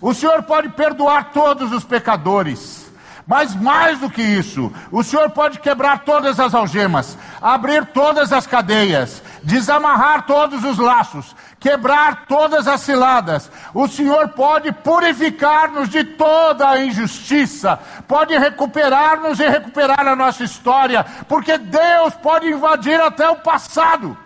O 0.00 0.14
Senhor 0.14 0.42
pode 0.42 0.70
perdoar 0.70 1.30
todos 1.32 1.72
os 1.72 1.84
pecadores. 1.84 2.90
Mas 3.26 3.54
mais 3.54 4.00
do 4.00 4.10
que 4.10 4.22
isso, 4.22 4.72
o 4.90 5.04
Senhor 5.04 5.30
pode 5.30 5.60
quebrar 5.60 6.00
todas 6.00 6.40
as 6.40 6.52
algemas, 6.52 7.16
abrir 7.40 7.86
todas 7.86 8.32
as 8.32 8.44
cadeias, 8.46 9.22
desamarrar 9.42 10.26
todos 10.26 10.64
os 10.64 10.78
laços, 10.78 11.36
quebrar 11.60 12.24
todas 12.26 12.66
as 12.66 12.80
ciladas. 12.80 13.52
O 13.74 13.86
Senhor 13.86 14.30
pode 14.30 14.72
purificar-nos 14.72 15.90
de 15.90 16.02
toda 16.02 16.66
a 16.70 16.82
injustiça, 16.82 17.78
pode 18.08 18.36
recuperar-nos 18.36 19.38
e 19.38 19.46
recuperar 19.46 20.08
a 20.08 20.16
nossa 20.16 20.42
história, 20.42 21.04
porque 21.28 21.58
Deus 21.58 22.14
pode 22.14 22.48
invadir 22.48 22.98
até 22.98 23.28
o 23.28 23.36
passado. 23.36 24.16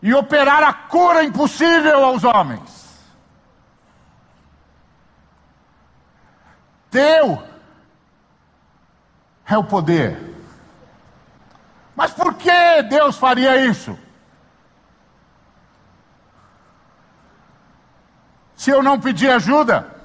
E 0.00 0.14
operar 0.14 0.62
a 0.62 0.72
cura 0.72 1.24
impossível 1.24 2.04
aos 2.04 2.24
homens. 2.24 2.78
Teu 6.90 7.42
é 9.46 9.58
o 9.58 9.64
poder. 9.64 10.27
Mas 11.98 12.12
por 12.12 12.34
que 12.34 12.82
Deus 12.88 13.16
faria 13.18 13.56
isso? 13.66 13.98
Se 18.54 18.70
eu 18.70 18.84
não 18.84 19.00
pedir 19.00 19.28
ajuda? 19.32 19.96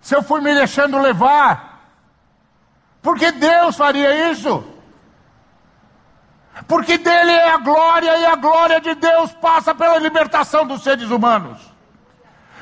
Se 0.00 0.16
eu 0.16 0.24
fui 0.24 0.40
me 0.40 0.52
deixando 0.52 0.98
levar? 0.98 1.88
Por 3.00 3.16
que 3.16 3.30
Deus 3.30 3.76
faria 3.76 4.32
isso? 4.32 4.66
porque 6.66 6.98
dele 6.98 7.30
é 7.30 7.50
a 7.50 7.58
glória 7.58 8.18
e 8.18 8.26
a 8.26 8.34
glória 8.34 8.80
de 8.80 8.94
Deus 8.94 9.32
passa 9.34 9.72
pela 9.72 9.98
libertação 9.98 10.66
dos 10.66 10.82
seres 10.82 11.08
humanos. 11.10 11.69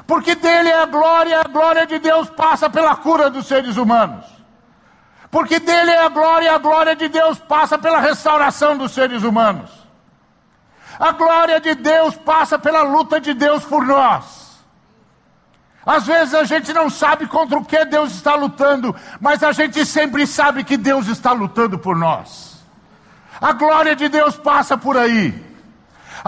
Porque 0.09 0.35
dele 0.35 0.71
é 0.71 0.81
a 0.81 0.87
glória 0.87 1.39
a 1.39 1.45
glória 1.45 1.87
de 1.87 1.99
Deus 1.99 2.31
passa 2.31 2.71
pela 2.71 2.97
cura 2.97 3.29
dos 3.29 3.47
seres 3.47 3.77
humanos. 3.77 4.25
Porque 5.31 5.61
dele 5.61 5.91
é 5.91 6.03
a 6.03 6.09
glória 6.09 6.55
a 6.55 6.57
glória 6.57 6.97
de 6.97 7.11
Deus 7.11 7.39
passa 7.39 7.79
pela 7.79 8.01
restauração 8.01 8.79
dos 8.79 8.93
seres 8.93 9.23
humanos. 9.23 9.71
A 10.99 11.13
glória 11.13 11.61
de 11.61 11.75
Deus 11.75 12.17
passa 12.17 12.59
pela 12.59 12.83
luta 12.83 13.21
de 13.21 13.35
Deus 13.35 13.67
por 13.67 13.85
nós. 13.85 14.49
Às 15.85 16.07
vezes 16.07 16.35
a 16.35 16.45
gente 16.45 16.73
não 16.73 16.89
sabe 16.89 17.27
contra 17.27 17.59
o 17.59 17.65
que 17.65 17.85
Deus 17.85 18.13
está 18.13 18.35
lutando, 18.35 18.97
mas 19.21 19.43
a 19.43 19.53
gente 19.53 19.85
sempre 19.85 20.27
sabe 20.27 20.65
que 20.65 20.79
Deus 20.79 21.07
está 21.07 21.33
lutando 21.33 21.79
por 21.79 21.95
nós. 21.95 22.65
A 23.39 23.53
glória 23.53 23.95
de 23.95 24.09
Deus 24.09 24.37
passa 24.37 24.75
por 24.75 24.97
aí. 24.97 25.48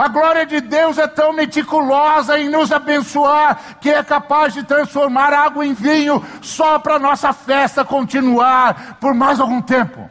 A 0.01 0.07
glória 0.07 0.47
de 0.47 0.59
Deus 0.61 0.97
é 0.97 1.05
tão 1.05 1.31
meticulosa 1.31 2.39
em 2.39 2.49
nos 2.49 2.71
abençoar 2.71 3.77
que 3.79 3.87
é 3.87 4.03
capaz 4.03 4.51
de 4.51 4.63
transformar 4.63 5.31
água 5.31 5.63
em 5.63 5.75
vinho 5.75 6.25
só 6.41 6.79
para 6.79 6.97
nossa 6.97 7.31
festa 7.33 7.85
continuar 7.85 8.97
por 8.99 9.13
mais 9.13 9.39
algum 9.39 9.61
tempo. 9.61 10.09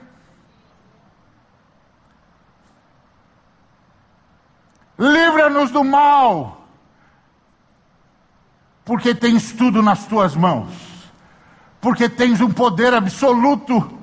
Livra-nos 4.96 5.72
do 5.72 5.82
mal, 5.82 6.68
porque 8.84 9.12
tens 9.12 9.50
tudo 9.50 9.82
nas 9.82 10.06
tuas 10.06 10.36
mãos, 10.36 10.70
porque 11.80 12.08
tens 12.08 12.40
um 12.40 12.52
poder 12.52 12.94
absoluto 12.94 13.98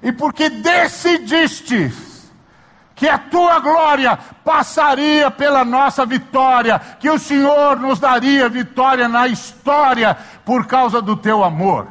e 0.00 0.12
porque 0.12 0.48
decidiste 0.48 1.92
que 2.94 3.08
a 3.08 3.18
tua 3.18 3.58
glória 3.58 4.16
passaria 4.44 5.30
pela 5.30 5.64
nossa 5.64 6.06
vitória, 6.06 6.78
que 6.78 7.10
o 7.10 7.18
Senhor 7.18 7.78
nos 7.78 7.98
daria 7.98 8.48
vitória 8.48 9.08
na 9.08 9.26
história 9.26 10.16
por 10.44 10.66
causa 10.66 11.02
do 11.02 11.16
teu 11.16 11.42
amor. 11.42 11.88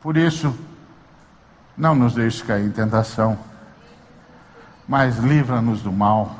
Por 0.00 0.16
isso, 0.16 0.58
não 1.76 1.94
nos 1.94 2.14
deixe 2.14 2.42
cair 2.42 2.64
em 2.64 2.70
tentação, 2.70 3.38
mas 4.88 5.18
livra-nos 5.18 5.82
do 5.82 5.92
mal, 5.92 6.36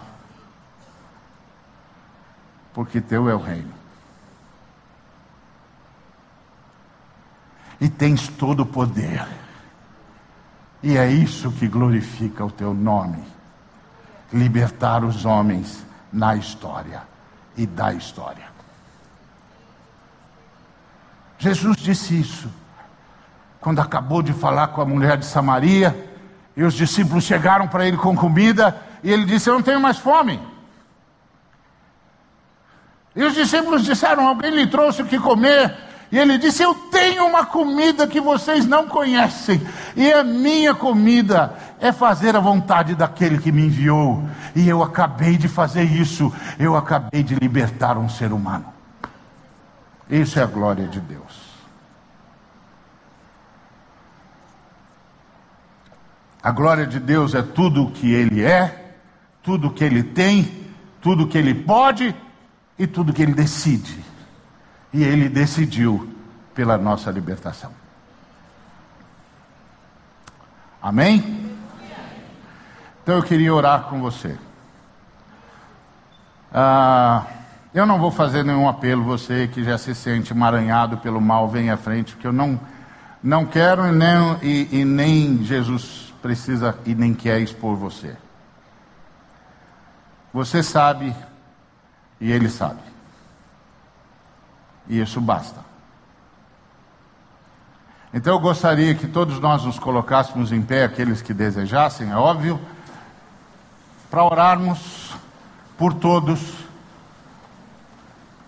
porque 2.73 3.01
teu 3.01 3.29
é 3.29 3.35
o 3.35 3.39
reino. 3.39 3.73
E 7.81 7.89
tens 7.89 8.29
todo 8.29 8.61
o 8.61 8.67
poder 8.67 9.44
e 10.85 10.99
é 10.99 11.11
isso 11.11 11.51
que 11.51 11.67
glorifica 11.67 12.45
o 12.45 12.51
teu 12.51 12.75
nome. 12.75 13.25
Libertar 14.31 15.03
os 15.03 15.25
homens 15.25 15.83
na 16.13 16.37
história 16.37 17.03
e 17.57 17.65
da 17.65 17.95
história. 17.95 18.45
Jesus 21.39 21.79
disse 21.79 22.21
isso 22.21 22.51
quando 23.61 23.81
acabou 23.81 24.23
de 24.23 24.35
falar 24.35 24.69
com 24.69 24.83
a 24.83 24.85
mulher 24.85 25.17
de 25.17 25.25
Samaria, 25.25 26.13
e 26.55 26.63
os 26.63 26.75
discípulos 26.75 27.25
chegaram 27.25 27.67
para 27.67 27.89
ele 27.89 27.97
com 27.97 28.15
comida, 28.15 28.79
e 29.03 29.11
ele 29.11 29.25
disse: 29.25 29.49
Eu 29.49 29.55
não 29.55 29.63
tenho 29.63 29.81
mais 29.81 29.97
fome. 29.97 30.39
E 33.17 33.25
os 33.25 33.33
discípulos 33.33 33.87
disseram: 33.87 34.29
Alguém 34.29 34.51
lhe 34.51 34.67
trouxe 34.67 35.01
o 35.01 35.07
que 35.07 35.19
comer? 35.19 35.75
E 36.15 36.19
ele 36.19 36.39
disse: 36.39 36.63
Eu 36.63 36.77
tenho 36.93 37.27
uma 37.27 37.45
comida 37.45 38.07
que 38.07 38.21
vocês 38.21 38.65
não 38.65 38.87
conhecem, 38.87 39.61
e 39.97 40.13
a 40.13 40.23
minha 40.23 40.73
comida 40.73 41.59
é 41.81 41.91
fazer 41.91 42.37
a 42.37 42.41
vontade 42.41 42.95
daquele 42.95 43.37
que 43.37 43.51
me 43.51 43.67
enviou. 43.67 44.23
E 44.55 44.69
eu 44.69 44.81
acabei 44.81 45.37
de 45.37 45.49
fazer 45.49 45.83
isso, 45.83 46.33
eu 46.57 46.77
acabei 46.77 47.25
de 47.25 47.35
libertar 47.35 47.99
um 47.99 48.09
ser 48.09 48.33
humano. 48.33 48.73
Isso 50.09 50.39
é 50.39 50.45
a 50.45 50.47
glória 50.47 50.87
de 50.87 51.01
Deus. 51.01 51.51
A 56.41 56.53
glória 56.53 56.87
de 56.87 57.01
Deus 57.01 57.35
é 57.35 57.43
tudo 57.43 57.87
o 57.87 57.91
que 57.91 58.13
Ele 58.13 58.41
é, 58.41 58.95
tudo 59.43 59.67
o 59.67 59.73
que 59.73 59.83
Ele 59.83 60.05
tem, 60.05 60.69
tudo 61.01 61.25
o 61.25 61.27
que 61.27 61.37
Ele 61.37 61.55
pode 61.55 62.15
e 62.79 62.87
tudo 62.87 63.11
o 63.11 63.13
que 63.13 63.23
Ele 63.23 63.35
decide. 63.35 64.14
E 64.95 65.03
Ele 65.03 65.29
decidiu 65.29 66.09
pela 66.55 66.79
nossa 66.79 67.11
libertação. 67.11 67.73
Amém? 70.81 71.51
Então 73.03 73.17
eu 73.17 73.23
queria 73.23 73.53
orar 73.53 73.83
com 73.83 74.01
você. 74.01 74.39
Ah, 76.53 77.27
eu 77.75 77.85
não 77.85 77.99
vou 77.99 78.13
fazer 78.13 78.45
nenhum 78.45 78.69
apelo, 78.69 79.03
você 79.03 79.49
que 79.49 79.65
já 79.65 79.77
se 79.77 79.97
sente 79.97 80.33
emaranhado 80.33 80.99
pelo 80.99 81.21
mal, 81.21 81.49
vem 81.49 81.71
à 81.71 81.77
frente, 81.77 82.13
porque 82.13 82.29
eu 82.29 82.33
não, 82.33 82.61
não 83.21 83.45
quero 83.45 83.91
nem, 83.93 84.39
e, 84.43 84.81
e 84.81 84.85
nem 84.85 85.43
Jesus 85.43 86.15
precisa 86.23 86.79
e 86.87 86.95
nem 86.95 87.13
quer 87.13 87.41
expor 87.41 87.75
você. 87.75 88.17
Você 90.33 90.63
sabe 90.63 91.13
e 92.21 92.31
ele 92.31 92.49
sabe. 92.49 92.94
E 94.89 95.01
isso 95.01 95.21
basta. 95.21 95.61
Então 98.13 98.35
eu 98.35 98.41
gostaria 98.41 98.95
que 98.95 99.09
todos 99.09 99.41
nós 99.41 99.65
nos 99.65 99.79
colocássemos 99.79 100.53
em 100.53 100.63
pé, 100.63 100.85
aqueles 100.85 101.21
que 101.21 101.35
desejassem, 101.35 102.11
é 102.13 102.17
óbvio, 102.17 102.61
para 104.09 104.23
orarmos 104.23 105.13
por 105.77 105.93
todos, 105.93 106.41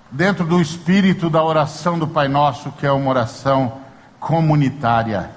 dentro 0.09 0.47
do 0.47 0.61
espírito 0.61 1.29
da 1.29 1.43
oração 1.43 1.99
do 1.99 2.07
Pai 2.07 2.29
Nosso, 2.29 2.71
que 2.73 2.87
é 2.87 2.93
uma 2.93 3.11
oração 3.11 3.81
comunitária 4.21 5.31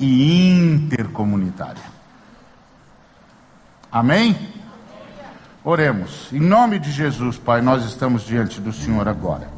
e 0.00 0.50
intercomunitária. 0.50 1.82
Amém? 3.90 4.36
Oremos. 5.62 6.32
Em 6.32 6.40
nome 6.40 6.80
de 6.80 6.90
Jesus, 6.90 7.38
Pai, 7.38 7.62
nós 7.62 7.84
estamos 7.84 8.24
diante 8.24 8.60
do 8.60 8.72
Senhor 8.72 9.08
agora. 9.08 9.55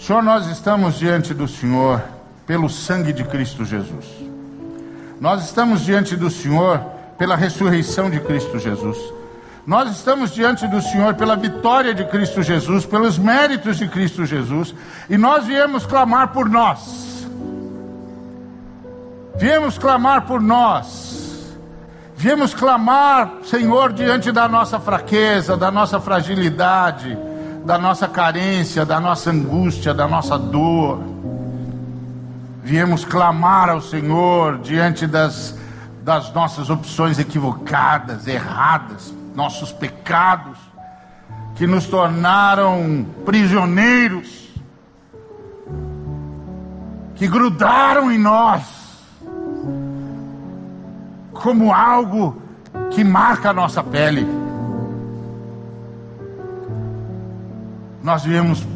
Senhor, 0.00 0.22
nós 0.22 0.46
estamos 0.46 0.98
diante 0.98 1.34
do 1.34 1.46
Senhor 1.46 2.02
pelo 2.46 2.70
sangue 2.70 3.12
de 3.12 3.22
Cristo 3.22 3.66
Jesus. 3.66 4.06
Nós 5.20 5.44
estamos 5.44 5.82
diante 5.82 6.16
do 6.16 6.30
Senhor 6.30 6.80
pela 7.18 7.36
ressurreição 7.36 8.08
de 8.08 8.18
Cristo 8.18 8.58
Jesus. 8.58 8.96
Nós 9.66 9.90
estamos 9.90 10.32
diante 10.32 10.66
do 10.66 10.80
Senhor 10.80 11.12
pela 11.14 11.36
vitória 11.36 11.92
de 11.92 12.06
Cristo 12.06 12.42
Jesus, 12.42 12.86
pelos 12.86 13.18
méritos 13.18 13.76
de 13.76 13.88
Cristo 13.88 14.24
Jesus, 14.24 14.74
e 15.08 15.18
nós 15.18 15.44
viemos 15.44 15.84
clamar 15.84 16.28
por 16.28 16.48
nós. 16.48 17.28
Viemos 19.36 19.76
clamar 19.76 20.22
por 20.22 20.40
nós. 20.40 21.54
Viemos 22.16 22.54
clamar, 22.54 23.32
Senhor, 23.44 23.92
diante 23.92 24.32
da 24.32 24.48
nossa 24.48 24.80
fraqueza, 24.80 25.58
da 25.58 25.70
nossa 25.70 26.00
fragilidade, 26.00 27.18
da 27.64 27.78
nossa 27.78 28.08
carência, 28.08 28.84
da 28.84 29.00
nossa 29.00 29.30
angústia, 29.30 29.92
da 29.92 30.08
nossa 30.08 30.38
dor. 30.38 31.00
Viemos 32.62 33.04
clamar 33.04 33.68
ao 33.68 33.80
Senhor 33.80 34.58
diante 34.58 35.06
das, 35.06 35.58
das 36.02 36.32
nossas 36.32 36.70
opções 36.70 37.18
equivocadas, 37.18 38.26
erradas, 38.26 39.12
nossos 39.34 39.72
pecados, 39.72 40.58
que 41.56 41.66
nos 41.66 41.86
tornaram 41.86 43.04
prisioneiros, 43.24 44.48
que 47.14 47.28
grudaram 47.28 48.10
em 48.10 48.18
nós 48.18 48.80
como 51.34 51.72
algo 51.72 52.40
que 52.90 53.02
marca 53.02 53.50
a 53.50 53.52
nossa 53.52 53.82
pele. 53.82 54.39
Nós 58.02 58.24
viemos 58.24 58.66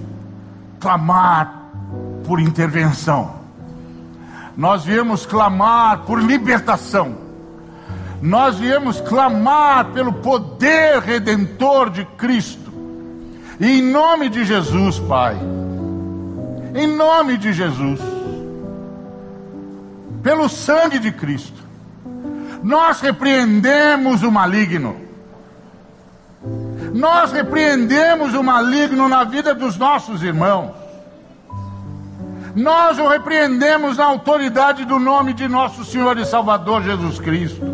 clamar 0.80 1.70
por 2.26 2.40
intervenção, 2.40 3.34
nós 4.56 4.84
viemos 4.84 5.24
clamar 5.26 6.00
por 6.00 6.22
libertação, 6.22 7.16
nós 8.20 8.58
viemos 8.58 9.00
clamar 9.00 9.86
pelo 9.86 10.12
poder 10.12 11.00
redentor 11.00 11.90
de 11.90 12.04
Cristo, 12.04 12.72
e 13.58 13.78
em 13.78 13.82
nome 13.82 14.28
de 14.28 14.44
Jesus, 14.44 14.98
Pai, 15.00 15.36
em 16.74 16.86
nome 16.86 17.38
de 17.38 17.52
Jesus, 17.52 18.00
pelo 20.22 20.48
sangue 20.48 20.98
de 20.98 21.12
Cristo, 21.12 21.62
nós 22.62 23.00
repreendemos 23.00 24.22
o 24.22 24.30
maligno. 24.30 25.03
Nós 26.94 27.32
repreendemos 27.32 28.32
o 28.34 28.42
maligno 28.42 29.08
na 29.08 29.24
vida 29.24 29.54
dos 29.54 29.76
nossos 29.76 30.22
irmãos. 30.22 30.70
Nós 32.54 32.98
o 32.98 33.08
repreendemos 33.08 33.98
na 33.98 34.04
autoridade 34.04 34.84
do 34.84 34.98
nome 34.98 35.34
de 35.34 35.48
nosso 35.48 35.84
Senhor 35.84 36.16
e 36.18 36.24
Salvador 36.24 36.82
Jesus 36.82 37.18
Cristo. 37.18 37.66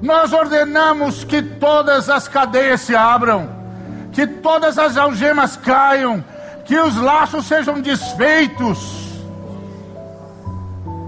Nós 0.00 0.32
ordenamos 0.32 1.24
que 1.24 1.42
todas 1.42 2.08
as 2.08 2.28
cadeias 2.28 2.80
se 2.80 2.94
abram, 2.94 3.50
que 4.12 4.26
todas 4.26 4.78
as 4.78 4.96
algemas 4.96 5.56
caiam, 5.56 6.24
que 6.64 6.78
os 6.78 6.96
laços 6.96 7.44
sejam 7.46 7.80
desfeitos 7.80 9.04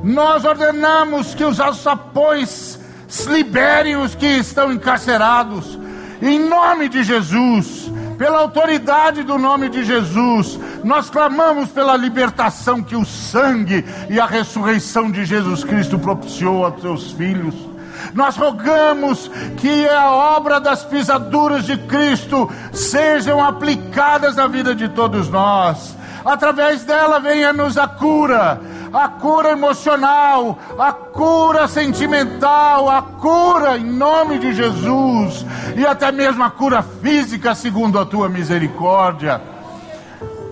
nós 0.02 0.44
ordenamos 0.44 1.34
que 1.34 1.44
os 1.44 1.60
alçapões 1.60 2.78
liberem 3.26 3.96
os 3.96 4.14
que 4.14 4.26
estão 4.26 4.72
encarcerados, 4.72 5.78
em 6.20 6.38
nome 6.38 6.88
de 6.88 7.02
Jesus, 7.02 7.90
pela 8.18 8.38
autoridade 8.38 9.22
do 9.22 9.38
nome 9.38 9.68
de 9.68 9.84
Jesus, 9.84 10.58
nós 10.82 11.08
clamamos 11.08 11.70
pela 11.70 11.96
libertação 11.96 12.82
que 12.82 12.96
o 12.96 13.04
sangue 13.04 13.84
e 14.10 14.18
a 14.18 14.26
ressurreição 14.26 15.10
de 15.10 15.24
Jesus 15.24 15.62
Cristo 15.62 15.98
propiciou 15.98 16.64
aos 16.64 16.80
seus 16.80 17.12
filhos. 17.12 17.54
Nós 18.14 18.36
rogamos 18.36 19.30
que 19.58 19.88
a 19.88 20.10
obra 20.10 20.60
das 20.60 20.84
pisaduras 20.84 21.64
de 21.64 21.76
Cristo 21.76 22.50
sejam 22.72 23.42
aplicadas 23.42 24.36
na 24.36 24.46
vida 24.46 24.74
de 24.74 24.88
todos 24.88 25.28
nós. 25.28 25.96
Através 26.24 26.84
dela 26.84 27.20
venha-nos 27.20 27.78
a 27.78 27.86
cura, 27.86 28.60
a 28.93 29.09
cura 29.09 29.51
emocional, 29.51 30.59
a 30.78 30.93
cura 30.93 31.68
sentimental, 31.68 32.89
a 32.89 33.03
cura 33.03 33.76
em 33.76 33.84
nome 33.84 34.39
de 34.39 34.53
Jesus 34.53 35.45
e 35.76 35.86
até 35.86 36.11
mesmo 36.11 36.43
a 36.43 36.51
cura 36.51 36.82
física, 36.82 37.55
segundo 37.55 37.99
a 37.99 38.07
tua 38.07 38.28
misericórdia. 38.28 39.57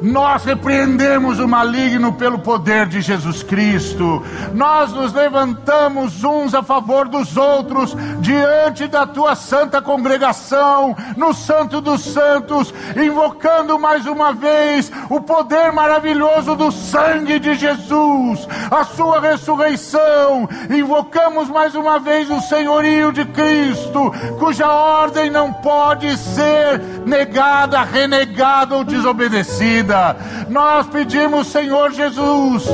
Nós 0.00 0.44
repreendemos 0.44 1.38
o 1.38 1.48
maligno 1.48 2.12
pelo 2.12 2.38
poder 2.38 2.86
de 2.86 3.00
Jesus 3.00 3.42
Cristo. 3.42 4.22
Nós 4.52 4.92
nos 4.92 5.12
levantamos 5.12 6.22
uns 6.22 6.54
a 6.54 6.62
favor 6.62 7.08
dos 7.08 7.36
outros 7.36 7.96
diante 8.20 8.86
da 8.86 9.06
tua 9.06 9.34
santa 9.34 9.80
congregação, 9.80 10.94
no 11.16 11.32
Santo 11.32 11.80
dos 11.80 12.04
Santos, 12.04 12.74
invocando 12.94 13.78
mais 13.78 14.06
uma 14.06 14.32
vez 14.32 14.92
o 15.08 15.20
poder 15.20 15.72
maravilhoso 15.72 16.54
do 16.54 16.70
sangue 16.70 17.38
de 17.38 17.54
Jesus, 17.54 18.46
a 18.70 18.84
sua 18.84 19.20
ressurreição. 19.20 20.48
Invocamos 20.70 21.48
mais 21.48 21.74
uma 21.74 21.98
vez 21.98 22.30
o 22.30 22.40
senhorio 22.42 23.12
de 23.12 23.24
Cristo, 23.24 24.12
cuja 24.38 24.68
ordem 24.68 25.30
não 25.30 25.52
pode 25.52 26.16
ser 26.18 26.82
negada, 27.06 27.82
renegada 27.82 28.76
ou 28.76 28.84
desobedecida 28.84 29.85
vida. 29.86 30.16
Nós 30.48 30.86
pedimos, 30.88 31.46
Senhor 31.46 31.92
Jesus, 31.92 32.64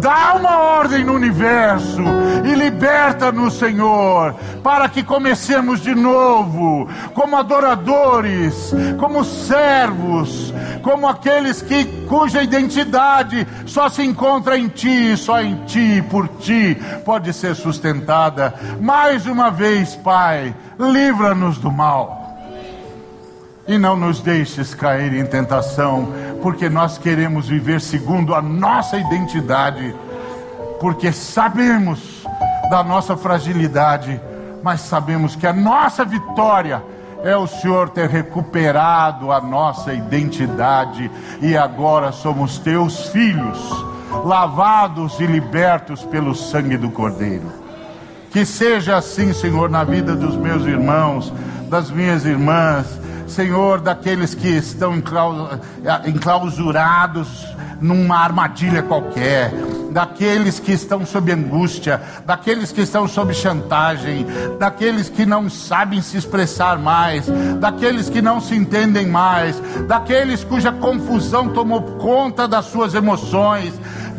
dá 0.00 0.34
uma 0.34 0.58
ordem 0.58 1.04
no 1.04 1.12
universo 1.12 2.00
e 2.42 2.54
liberta-nos, 2.54 3.58
Senhor, 3.58 4.34
para 4.62 4.88
que 4.88 5.02
comecemos 5.02 5.80
de 5.80 5.94
novo, 5.94 6.88
como 7.12 7.36
adoradores, 7.36 8.72
como 8.98 9.24
servos, 9.24 10.52
como 10.82 11.06
aqueles 11.06 11.60
que 11.60 11.84
cuja 12.08 12.42
identidade 12.42 13.46
só 13.66 13.88
se 13.88 14.02
encontra 14.02 14.58
em 14.58 14.68
Ti, 14.68 15.16
só 15.16 15.40
em 15.40 15.56
Ti, 15.66 16.02
por 16.08 16.28
Ti, 16.28 16.76
pode 17.04 17.32
ser 17.32 17.54
sustentada. 17.54 18.54
Mais 18.80 19.26
uma 19.26 19.50
vez, 19.50 19.94
Pai, 19.96 20.54
livra-nos 20.78 21.58
do 21.58 21.70
mal. 21.70 22.23
E 23.66 23.78
não 23.78 23.96
nos 23.96 24.20
deixes 24.20 24.74
cair 24.74 25.14
em 25.14 25.24
tentação, 25.24 26.08
porque 26.42 26.68
nós 26.68 26.98
queremos 26.98 27.48
viver 27.48 27.80
segundo 27.80 28.34
a 28.34 28.42
nossa 28.42 28.98
identidade, 28.98 29.94
porque 30.78 31.10
sabemos 31.12 32.24
da 32.70 32.82
nossa 32.84 33.16
fragilidade, 33.16 34.20
mas 34.62 34.82
sabemos 34.82 35.34
que 35.34 35.46
a 35.46 35.52
nossa 35.52 36.04
vitória 36.04 36.82
é 37.24 37.34
o 37.34 37.46
Senhor 37.46 37.88
ter 37.88 38.08
recuperado 38.08 39.32
a 39.32 39.40
nossa 39.40 39.94
identidade 39.94 41.10
e 41.40 41.56
agora 41.56 42.12
somos 42.12 42.58
teus 42.58 43.08
filhos, 43.08 43.58
lavados 44.24 45.18
e 45.20 45.26
libertos 45.26 46.04
pelo 46.04 46.34
sangue 46.34 46.76
do 46.76 46.90
Cordeiro. 46.90 47.50
Que 48.30 48.44
seja 48.44 48.98
assim, 48.98 49.32
Senhor, 49.32 49.70
na 49.70 49.84
vida 49.84 50.14
dos 50.14 50.36
meus 50.36 50.66
irmãos, 50.66 51.32
das 51.70 51.90
minhas 51.90 52.26
irmãs, 52.26 53.00
Senhor, 53.26 53.80
daqueles 53.80 54.34
que 54.34 54.48
estão 54.48 54.94
enclausurados 56.06 57.54
numa 57.80 58.18
armadilha 58.18 58.82
qualquer, 58.82 59.52
daqueles 59.90 60.58
que 60.58 60.72
estão 60.72 61.04
sob 61.04 61.30
angústia, 61.32 62.00
daqueles 62.24 62.72
que 62.72 62.80
estão 62.80 63.06
sob 63.06 63.34
chantagem, 63.34 64.26
daqueles 64.58 65.08
que 65.08 65.26
não 65.26 65.48
sabem 65.50 66.00
se 66.00 66.16
expressar 66.16 66.78
mais, 66.78 67.26
daqueles 67.60 68.08
que 68.08 68.22
não 68.22 68.40
se 68.40 68.54
entendem 68.54 69.06
mais, 69.06 69.60
daqueles 69.86 70.42
cuja 70.42 70.72
confusão 70.72 71.48
tomou 71.48 71.82
conta 71.82 72.48
das 72.48 72.66
suas 72.66 72.94
emoções, 72.94 73.72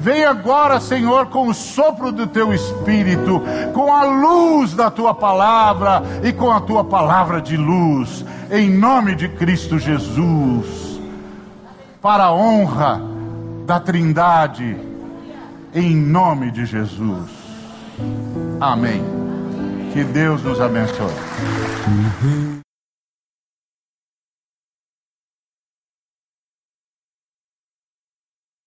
Vem 0.06 0.24
agora, 0.24 0.80
Senhor, 0.80 1.26
com 1.30 1.48
o 1.48 1.54
sopro 1.54 2.12
do 2.12 2.28
teu 2.28 2.54
espírito, 2.54 3.42
com 3.74 3.92
a 3.92 4.04
luz 4.04 4.76
da 4.76 4.92
tua 4.92 5.16
palavra 5.16 6.04
e 6.24 6.32
com 6.32 6.52
a 6.52 6.62
tua 6.62 6.84
palavra 6.84 7.42
de 7.42 7.58
luz, 7.58 8.24
em 8.52 8.70
nome 8.70 9.16
de 9.16 9.28
Cristo 9.30 9.80
Jesus, 9.80 11.02
para 12.00 12.26
a 12.26 12.32
honra 12.32 13.02
da 13.66 13.80
Trindade, 13.80 14.78
em 15.74 15.96
nome 15.96 16.52
de 16.52 16.68
Jesus. 16.68 17.32
Amém. 18.62 19.04
Que 19.92 20.04
Deus 20.04 20.44
nos 20.44 20.62
abençoe. 20.62 21.10